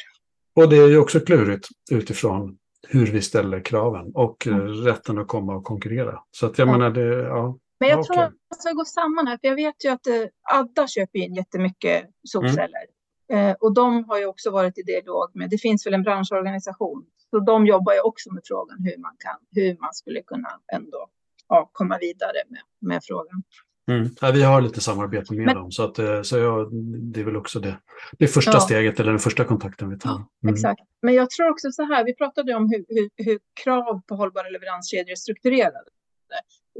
Och 0.54 0.70
det 0.70 0.76
är 0.76 0.88
ju 0.88 0.98
också 0.98 1.20
klurigt 1.20 1.68
utifrån 1.90 2.58
hur 2.88 3.06
vi 3.06 3.22
ställer 3.22 3.60
kraven 3.60 4.12
och 4.14 4.46
mm. 4.46 4.66
rätten 4.66 5.18
att 5.18 5.28
komma 5.28 5.56
och 5.56 5.64
konkurrera. 5.64 6.22
Så 6.30 6.46
att 6.46 6.58
jag 6.58 6.68
ja. 6.68 6.72
menar, 6.72 6.90
det, 6.90 7.16
ja. 7.16 7.58
Men 7.80 7.88
jag 7.88 8.04
tror 8.04 8.18
att 8.18 8.32
det 8.50 8.56
ska 8.56 8.72
gå 8.72 8.84
samman 8.84 9.26
här, 9.26 9.38
för 9.38 9.48
jag 9.48 9.54
vet 9.54 9.84
ju 9.84 9.88
att 9.88 10.06
eh, 10.06 10.24
Adda 10.54 10.88
köper 10.88 11.18
in 11.18 11.34
jättemycket 11.34 12.04
solceller. 12.28 12.86
Mm. 13.32 13.48
Eh, 13.48 13.56
och 13.60 13.74
de 13.74 14.04
har 14.04 14.18
ju 14.18 14.26
också 14.26 14.50
varit 14.50 14.78
i 14.78 14.82
dialog 14.82 15.30
med, 15.34 15.50
det 15.50 15.58
finns 15.58 15.86
väl 15.86 15.94
en 15.94 16.02
branschorganisation, 16.02 17.04
så 17.30 17.40
de 17.40 17.66
jobbar 17.66 17.92
ju 17.92 18.00
också 18.00 18.32
med 18.32 18.42
frågan 18.44 18.78
hur 18.84 18.98
man 18.98 19.16
kan, 19.18 19.36
hur 19.50 19.76
man 19.80 19.94
skulle 19.94 20.22
kunna 20.22 20.48
ändå 20.72 21.08
ja, 21.50 21.70
komma 21.72 21.98
vidare 21.98 22.42
med, 22.48 22.60
med 22.80 23.00
frågan. 23.04 23.42
Mm. 23.90 24.08
Ja, 24.20 24.30
vi 24.30 24.42
har 24.42 24.60
lite 24.60 24.80
samarbete 24.80 25.34
med 25.34 25.46
Men, 25.46 25.54
dem, 25.54 25.72
så, 25.72 25.82
att, 25.84 25.98
eh, 25.98 26.22
så 26.22 26.38
jag, 26.38 26.68
det 27.12 27.20
är 27.20 27.24
väl 27.24 27.36
också 27.36 27.60
det, 27.60 27.76
det 28.18 28.26
första 28.26 28.52
ja. 28.52 28.60
steget 28.60 29.00
eller 29.00 29.10
den 29.10 29.18
första 29.18 29.44
kontakten 29.44 29.90
vi 29.90 29.98
tar. 29.98 30.24
Mm. 30.42 30.54
Exakt. 30.54 30.80
Men 31.02 31.14
jag 31.14 31.30
tror 31.30 31.50
också 31.50 31.72
så 31.72 31.82
här, 31.82 32.04
vi 32.04 32.14
pratade 32.14 32.54
om 32.54 32.70
hur, 32.70 32.84
hur, 32.88 33.10
hur 33.16 33.38
krav 33.64 34.00
på 34.08 34.14
hållbara 34.14 34.48
leveranskedjor 34.48 35.10
är 35.10 35.16
strukturerade. 35.16 35.90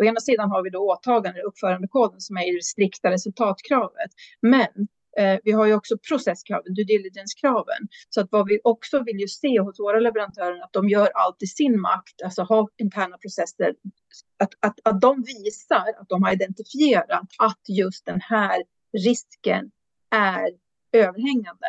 Å 0.00 0.04
ena 0.04 0.20
sidan 0.20 0.50
har 0.50 0.62
vi 0.62 0.70
då 0.70 0.78
åtaganden 0.78 1.40
i 1.40 1.42
uppförandekoden 1.42 2.20
som 2.20 2.36
är 2.36 2.56
det 2.56 2.64
strikta 2.64 3.10
resultatkravet. 3.10 4.10
Men 4.40 4.88
Eh, 5.18 5.38
vi 5.44 5.52
har 5.52 5.66
ju 5.66 5.74
också 5.74 5.98
processkraven, 6.08 6.74
due 6.74 6.84
diligence-kraven. 6.84 7.88
Så 8.08 8.20
att 8.20 8.28
vad 8.30 8.48
vi 8.48 8.60
också 8.64 9.02
vill 9.02 9.20
ju 9.20 9.28
se 9.28 9.60
hos 9.60 9.80
våra 9.80 10.00
leverantörer 10.00 10.62
att 10.62 10.72
de 10.72 10.88
gör 10.88 11.10
allt 11.14 11.42
i 11.42 11.46
sin 11.46 11.80
makt, 11.80 12.22
alltså 12.24 12.42
ha 12.42 12.68
interna 12.76 13.18
processer, 13.18 13.74
att, 14.38 14.50
att, 14.60 14.80
att 14.82 15.00
de 15.00 15.22
visar 15.22 15.94
att 16.00 16.08
de 16.08 16.22
har 16.22 16.32
identifierat 16.32 17.28
att 17.38 17.60
just 17.68 18.06
den 18.06 18.20
här 18.20 18.62
risken 18.92 19.70
är 20.10 20.50
överhängande. 20.92 21.66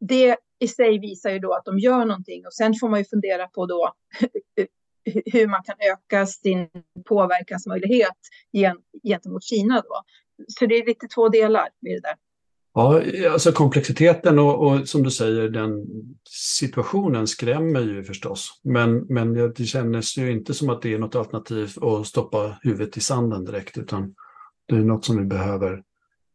Det 0.00 0.36
i 0.58 0.68
sig 0.68 0.98
visar 0.98 1.30
ju 1.30 1.38
då 1.38 1.54
att 1.54 1.64
de 1.64 1.78
gör 1.78 2.04
någonting 2.04 2.46
och 2.46 2.54
sen 2.54 2.74
får 2.80 2.88
man 2.88 2.98
ju 2.98 3.04
fundera 3.04 3.48
på 3.48 3.66
då 3.66 3.94
hur 5.32 5.46
man 5.46 5.62
kan 5.62 5.76
öka 5.80 6.26
sin 6.26 6.68
påverkansmöjlighet 7.08 8.18
gentemot 9.02 9.44
Kina 9.44 9.80
då. 9.80 10.02
Så 10.48 10.66
det 10.66 10.74
är 10.74 10.86
lite 10.86 11.06
två 11.08 11.28
delar 11.28 11.66
i 11.66 11.94
det 11.94 12.00
där. 12.00 12.14
Ja, 12.74 13.02
alltså 13.32 13.52
komplexiteten 13.52 14.38
och, 14.38 14.66
och, 14.66 14.88
som 14.88 15.02
du 15.02 15.10
säger, 15.10 15.48
den 15.48 15.86
situationen 16.28 17.26
skrämmer 17.26 17.80
ju 17.80 18.04
förstås. 18.04 18.60
Men, 18.62 19.06
men 19.08 19.34
det 19.34 19.64
känns 19.64 20.16
ju 20.16 20.32
inte 20.32 20.54
som 20.54 20.70
att 20.70 20.82
det 20.82 20.94
är 20.94 20.98
något 20.98 21.14
alternativ 21.14 21.72
att 21.82 22.06
stoppa 22.06 22.58
huvudet 22.62 22.96
i 22.96 23.00
sanden 23.00 23.44
direkt, 23.44 23.78
utan 23.78 24.14
det 24.66 24.74
är 24.74 24.80
något 24.80 25.04
som 25.04 25.18
vi 25.18 25.24
behöver 25.24 25.82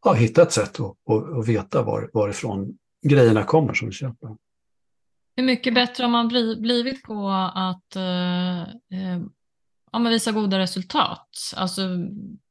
ja, 0.05 0.13
hitta 0.13 0.41
ett 0.41 0.51
sätt 0.51 0.69
att 0.69 0.79
och, 0.79 1.23
och 1.23 1.49
veta 1.49 1.83
var, 1.83 2.09
varifrån 2.13 2.77
grejerna 3.07 3.43
kommer 3.43 3.73
som 3.73 3.88
vi 3.88 3.93
köper. 3.93 4.36
Hur 5.36 5.43
mycket 5.43 5.73
bättre 5.73 6.03
har 6.03 6.11
man 6.11 6.27
blivit 6.61 7.03
på 7.03 7.29
att 7.55 7.95
eh, 7.95 8.61
eh 8.61 9.21
ja, 9.96 10.00
men 10.00 10.12
visa 10.12 10.32
goda 10.32 10.60
resultat? 10.60 11.30
Alltså 11.56 11.82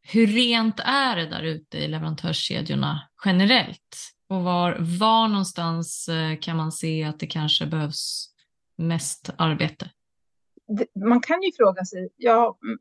hur 0.02 0.26
rent 0.26 0.80
är 0.80 1.16
det 1.16 1.26
där 1.26 1.42
ute 1.42 1.78
i 1.78 1.88
leverantörskedjorna 1.88 3.08
generellt? 3.24 3.96
Och 4.28 4.42
var, 4.42 4.76
var 4.98 5.28
någonstans 5.28 6.08
eh, 6.08 6.38
kan 6.40 6.56
man 6.56 6.72
se 6.72 7.04
att 7.04 7.20
det 7.20 7.26
kanske 7.26 7.66
behövs 7.66 8.28
mest 8.76 9.30
arbete? 9.38 9.90
Man 11.08 11.20
kan 11.20 11.42
ju 11.42 11.52
fråga 11.56 11.84
sig, 11.84 12.08
ja, 12.16 12.58
mm, 12.62 12.78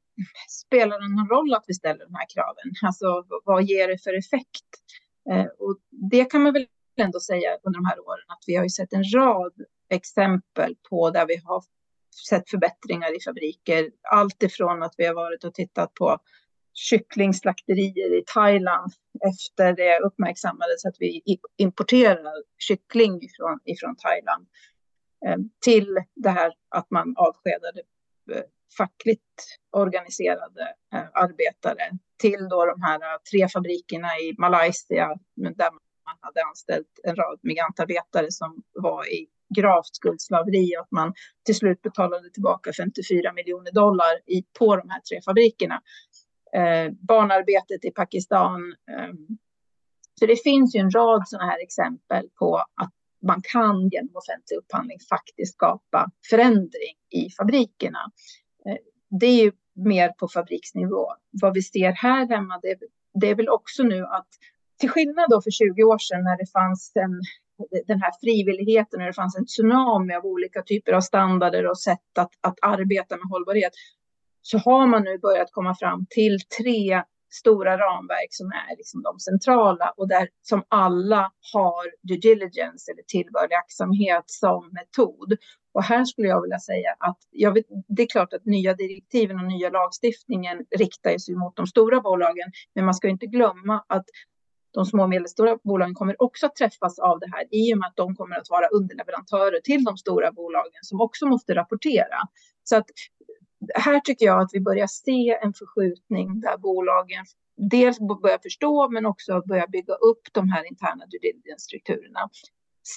spelar 0.49 0.99
det 0.99 1.15
någon 1.15 1.29
roll 1.29 1.53
att 1.53 1.63
vi 1.67 1.73
ställer 1.73 2.05
de 2.05 2.15
här 2.15 2.27
kraven? 2.33 2.73
Alltså 2.81 3.25
vad 3.45 3.63
ger 3.63 3.87
det 3.87 4.03
för 4.03 4.17
effekt? 4.17 4.69
Eh, 5.31 5.45
och 5.59 5.77
det 6.11 6.25
kan 6.25 6.43
man 6.43 6.53
väl 6.53 6.67
ändå 6.97 7.19
säga 7.19 7.49
under 7.63 7.79
de 7.79 7.85
här 7.85 7.99
åren 7.99 8.25
att 8.27 8.43
vi 8.47 8.55
har 8.55 8.63
ju 8.63 8.69
sett 8.69 8.93
en 8.93 9.03
rad 9.15 9.53
exempel 9.89 10.75
på 10.89 11.09
där 11.09 11.25
vi 11.27 11.41
har 11.45 11.63
sett 12.29 12.49
förbättringar 12.49 13.17
i 13.17 13.21
fabriker. 13.21 13.89
Allt 14.11 14.43
ifrån 14.43 14.83
att 14.83 14.93
vi 14.97 15.05
har 15.05 15.13
varit 15.13 15.43
och 15.43 15.53
tittat 15.53 15.93
på 15.93 16.19
kycklingslakterier 16.73 18.19
i 18.19 18.23
Thailand 18.33 18.91
efter 19.33 19.73
det 19.73 19.99
uppmärksammades 19.99 20.85
att 20.85 20.95
vi 20.99 21.21
importerar 21.57 22.33
kyckling 22.57 23.21
ifrån, 23.21 23.59
ifrån 23.65 23.95
Thailand 23.95 24.47
eh, 25.25 25.37
till 25.59 25.97
det 26.15 26.29
här 26.29 26.53
att 26.69 26.91
man 26.91 27.13
avskedade 27.17 27.81
eh, 28.31 28.43
fackligt 28.77 29.59
organiserade 29.71 30.75
eh, 30.93 31.05
arbetare 31.13 31.97
till 32.17 32.47
då 32.49 32.65
de 32.65 32.81
här 32.81 32.99
tre 33.31 33.49
fabrikerna 33.49 34.07
i 34.07 34.35
Malaysia 34.37 35.07
där 35.35 35.71
man 36.05 36.17
hade 36.19 36.43
anställt 36.43 36.99
en 37.03 37.15
rad 37.15 37.39
migrantarbetare 37.41 38.31
som 38.31 38.63
var 38.73 39.13
i 39.13 39.27
gravt 39.53 39.95
skuldslaveri 39.95 40.75
och 40.77 40.81
att 40.81 40.91
man 40.91 41.13
till 41.45 41.55
slut 41.55 41.81
betalade 41.81 42.29
tillbaka 42.29 42.73
54 42.73 43.33
miljoner 43.33 43.71
dollar 43.71 44.13
i, 44.25 44.43
på 44.59 44.75
de 44.75 44.89
här 44.89 44.99
tre 44.99 45.21
fabrikerna 45.25 45.81
eh, 46.55 46.91
barnarbetet 46.91 47.85
i 47.85 47.91
Pakistan. 47.91 48.75
Eh, 48.91 49.13
så 50.19 50.25
det 50.25 50.43
finns 50.43 50.75
ju 50.75 50.79
en 50.79 50.91
rad 50.91 51.23
sådana 51.27 51.51
här 51.51 51.63
exempel 51.63 52.29
på 52.39 52.57
att 52.57 52.93
man 53.27 53.41
kan 53.43 53.89
genom 53.89 54.15
offentlig 54.15 54.57
upphandling 54.57 54.97
faktiskt 55.09 55.53
skapa 55.53 56.11
förändring 56.29 56.95
i 57.09 57.29
fabrikerna. 57.29 58.11
Eh, 58.65 58.77
det 59.19 59.25
är 59.25 59.43
ju 59.43 59.51
mer 59.75 60.09
på 60.09 60.27
fabriksnivå. 60.27 61.07
Vad 61.41 61.53
vi 61.53 61.61
ser 61.61 61.91
här 61.91 62.27
hemma, 62.27 62.59
det, 62.61 62.77
det 63.13 63.29
är 63.29 63.35
väl 63.35 63.49
också 63.49 63.83
nu 63.83 64.03
att 64.03 64.27
till 64.79 64.89
skillnad 64.89 65.25
då 65.29 65.41
för 65.41 65.51
20 65.51 65.83
år 65.83 65.97
sedan 65.97 66.23
när 66.23 66.37
det 66.37 66.51
fanns 66.51 66.91
en, 66.95 67.21
den 67.87 68.01
här 68.01 68.11
frivilligheten, 68.21 69.01
och 69.01 69.07
det 69.07 69.13
fanns 69.13 69.37
en 69.37 69.45
tsunami 69.45 70.13
av 70.13 70.25
olika 70.25 70.61
typer 70.61 70.93
av 70.93 71.01
standarder 71.01 71.69
och 71.69 71.79
sätt 71.79 72.17
att, 72.19 72.31
att 72.41 72.57
arbeta 72.61 73.17
med 73.17 73.25
hållbarhet, 73.29 73.73
så 74.41 74.57
har 74.57 74.87
man 74.87 75.03
nu 75.03 75.17
börjat 75.17 75.51
komma 75.51 75.75
fram 75.75 76.05
till 76.09 76.39
tre 76.61 77.03
stora 77.33 77.77
ramverk 77.77 78.27
som 78.29 78.47
är 78.47 78.77
liksom 78.77 79.01
de 79.01 79.19
centrala 79.19 79.93
och 79.97 80.07
där 80.07 80.29
som 80.41 80.63
alla 80.67 81.31
har 81.53 82.07
due 82.07 82.17
diligence 82.17 82.91
eller 82.91 83.03
tillbörlig 83.07 83.55
aktsamhet 83.55 84.23
som 84.25 84.69
metod. 84.73 85.37
Och 85.73 85.83
här 85.83 86.05
skulle 86.05 86.27
jag 86.27 86.41
vilja 86.41 86.59
säga 86.59 86.95
att 86.99 87.17
jag 87.31 87.51
vet, 87.53 87.65
det 87.87 88.01
är 88.01 88.07
klart 88.07 88.33
att 88.33 88.45
nya 88.45 88.73
direktiven 88.73 89.39
och 89.39 89.45
nya 89.45 89.69
lagstiftningen 89.69 90.65
riktar 90.77 91.17
sig 91.17 91.35
mot 91.35 91.55
de 91.55 91.67
stora 91.67 92.01
bolagen, 92.01 92.51
men 92.75 92.85
man 92.85 92.93
ska 92.93 93.07
inte 93.07 93.25
glömma 93.25 93.83
att 93.87 94.05
de 94.73 94.85
små 94.85 95.03
och 95.03 95.09
medelstora 95.09 95.57
bolagen 95.63 95.93
kommer 95.93 96.21
också 96.21 96.45
att 96.45 96.55
träffas 96.55 96.99
av 96.99 97.19
det 97.19 97.29
här 97.31 97.47
i 97.51 97.73
och 97.73 97.77
med 97.77 97.87
att 97.87 97.95
de 97.95 98.15
kommer 98.15 98.35
att 98.35 98.49
vara 98.49 98.67
underleverantörer 98.67 99.59
till 99.63 99.83
de 99.83 99.97
stora 99.97 100.31
bolagen 100.31 100.79
som 100.81 101.01
också 101.01 101.25
måste 101.25 101.55
rapportera. 101.55 102.17
Så 102.63 102.75
att 102.77 102.85
här 103.75 103.99
tycker 103.99 104.25
jag 104.25 104.41
att 104.41 104.49
vi 104.53 104.61
börjar 104.61 104.87
se 104.87 105.37
en 105.43 105.53
förskjutning 105.53 106.39
där 106.39 106.57
bolagen 106.57 107.25
dels 107.57 107.99
börjar 107.99 108.39
förstå 108.43 108.89
men 108.89 109.05
också 109.05 109.41
börjar 109.47 109.67
bygga 109.67 109.93
upp 109.93 110.21
de 110.31 110.49
här 110.49 110.67
interna 110.71 111.05
due 111.05 111.19
diligence-strukturerna. 111.19 112.29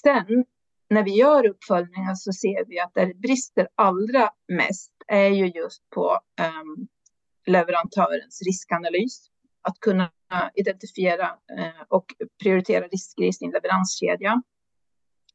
Sen 0.02 0.44
när 0.90 1.02
vi 1.02 1.10
gör 1.10 1.46
uppföljningar 1.46 2.14
så 2.14 2.32
ser 2.32 2.64
vi 2.68 2.80
att 2.80 2.94
där 2.94 3.06
det 3.06 3.14
brister 3.14 3.68
allra 3.74 4.30
mest 4.48 4.92
är 5.06 5.28
ju 5.28 5.46
just 5.46 5.90
på 5.90 6.18
um, 6.40 6.88
leverantörens 7.46 8.42
riskanalys 8.46 9.30
att 9.66 9.80
kunna 9.80 10.10
identifiera 10.54 11.24
eh, 11.58 11.82
och 11.88 12.04
prioritera 12.42 12.86
risker 12.86 13.22
i 13.22 13.32
sin 13.32 13.50
leveranskedja. 13.50 14.42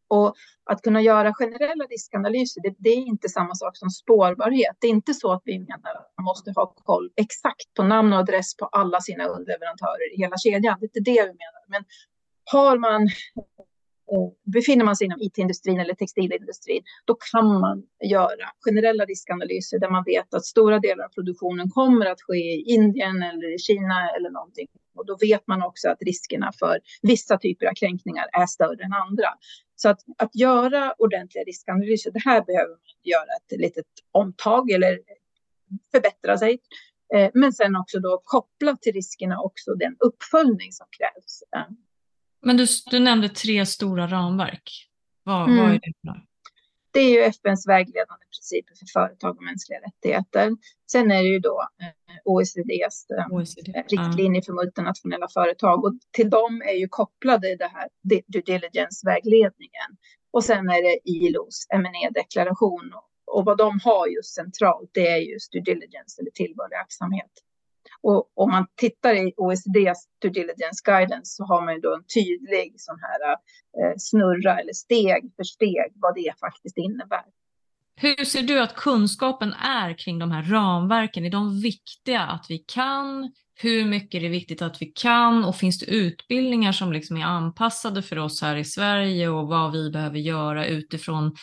Och 0.08 0.36
att 0.64 0.82
kunna 0.82 1.02
göra 1.02 1.34
generella 1.34 1.86
riskanalyser, 1.86 2.62
det, 2.62 2.76
det, 2.78 2.90
är 2.90 2.98
inte 2.98 3.30
samma 3.30 3.56
sak 3.56 3.78
som 3.78 3.90
spårbarhet. 3.90 4.78
Det 4.80 4.88
är 4.88 4.92
inte 4.92 5.14
så 5.14 5.32
att 5.32 5.42
vi 5.46 5.60
menar 5.60 5.92
att 5.96 6.14
man 6.18 6.24
måste 6.24 6.52
ha 6.52 6.74
koll 6.76 7.12
exakt 7.16 7.74
på 7.74 7.84
namn 7.84 8.14
och 8.14 8.20
adress 8.20 8.58
på 8.58 8.66
alla 8.66 9.02
sina 9.02 9.26
underleverantörer 9.26 10.14
i 10.16 10.18
hela 10.18 10.38
kedjan. 10.38 10.78
Det 10.80 10.86
är 10.86 10.88
inte 10.88 11.12
det 11.12 11.22
vi 11.22 11.36
menar. 11.44 11.64
Men 11.68 11.84
har 12.52 12.78
man 12.78 13.10
Eh, 14.12 14.52
befinner 14.54 14.86
man 14.86 14.96
sig 14.96 15.06
inom 15.06 15.22
IT-industrin 15.22 15.80
eller 15.80 15.94
textilindustrin, 15.94 16.84
då 17.06 17.18
kan 17.32 17.60
man 17.60 17.84
göra 18.04 18.46
generella 18.66 19.06
riskanalyser 19.06 19.80
där 19.80 19.90
man 19.90 20.04
vet 20.04 20.34
att 20.34 20.46
stora 20.46 20.80
delar 20.80 21.04
av 21.04 21.10
produktionen 21.10 21.70
kommer 21.70 22.06
att 22.06 22.22
ske 22.22 22.38
i 22.38 22.64
Indien 22.68 23.24
eller 23.24 23.56
i 23.56 23.58
Kina 23.58 24.10
eller 24.18 24.30
någonting. 24.30 24.68
Och 24.96 25.06
då 25.06 25.18
vet 25.22 25.48
man 25.48 25.64
också 25.64 25.90
att 25.90 26.02
riskerna 26.02 26.52
för 26.60 26.80
vissa 27.02 27.38
typer 27.38 27.66
av 27.66 27.74
kränkningar 27.74 28.26
är 28.34 28.46
större 28.46 28.84
än 28.84 28.94
andra. 28.94 29.30
Så 29.76 29.90
att, 29.90 30.00
att 30.18 30.36
göra 30.36 30.94
ordentliga 30.98 31.44
riskanalyser, 31.44 32.12
det 32.12 32.22
här 32.26 32.46
behöver 32.46 32.70
man 32.70 32.80
göra 33.04 33.32
ett 33.42 33.60
litet 33.60 33.86
omtag 34.12 34.72
eller 34.72 35.00
förbättra 35.92 36.38
sig. 36.38 36.60
Eh, 37.16 37.32
men 37.34 37.54
sen 37.54 37.76
också 37.76 38.00
då 38.00 38.22
koppla 38.26 38.78
till 38.78 38.94
riskerna 38.94 39.40
också 39.40 39.74
den 39.74 39.96
uppföljning 40.00 40.72
som 40.72 40.88
krävs. 40.98 41.44
Men 42.42 42.58
du, 42.58 42.66
du 42.92 43.00
nämnde 43.00 43.30
tre 43.30 43.66
stora 43.66 44.08
ramverk. 44.08 44.88
Vad, 45.24 45.50
mm. 45.50 45.58
vad 45.58 45.76
är 45.76 45.80
det 45.80 45.94
för 46.02 46.22
Det 46.92 47.00
är 47.00 47.10
ju 47.10 47.20
FNs 47.22 47.68
vägledande 47.68 48.26
principer 48.32 48.76
för 48.76 48.86
företag 49.00 49.38
och 49.38 49.44
mänskliga 49.44 49.80
rättigheter. 49.80 50.52
Sen 50.92 51.12
är 51.12 51.24
det 51.24 51.30
ju 51.30 51.40
då 51.40 51.68
eh, 51.82 52.18
OECDs 52.26 53.06
eh, 53.10 53.28
OECD. 53.32 53.84
riktlinjer 53.90 54.42
för 54.42 54.54
multinationella 54.54 55.28
företag 55.34 55.86
och 55.86 55.94
till 56.12 56.30
dem 56.30 56.62
är 56.62 56.74
ju 56.74 56.88
kopplade 56.88 57.56
det 57.56 57.72
här 57.74 57.88
due 58.04 58.42
diligence-vägledningen. 58.42 59.90
Och 60.32 60.44
sen 60.44 60.70
är 60.70 60.84
det 60.84 61.10
ILOs 61.10 61.68
M&E-deklaration 61.70 62.94
och 63.26 63.46
vad 63.46 63.58
de 63.58 63.80
har 63.84 64.08
just 64.08 64.36
centralt 64.36 64.90
det 64.94 65.08
är 65.08 65.18
just 65.18 65.52
due 65.52 65.62
diligence 65.62 66.22
eller 66.22 66.32
tillbörlig 66.32 66.76
aktsamhet. 66.76 67.32
Och 68.02 68.32
om 68.36 68.52
man 68.52 68.66
tittar 68.76 69.14
i 69.14 69.34
OECDs 69.38 70.08
due 70.22 70.32
diligence 70.32 70.82
guidance 70.84 71.36
så 71.36 71.44
har 71.44 71.62
man 71.66 71.74
ju 71.74 71.80
då 71.80 71.96
en 71.96 72.04
tydlig 72.04 72.74
sån 72.78 73.00
här 73.02 73.32
eh, 73.32 73.94
snurra 73.98 74.60
eller 74.60 74.74
steg 74.74 75.32
för 75.36 75.44
steg 75.44 75.92
vad 75.96 76.16
det 76.16 76.34
faktiskt 76.40 76.78
innebär. 76.78 77.26
Hur 77.96 78.26
ser 78.26 78.44
du 78.44 78.60
att 78.60 78.76
kunskapen 78.76 79.54
är 79.54 79.98
kring 79.98 80.20
de 80.20 80.32
här 80.32 80.44
ramverken? 80.44 81.26
Är 81.26 81.30
de 81.30 81.62
viktiga 81.62 82.22
att 82.22 82.46
vi 82.50 82.58
kan? 82.58 83.32
Hur 83.56 83.86
mycket 83.86 84.20
är 84.20 84.22
det 84.22 84.30
viktigt 84.30 84.62
att 84.62 84.82
vi 84.82 84.86
kan? 84.86 85.46
Och 85.46 85.56
finns 85.56 85.80
det 85.80 85.86
utbildningar 85.86 86.72
som 86.72 86.94
liksom 86.94 87.18
är 87.18 87.26
anpassade 87.26 88.02
för 88.02 88.20
oss 88.20 88.42
här 88.42 88.56
i 88.56 88.64
Sverige 88.64 89.30
och 89.30 89.48
vad 89.48 89.72
vi 89.72 89.90
behöver 89.92 90.18
göra 90.18 90.66
utifrån 90.66 91.36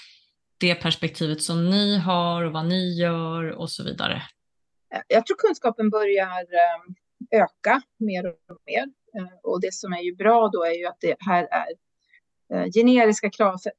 det 0.59 0.75
perspektivet 0.75 1.43
som 1.43 1.71
ni 1.71 1.99
har 1.99 2.45
och 2.45 2.53
vad 2.53 2.67
ni 2.67 2.99
gör 3.01 3.45
och 3.51 3.71
så 3.71 3.85
vidare? 3.85 4.23
Jag 5.09 5.27
tror 5.27 5.37
kunskapen 5.37 5.91
börjar 5.91 6.41
eh, 6.41 7.43
öka 7.43 7.83
mer 7.97 8.27
och 8.27 8.59
mer. 8.67 8.83
Eh, 9.19 9.33
och 9.43 9.61
det 9.61 9.75
som 9.75 9.93
är 9.93 10.01
ju 10.01 10.17
bra 10.17 10.49
då 10.53 10.65
är 10.65 10.73
ju 10.73 10.87
att 10.87 11.01
det 11.01 11.17
här 11.19 11.49
är 11.51 11.69
eh, 12.55 12.71
generiska 12.73 13.31
krav 13.31 13.59
för 13.59 13.73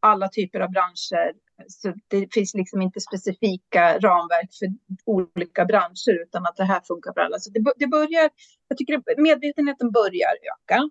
alla 0.00 0.28
typer 0.28 0.60
av 0.60 0.70
branscher. 0.70 1.32
Så 1.68 1.92
det 2.08 2.34
finns 2.34 2.54
liksom 2.54 2.82
inte 2.82 3.00
specifika 3.00 3.98
ramverk 3.98 4.50
för 4.58 4.68
olika 5.04 5.64
branscher 5.64 6.22
utan 6.22 6.46
att 6.46 6.56
det 6.56 6.64
här 6.64 6.80
funkar 6.80 7.12
för 7.12 7.20
alla. 7.20 7.38
Så 7.38 7.50
det, 7.50 7.72
det 7.76 7.86
börjar, 7.86 8.30
jag 8.68 8.78
tycker 8.78 9.22
medvetenheten 9.22 9.90
börjar 9.90 10.30
öka 10.52 10.90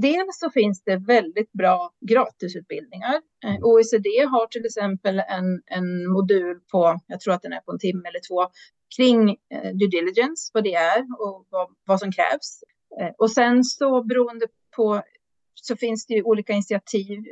dels 0.00 0.38
så 0.38 0.50
finns 0.50 0.82
det 0.82 0.96
väldigt 0.96 1.52
bra 1.52 1.90
gratisutbildningar. 2.00 3.14
Eh, 3.44 3.50
mm. 3.50 3.64
OECD 3.64 4.08
har 4.30 4.46
till 4.46 4.64
exempel 4.64 5.18
en, 5.18 5.62
en 5.66 6.06
modul 6.12 6.60
på, 6.72 7.00
jag 7.06 7.20
tror 7.20 7.34
att 7.34 7.42
den 7.42 7.52
är 7.52 7.60
på 7.60 7.72
en 7.72 7.78
timme 7.78 8.08
eller 8.08 8.20
två, 8.28 8.50
kring 8.96 9.30
eh, 9.30 9.74
due 9.74 9.88
diligence, 9.88 10.50
vad 10.54 10.64
det 10.64 10.74
är 10.74 11.00
och 11.18 11.46
vad, 11.50 11.68
vad 11.86 12.00
som 12.00 12.12
krävs. 12.12 12.60
Eh, 13.00 13.10
och 13.18 13.30
sen 13.30 13.64
så 13.64 14.02
beroende 14.02 14.46
på 14.76 15.02
så 15.54 15.76
finns 15.76 16.06
det 16.06 16.14
ju 16.14 16.22
olika 16.22 16.52
initiativ. 16.52 17.24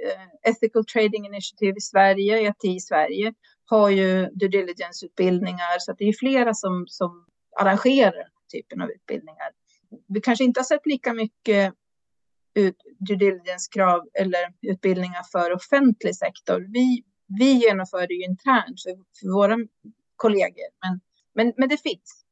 Ethical 0.43 0.85
Trading 0.85 1.27
Initiative 1.27 1.75
i 1.77 1.81
Sverige, 1.81 2.49
ETI 2.49 2.69
i 2.69 2.81
Sverige, 2.81 3.35
har 3.65 3.91
ju 3.91 4.27
due 4.27 4.49
diligence-utbildningar. 4.49 5.79
Så 5.79 5.95
det 5.99 6.05
är 6.05 6.13
flera 6.13 6.55
som, 6.55 6.85
som 6.89 7.27
arrangerar 7.61 8.13
den 8.13 8.27
typen 8.53 8.83
av 8.83 8.91
utbildningar. 8.91 9.51
Vi 10.09 10.21
kanske 10.21 10.45
inte 10.45 10.61
har 10.61 10.65
sett 10.65 10.87
lika 10.87 11.15
mycket 11.15 11.75
ut, 12.55 12.77
due 12.99 13.17
diligence-krav 13.17 14.09
eller 14.15 14.53
utbildningar 14.61 15.23
för 15.33 15.53
offentlig 15.53 16.17
sektor. 16.17 16.67
Vi, 16.73 17.05
vi 17.27 17.53
genomför 17.53 18.07
det 18.07 18.15
ju 18.15 18.25
internt 18.25 18.83
för, 18.83 18.91
för 19.21 19.33
våra 19.33 19.57
kollegor, 20.17 20.69
men, 20.83 21.01
men, 21.35 21.53
men 21.57 21.69
det 21.69 21.83
finns. 21.83 22.25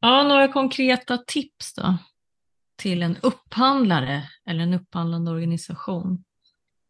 Ja, 0.00 0.22
några 0.22 0.52
konkreta 0.52 1.18
tips 1.18 1.74
då 1.74 1.98
till 2.76 3.02
en 3.02 3.16
upphandlare 3.22 4.22
eller 4.46 4.62
en 4.62 4.74
upphandlande 4.74 5.30
organisation? 5.30 6.24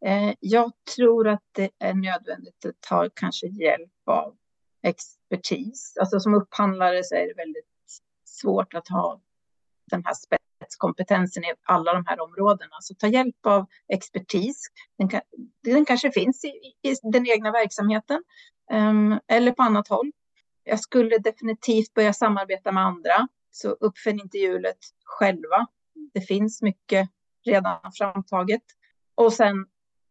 Eh, 0.05 0.33
jag 0.39 0.71
tror 0.95 1.27
att 1.27 1.43
det 1.51 1.69
är 1.79 1.93
nödvändigt 1.93 2.65
att 2.65 2.81
ta 2.81 3.09
kanske 3.13 3.47
hjälp 3.47 3.91
av 4.05 4.35
expertis. 4.83 5.97
Alltså 5.99 6.19
som 6.19 6.33
upphandlare 6.33 7.03
så 7.03 7.15
är 7.15 7.27
det 7.27 7.33
väldigt 7.37 8.01
svårt 8.25 8.73
att 8.73 8.87
ha 8.87 9.21
den 9.91 10.05
här 10.05 10.13
spetskompetensen 10.67 11.43
i 11.43 11.53
alla 11.63 11.93
de 11.93 12.03
här 12.07 12.19
områdena. 12.19 12.75
Så 12.79 12.95
ta 12.95 13.07
hjälp 13.07 13.45
av 13.45 13.65
expertis. 13.87 14.67
Den, 14.97 15.09
kan, 15.09 15.21
den 15.63 15.85
kanske 15.85 16.11
finns 16.11 16.45
i, 16.45 16.47
i, 16.89 16.95
den 17.03 17.27
egna 17.27 17.51
verksamheten 17.51 18.23
um, 18.71 19.19
eller 19.27 19.51
på 19.51 19.63
annat 19.63 19.87
håll. 19.87 20.11
Jag 20.63 20.79
skulle 20.79 21.17
definitivt 21.17 21.93
börja 21.93 22.13
samarbeta 22.13 22.71
med 22.71 22.83
andra. 22.83 23.27
Så 23.51 23.69
uppfinn 23.69 24.19
inte 24.19 24.37
hjulet 24.37 24.77
själva. 25.03 25.67
Det 26.13 26.21
finns 26.21 26.61
mycket 26.61 27.09
redan 27.45 27.79
framtaget. 27.97 28.63
Och 29.15 29.33
sen 29.33 29.65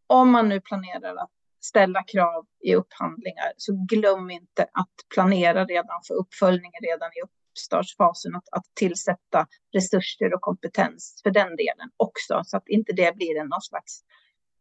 om 0.07 0.31
man 0.31 0.49
nu 0.49 0.61
planerar 0.61 1.15
att 1.15 1.31
ställa 1.61 2.03
krav 2.03 2.45
i 2.63 2.75
upphandlingar 2.75 3.53
så 3.57 3.85
glöm 3.89 4.31
inte 4.31 4.63
att 4.63 4.93
planera 5.13 5.65
redan 5.65 6.01
för 6.07 6.13
uppföljningen 6.13 6.81
redan 6.81 7.09
i 7.09 7.21
uppstartsfasen 7.57 8.35
att, 8.35 8.49
att 8.51 8.65
tillsätta 8.73 9.47
resurser 9.73 10.33
och 10.33 10.41
kompetens 10.41 11.19
för 11.23 11.31
den 11.31 11.55
delen 11.55 11.89
också, 11.97 12.41
så 12.45 12.57
att 12.57 12.69
inte 12.69 12.93
det 12.93 13.15
blir 13.15 13.39
en 13.39 13.47
någon 13.47 13.61
slags 13.61 14.03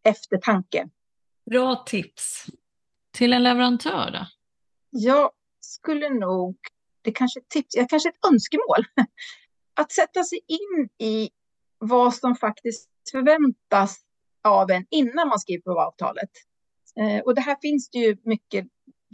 eftertanke. 0.02 0.88
Bra 1.50 1.84
tips. 1.86 2.46
Till 3.12 3.32
en 3.32 3.42
leverantör 3.42 4.10
då? 4.10 4.26
Jag 4.90 5.30
skulle 5.60 6.08
nog, 6.08 6.56
det 7.02 7.12
kanske 7.12 7.40
tips, 7.48 7.76
jag 7.76 7.90
kanske 7.90 8.08
ett 8.08 8.26
önskemål, 8.32 8.84
att 9.74 9.92
sätta 9.92 10.24
sig 10.24 10.40
in 10.46 10.88
i 11.08 11.30
vad 11.78 12.14
som 12.14 12.36
faktiskt 12.36 12.90
förväntas 13.12 14.00
av 14.44 14.70
en 14.70 14.86
innan 14.90 15.28
man 15.28 15.40
skriver 15.40 15.62
på 15.62 15.80
avtalet. 15.80 16.30
Eh, 17.00 17.20
och 17.20 17.34
det 17.34 17.40
här 17.40 17.56
finns 17.62 17.90
det 17.90 17.98
ju 17.98 18.16
mycket 18.24 18.66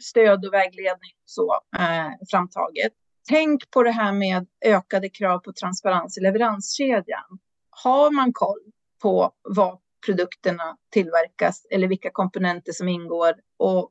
stöd 0.02 0.46
och 0.46 0.52
vägledning 0.52 1.12
så 1.24 1.60
eh, 1.78 2.10
framtaget. 2.30 2.92
Tänk 3.28 3.70
på 3.70 3.82
det 3.82 3.90
här 3.90 4.12
med 4.12 4.46
ökade 4.64 5.08
krav 5.08 5.38
på 5.38 5.52
transparens 5.52 6.18
i 6.18 6.20
leveranskedjan. 6.20 7.38
Har 7.70 8.10
man 8.10 8.32
koll 8.32 8.60
på 9.02 9.32
vad 9.42 9.78
produkterna 10.06 10.76
tillverkas 10.90 11.66
eller 11.70 11.88
vilka 11.88 12.10
komponenter 12.12 12.72
som 12.72 12.88
ingår 12.88 13.34
och 13.56 13.90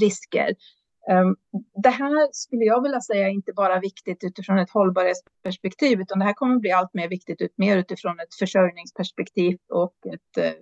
risker. 0.00 0.54
Ehm, 1.10 1.36
det 1.82 1.88
här 1.88 2.28
skulle 2.32 2.64
jag 2.64 2.82
vilja 2.82 3.00
säga 3.00 3.26
är 3.28 3.32
inte 3.32 3.52
bara 3.52 3.80
viktigt 3.80 4.24
utifrån 4.24 4.58
ett 4.58 4.70
hållbarhetsperspektiv, 4.70 6.00
utan 6.00 6.18
det 6.18 6.24
här 6.24 6.32
kommer 6.32 6.56
bli 6.56 6.70
allt 6.70 6.94
mer 6.94 7.08
viktigt 7.08 7.40
ut, 7.40 7.58
mer 7.58 7.76
utifrån 7.76 8.20
ett 8.20 8.34
försörjningsperspektiv 8.38 9.58
och 9.68 9.94
ett 10.06 10.44
eh, 10.44 10.52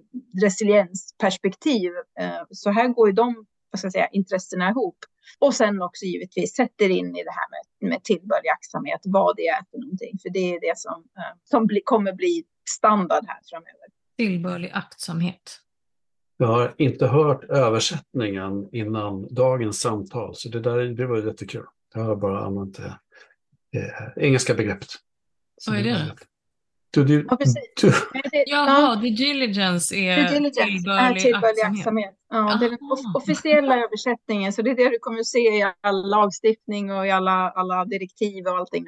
resiliensperspektiv. 0.42 1.92
Ehm, 2.20 2.46
så 2.50 2.70
här 2.70 2.88
går 2.88 3.08
ju 3.08 3.12
de 3.12 3.46
vad 3.70 3.78
ska 3.78 3.86
jag 3.86 3.92
säga, 3.92 4.08
intressena 4.08 4.70
ihop. 4.70 4.98
Och 5.38 5.54
sen 5.54 5.82
också 5.82 6.04
givetvis 6.04 6.54
sätter 6.54 6.88
in 6.88 7.16
i 7.16 7.24
det 7.24 7.30
här 7.30 7.50
med, 7.50 7.90
med 7.90 8.04
tillbörlig 8.04 8.48
aktsamhet, 8.48 9.00
vad 9.04 9.36
det 9.36 9.46
är 9.46 9.64
för 9.70 9.78
någonting. 9.78 10.18
För 10.22 10.30
det 10.30 10.54
är 10.54 10.60
det 10.60 10.78
som, 10.78 11.04
eh, 11.16 11.36
som 11.44 11.66
bli, 11.66 11.80
kommer 11.84 12.12
bli 12.12 12.44
standard 12.70 13.24
här 13.26 13.40
framöver. 13.50 13.88
Tillbörlig 14.16 14.70
aktsamhet. 14.74 15.60
Jag 16.36 16.46
har 16.46 16.74
inte 16.78 17.06
hört 17.06 17.44
översättningen 17.44 18.68
innan 18.72 19.34
dagens 19.34 19.80
samtal, 19.80 20.34
så 20.34 20.48
det, 20.48 20.60
där, 20.60 20.78
det 20.78 21.06
var 21.06 21.26
jättekul. 21.26 21.64
Jag 21.94 22.00
har 22.00 22.16
bara 22.16 22.40
använt 22.40 22.76
det 22.76 22.98
eh, 23.80 24.24
engelska 24.24 24.54
begreppet. 24.54 24.88
Vad 25.66 25.76
är 25.76 25.82
det? 25.82 26.14
To 26.90 27.04
do, 27.04 27.24
ja, 27.28 27.36
to... 27.76 27.88
Jaha, 28.46 28.96
due 28.96 29.10
diligence 29.10 29.96
är 29.96 30.16
due 30.16 30.28
diligence 30.28 30.64
tillbörlig, 30.64 31.16
är 31.16 31.20
tillbörlig 31.20 31.62
aktsamhet. 31.62 32.14
Ja, 32.30 32.56
det 32.60 32.66
är 32.66 32.70
den 32.70 32.78
officiella 33.14 33.76
översättningen, 33.76 34.52
så 34.52 34.62
det 34.62 34.70
är 34.70 34.74
det 34.74 34.88
du 34.88 34.98
kommer 34.98 35.20
att 35.20 35.26
se 35.26 35.38
i 35.38 35.72
all 35.80 36.10
lagstiftning 36.10 36.92
och 36.92 37.06
i 37.06 37.10
alla, 37.10 37.50
alla 37.50 37.84
direktiv 37.84 38.46
och 38.46 38.56
allting. 38.56 38.86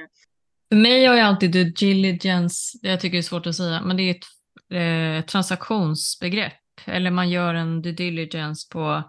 För 0.69 0.77
mig 0.77 1.05
har 1.05 1.15
jag 1.15 1.27
alltid 1.27 1.53
due 1.53 1.65
diligence, 1.65 2.79
jag 2.83 3.01
tycker 3.01 3.13
det 3.13 3.21
är 3.21 3.23
svårt 3.23 3.47
att 3.47 3.57
säga, 3.57 3.83
men 3.83 3.97
det 3.97 4.03
är 4.03 4.11
ett 4.11 5.21
eh, 5.21 5.27
transaktionsbegrepp. 5.27 6.53
Eller 6.85 7.11
man 7.11 7.31
gör 7.31 7.55
en 7.55 7.83
due 7.83 7.93
diligence 7.93 8.69
på, 8.71 9.03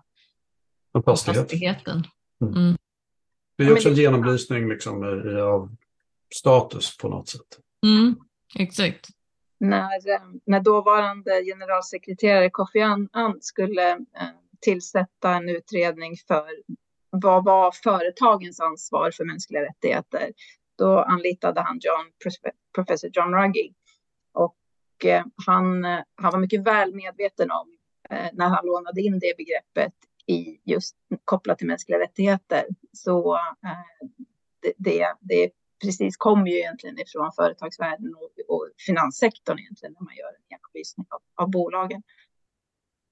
på 0.94 1.02
fastighet. 1.02 1.40
fastigheten. 1.40 2.04
Mm. 2.42 2.54
Mm. 2.54 2.78
Det 3.58 3.64
är 3.64 3.74
också 3.74 3.90
en 3.90 3.96
genomlysning 3.96 4.70
liksom, 4.70 5.04
av 5.44 5.76
status 6.36 6.98
på 6.98 7.10
något 7.10 7.30
sätt. 7.30 7.60
Mm. 7.86 8.16
Exakt. 8.60 9.08
när, 9.60 10.10
eh, 10.10 10.22
när 10.46 10.60
dåvarande 10.60 11.44
generalsekreterare 11.44 12.50
Kofi 12.50 12.82
Annan 12.82 13.38
skulle 13.42 13.92
eh, 13.92 14.30
tillsätta 14.62 15.36
en 15.36 15.50
utredning 15.50 16.16
för 16.28 16.50
vad 17.10 17.46
var 17.46 17.72
företagens 17.72 18.60
ansvar 18.60 19.12
för 19.12 19.26
mänskliga 19.26 19.62
rättigheter. 19.62 20.32
Då 20.78 21.00
anlitade 21.00 21.62
han 21.62 21.80
John, 21.82 22.34
professor 22.76 23.10
John 23.14 23.34
Ruggie. 23.34 23.74
Och 24.34 25.06
eh, 25.06 25.24
han, 25.46 25.86
eh, 25.86 26.00
han 26.16 26.32
var 26.32 26.40
mycket 26.40 26.64
väl 26.64 26.96
medveten 26.96 27.52
om 27.52 27.78
eh, 28.10 28.30
när 28.34 28.48
han 28.48 28.66
lånade 28.66 29.02
in 29.02 29.20
det 29.20 29.38
begreppet 29.38 29.94
i 30.26 30.62
just 30.64 30.96
kopplat 31.26 31.58
till 31.58 31.68
mänskliga 31.68 32.00
rättigheter. 32.00 32.66
Så 32.94 33.36
eh, 33.36 34.08
det, 34.60 34.74
det, 34.78 35.14
det 35.20 35.52
precis 35.82 36.18
kommer 36.18 36.48
ju 36.48 36.58
egentligen 36.58 37.00
ifrån 37.00 37.32
företagsvärlden 37.36 38.16
och, 38.16 38.56
och 38.56 38.70
finanssektorn 38.88 39.60
egentligen 39.60 39.94
när 40.00 40.06
man 40.06 40.16
gör 40.16 40.28
en 40.28 40.44
genomlysning 40.50 41.06
av, 41.10 41.22
av 41.44 41.50
bolagen. 41.52 42.04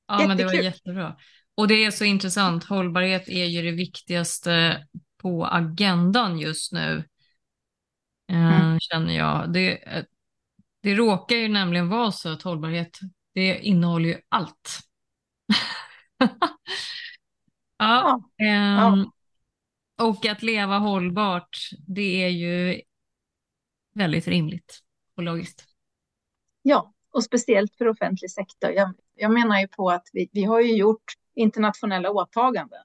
Ja, 0.07 0.23
men 0.23 0.37
det 0.37 0.45
var 0.45 0.53
Jättekul. 0.53 0.63
jättebra. 0.63 1.15
Och 1.55 1.67
det 1.67 1.85
är 1.85 1.91
så 1.91 2.05
intressant. 2.05 2.63
Hållbarhet 2.63 3.29
är 3.29 3.45
ju 3.45 3.61
det 3.61 3.71
viktigaste 3.71 4.85
på 5.17 5.45
agendan 5.45 6.39
just 6.39 6.71
nu, 6.73 7.03
eh, 8.31 8.35
Mm. 8.49 8.79
känner 8.79 9.17
jag. 9.17 9.53
Det, 9.53 9.87
eh, 9.97 10.03
det 10.83 10.95
råkar 10.95 11.35
ju 11.35 11.47
nämligen 11.47 11.89
vara 11.89 12.11
så 12.11 12.29
att 12.29 12.41
hållbarhet, 12.41 12.99
det 13.33 13.59
innehåller 13.59 14.09
ju 14.09 14.21
allt. 14.29 14.79
ja, 17.79 18.13
Ja, 18.75 18.97
ehm, 18.97 19.05
och 19.99 20.25
att 20.25 20.41
leva 20.43 20.77
hållbart, 20.77 21.57
det 21.87 22.23
är 22.23 22.29
ju 22.29 22.81
väldigt 23.95 24.27
rimligt 24.27 24.79
och 25.17 25.23
logiskt. 25.23 25.65
ja, 26.61 26.93
och 27.11 27.23
speciellt 27.23 27.75
för 27.75 27.87
offentlig 27.87 28.31
sektor. 28.31 28.71
Jag, 28.71 28.93
jag 29.15 29.31
menar 29.31 29.59
ju 29.59 29.67
på 29.67 29.89
att 29.89 30.07
vi, 30.13 30.29
vi 30.31 30.43
har 30.43 30.61
ju 30.61 30.75
gjort 30.75 31.13
internationella 31.35 32.11
åtaganden 32.11 32.83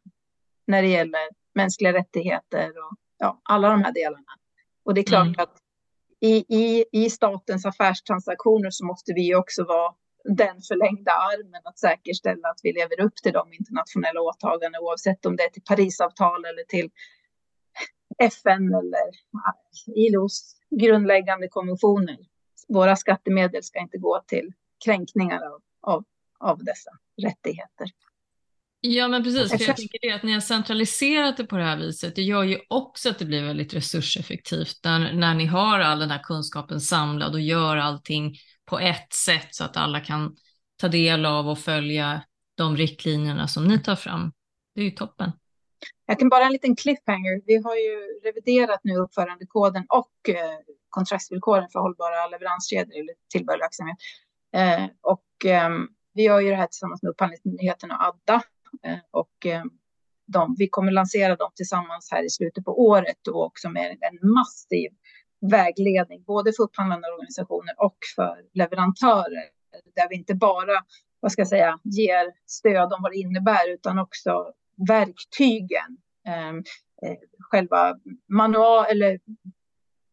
när 0.66 0.82
det 0.82 0.88
gäller 0.88 1.28
mänskliga 1.54 1.92
rättigheter 1.92 2.68
och 2.68 2.96
ja, 3.18 3.40
alla 3.42 3.70
de 3.70 3.82
här 3.82 3.92
delarna. 3.92 4.32
Och 4.82 4.94
det 4.94 5.00
är 5.00 5.04
klart 5.04 5.26
Mm. 5.26 5.34
att 5.38 5.56
i, 6.20 6.44
i, 6.48 6.84
i 6.92 7.10
statens 7.10 7.66
affärstransaktioner 7.66 8.70
så 8.70 8.84
måste 8.84 9.12
vi 9.12 9.34
också 9.34 9.64
vara 9.64 9.94
den 10.24 10.62
förlängda 10.68 11.12
armen 11.12 11.62
att 11.64 11.78
säkerställa 11.78 12.48
att 12.48 12.60
vi 12.62 12.72
lever 12.72 13.00
upp 13.00 13.16
till 13.16 13.32
de 13.32 13.52
internationella 13.52 14.20
åtagandena 14.20 14.80
oavsett 14.80 15.26
om 15.26 15.36
det 15.36 15.42
är 15.42 15.50
till 15.50 15.62
Parisavtal 15.62 16.44
eller 16.44 16.64
till 16.68 16.90
FN 18.18 18.74
eller 18.74 19.10
ILOs 19.96 20.56
grundläggande 20.70 21.48
konventioner. 21.48 22.18
Våra 22.68 22.96
skattemedel 22.96 23.62
ska 23.62 23.78
inte 23.78 23.98
gå 23.98 24.22
till 24.26 24.52
kränkningar 24.84 25.40
av, 25.42 25.60
av, 25.80 26.04
av 26.38 26.64
dessa 26.64 26.90
rättigheter. 27.22 27.90
Ja, 28.80 29.08
men 29.08 29.24
precis. 29.24 29.50
För 29.50 29.68
jag 29.68 29.76
tänker 29.76 29.98
det 30.02 30.12
att 30.12 30.22
ni 30.22 30.32
har 30.32 30.40
centraliserat 30.40 31.36
det 31.36 31.44
på 31.44 31.56
det 31.56 31.64
här 31.64 31.76
viset, 31.76 32.16
det 32.16 32.22
gör 32.22 32.42
ju 32.42 32.58
också 32.68 33.10
att 33.10 33.18
det 33.18 33.24
blir 33.24 33.42
väldigt 33.42 33.74
resurseffektivt 33.74 34.80
när, 34.84 35.12
när 35.12 35.34
ni 35.34 35.46
har 35.46 35.80
all 35.80 35.98
den 35.98 36.10
här 36.10 36.22
kunskapen 36.22 36.80
samlad 36.80 37.34
och 37.34 37.40
gör 37.40 37.76
allting 37.76 38.36
på 38.66 38.78
ett 38.78 39.12
sätt 39.12 39.54
så 39.54 39.64
att 39.64 39.76
alla 39.76 40.00
kan 40.00 40.36
ta 40.76 40.88
del 40.88 41.26
av 41.26 41.48
och 41.48 41.58
följa 41.58 42.22
de 42.54 42.76
riktlinjerna 42.76 43.48
som 43.48 43.64
ni 43.64 43.78
tar 43.78 43.96
fram. 43.96 44.32
Det 44.74 44.80
är 44.80 44.84
ju 44.84 44.90
toppen. 44.90 45.32
Jag 46.06 46.18
kan 46.18 46.28
bara 46.28 46.44
en 46.44 46.52
liten 46.52 46.76
cliffhanger. 46.76 47.42
Vi 47.46 47.56
har 47.56 47.76
ju 47.76 48.20
reviderat 48.24 48.80
nu 48.82 48.96
uppförandekoden 48.96 49.86
och 49.88 50.28
eh, 50.28 50.58
kontraktsvillkoren 50.88 51.68
för 51.72 51.80
hållbara 51.80 52.26
leveranskedjor 52.26 53.00
eller 53.00 53.14
tillbörlig 53.32 53.60
verksamhet. 53.60 53.96
Eh, 54.52 54.84
och 55.00 55.44
ehm, 55.44 55.88
vi 56.12 56.22
gör 56.22 56.40
ju 56.40 56.50
det 56.50 56.56
här 56.56 56.66
tillsammans 56.66 57.02
med 57.02 57.10
Upphandlingsmyndigheten 57.10 57.90
och 57.90 58.02
Adda. 58.02 58.42
Eh, 58.82 58.98
och 59.10 59.46
ehm, 59.46 59.70
de, 60.26 60.54
vi 60.58 60.68
kommer 60.68 60.92
lansera 60.92 61.36
dem 61.36 61.50
tillsammans 61.54 62.08
här 62.10 62.26
i 62.26 62.30
slutet 62.30 62.64
på 62.64 62.80
året 62.80 63.28
och 63.28 63.44
också 63.44 63.70
med 63.70 63.90
en 64.00 64.30
massiv 64.30 64.90
vägledning 65.50 66.22
både 66.22 66.52
för 66.56 66.62
upphandlande 66.62 67.08
organisationer 67.08 67.74
och 67.78 67.96
för 68.16 68.36
leverantörer. 68.52 69.44
Där 69.94 70.08
vi 70.08 70.16
inte 70.16 70.34
bara 70.34 70.84
vad 71.24 71.32
ska 71.32 71.40
jag 71.40 71.48
säga, 71.48 71.78
ger 71.82 72.32
stöd 72.46 72.92
om 72.92 73.02
vad 73.02 73.12
det 73.12 73.16
innebär 73.18 73.70
utan 73.74 73.98
också 73.98 74.52
verktygen. 74.88 75.98
Eh, 76.26 76.48
eh, 77.08 77.18
själva 77.38 77.98
manual 78.28 78.86
eller 78.90 79.18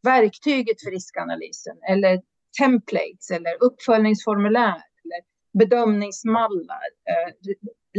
verktyget 0.04 0.82
för 0.84 0.92
riskanalysen 0.92 1.78
eller 1.90 2.22
templates 2.60 3.32
eller 3.32 3.64
uppföljningsformulär 3.64 4.84
eller 5.04 5.22
bedömningsmallar, 5.54 6.88
eh, 7.10 7.34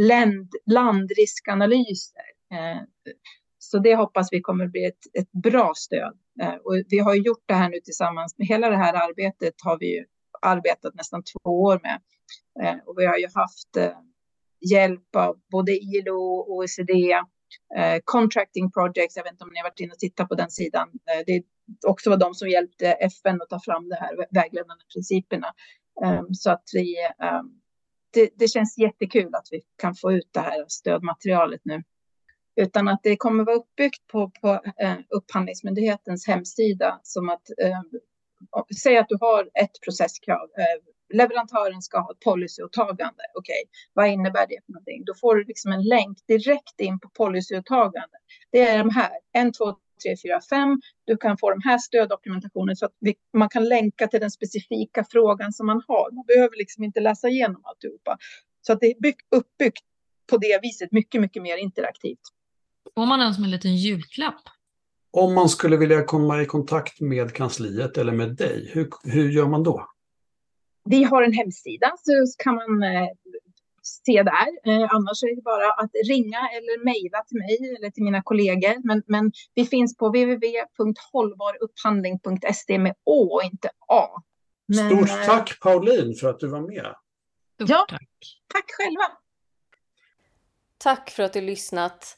land, 0.07 0.51
landriskanalyser. 0.65 2.25
Eh, 2.51 2.81
så 3.63 3.79
det 3.79 3.95
hoppas 3.95 4.27
vi 4.31 4.41
kommer 4.41 4.67
bli 4.67 4.85
ett, 4.85 5.19
ett 5.19 5.31
bra 5.31 5.73
stöd. 5.75 6.17
Eh, 6.41 6.53
och 6.53 6.73
vi 6.89 6.99
har 6.99 7.15
gjort 7.15 7.43
det 7.45 7.53
här 7.53 7.69
nu 7.69 7.79
tillsammans 7.79 8.37
med 8.37 8.47
hela 8.47 8.69
det 8.69 8.77
här 8.77 8.93
arbetet 8.93 9.53
har 9.63 9.77
vi 9.79 9.97
ju 9.97 10.05
arbetat 10.41 10.95
nästan 10.95 11.23
två 11.23 11.61
år 11.61 11.79
med. 11.83 12.01
Eh, 12.63 12.79
och 12.85 12.95
vi 12.97 13.05
har 13.05 13.17
ju 13.17 13.27
haft 13.35 13.77
eh, 13.77 13.97
hjälp 14.71 15.15
av 15.15 15.39
både 15.51 15.71
ILO, 15.71 16.45
OECD, 16.47 17.21
Contracting 18.03 18.71
Projects. 18.71 19.15
Jag 19.15 19.23
vet 19.23 19.31
inte 19.31 19.43
om 19.43 19.49
ni 19.53 19.59
har 19.59 19.69
varit 19.69 19.79
inne 19.79 19.91
och 19.91 19.99
tittat 19.99 20.29
på 20.29 20.35
den 20.35 20.51
sidan. 20.51 20.89
Det 21.25 21.43
det 21.65 21.87
också 21.87 22.09
var 22.09 22.17
de 22.17 22.33
som 22.33 22.49
hjälpte 22.49 22.91
FN 22.91 23.41
att 23.41 23.49
ta 23.49 23.59
fram 23.59 23.89
de 23.89 23.95
här 23.95 24.15
vägledande 24.31 24.83
principerna. 24.93 25.47
Så 26.33 26.51
att 26.51 26.63
vi, 26.73 26.95
det, 28.13 28.29
det, 28.35 28.47
känns 28.47 28.77
jättekul 28.77 29.35
att 29.35 29.47
vi 29.51 29.61
kan 29.75 29.95
få 29.95 30.13
ut 30.13 30.29
det 30.31 30.39
här 30.39 30.65
stödmaterialet 30.67 31.61
nu. 31.63 31.83
Utan 32.55 32.87
att 32.87 32.99
det 33.03 33.15
kommer 33.17 33.43
vara 33.43 33.55
uppbyggt 33.55 34.07
på, 34.07 34.31
på 34.41 34.61
eh, 34.77 34.95
Upphandlingsmyndighetens 35.09 36.27
hemsida 36.27 36.99
som 37.03 37.29
att 37.29 37.49
eh, 37.61 37.81
säg 38.83 38.97
att 38.97 39.09
du 39.09 39.17
har 39.21 39.49
ett 39.53 39.81
processkrav. 39.83 40.49
Eh, 40.57 41.15
leverantören 41.17 41.81
ska 41.81 41.99
ha 41.99 42.11
ett 42.11 42.19
policyåtagande. 42.19 43.23
Okej, 43.33 43.63
okay. 43.63 43.69
vad 43.93 44.07
innebär 44.07 44.47
det 44.47 44.59
för 44.65 44.71
någonting? 44.73 45.03
Då 45.05 45.13
får 45.21 45.35
du 45.35 45.43
liksom 45.43 45.71
en 45.71 45.83
länk 45.83 46.17
direkt 46.27 46.79
in 46.79 46.99
på 46.99 47.09
policyåtagande. 47.09 48.17
Det 48.51 48.61
är 48.61 48.77
de 48.77 48.89
här, 48.89 49.11
en, 49.31 49.51
två, 49.51 49.75
3, 50.03 50.15
4, 50.25 50.39
5. 50.49 50.81
Du 51.05 51.17
kan 51.17 51.37
få 51.37 51.49
de 51.49 51.61
här 51.63 51.77
stöddokumentationen 51.77 52.75
så 52.75 52.85
att 52.85 52.95
vi, 52.99 53.15
man 53.33 53.49
kan 53.49 53.69
länka 53.69 54.07
till 54.07 54.19
den 54.19 54.31
specifika 54.31 55.05
frågan 55.11 55.53
som 55.53 55.65
man 55.65 55.81
har. 55.87 56.11
Man 56.11 56.25
behöver 56.27 56.57
liksom 56.57 56.83
inte 56.83 56.99
läsa 56.99 57.27
igenom 57.29 57.61
alltihopa. 57.65 58.17
Så 58.61 58.73
att 58.73 58.79
det 58.79 58.87
är 58.87 59.01
bygg, 59.01 59.15
uppbyggt 59.35 59.83
på 60.29 60.37
det 60.37 60.59
viset 60.61 60.91
mycket, 60.91 61.21
mycket 61.21 61.43
mer 61.43 61.57
interaktivt. 61.57 62.19
Får 62.95 63.05
man 63.05 63.19
den 63.19 63.33
som 63.33 63.43
en 63.43 63.51
liten 63.51 63.75
julklapp? 63.75 64.41
Om 65.11 65.33
man 65.33 65.49
skulle 65.49 65.77
vilja 65.77 66.03
komma 66.03 66.41
i 66.41 66.45
kontakt 66.45 66.99
med 67.01 67.33
kansliet 67.33 67.97
eller 67.97 68.11
med 68.13 68.35
dig, 68.35 68.69
hur, 68.73 68.89
hur 69.03 69.29
gör 69.29 69.47
man 69.47 69.63
då? 69.63 69.87
Vi 70.85 71.03
har 71.03 71.23
en 71.23 71.33
hemsida 71.33 71.91
så 71.99 72.11
kan 72.43 72.55
man 72.55 72.83
eh, 72.83 73.07
se 73.81 74.23
där. 74.23 74.47
Eh, 74.65 74.87
annars 74.95 75.23
är 75.23 75.35
det 75.35 75.41
bara 75.41 75.71
att 75.71 75.91
ringa 76.09 76.49
eller 76.49 76.83
mejla 76.85 77.23
till 77.27 77.37
mig 77.37 77.75
eller 77.77 77.89
till 77.91 78.03
mina 78.03 78.21
kollegor. 78.23 78.87
Men, 78.87 79.03
men 79.07 79.31
vi 79.53 79.65
finns 79.65 79.97
på 79.97 80.07
www.hållbarupphandling.se 80.07 82.79
med 82.79 82.95
Å 83.03 83.33
och 83.35 83.43
inte 83.43 83.69
A. 83.87 84.07
Men, 84.65 84.89
Stort 84.89 85.09
eh, 85.09 85.25
tack 85.25 85.59
Pauline 85.59 86.15
för 86.15 86.29
att 86.29 86.39
du 86.39 86.47
var 86.47 86.61
med. 86.61 86.95
Stort 87.55 87.69
Ja. 87.69 87.85
tack. 87.89 88.09
Tack 88.47 88.65
själva. 88.71 89.03
Tack 90.77 91.09
för 91.09 91.23
att 91.23 91.33
du 91.33 91.41
lyssnat. 91.41 92.17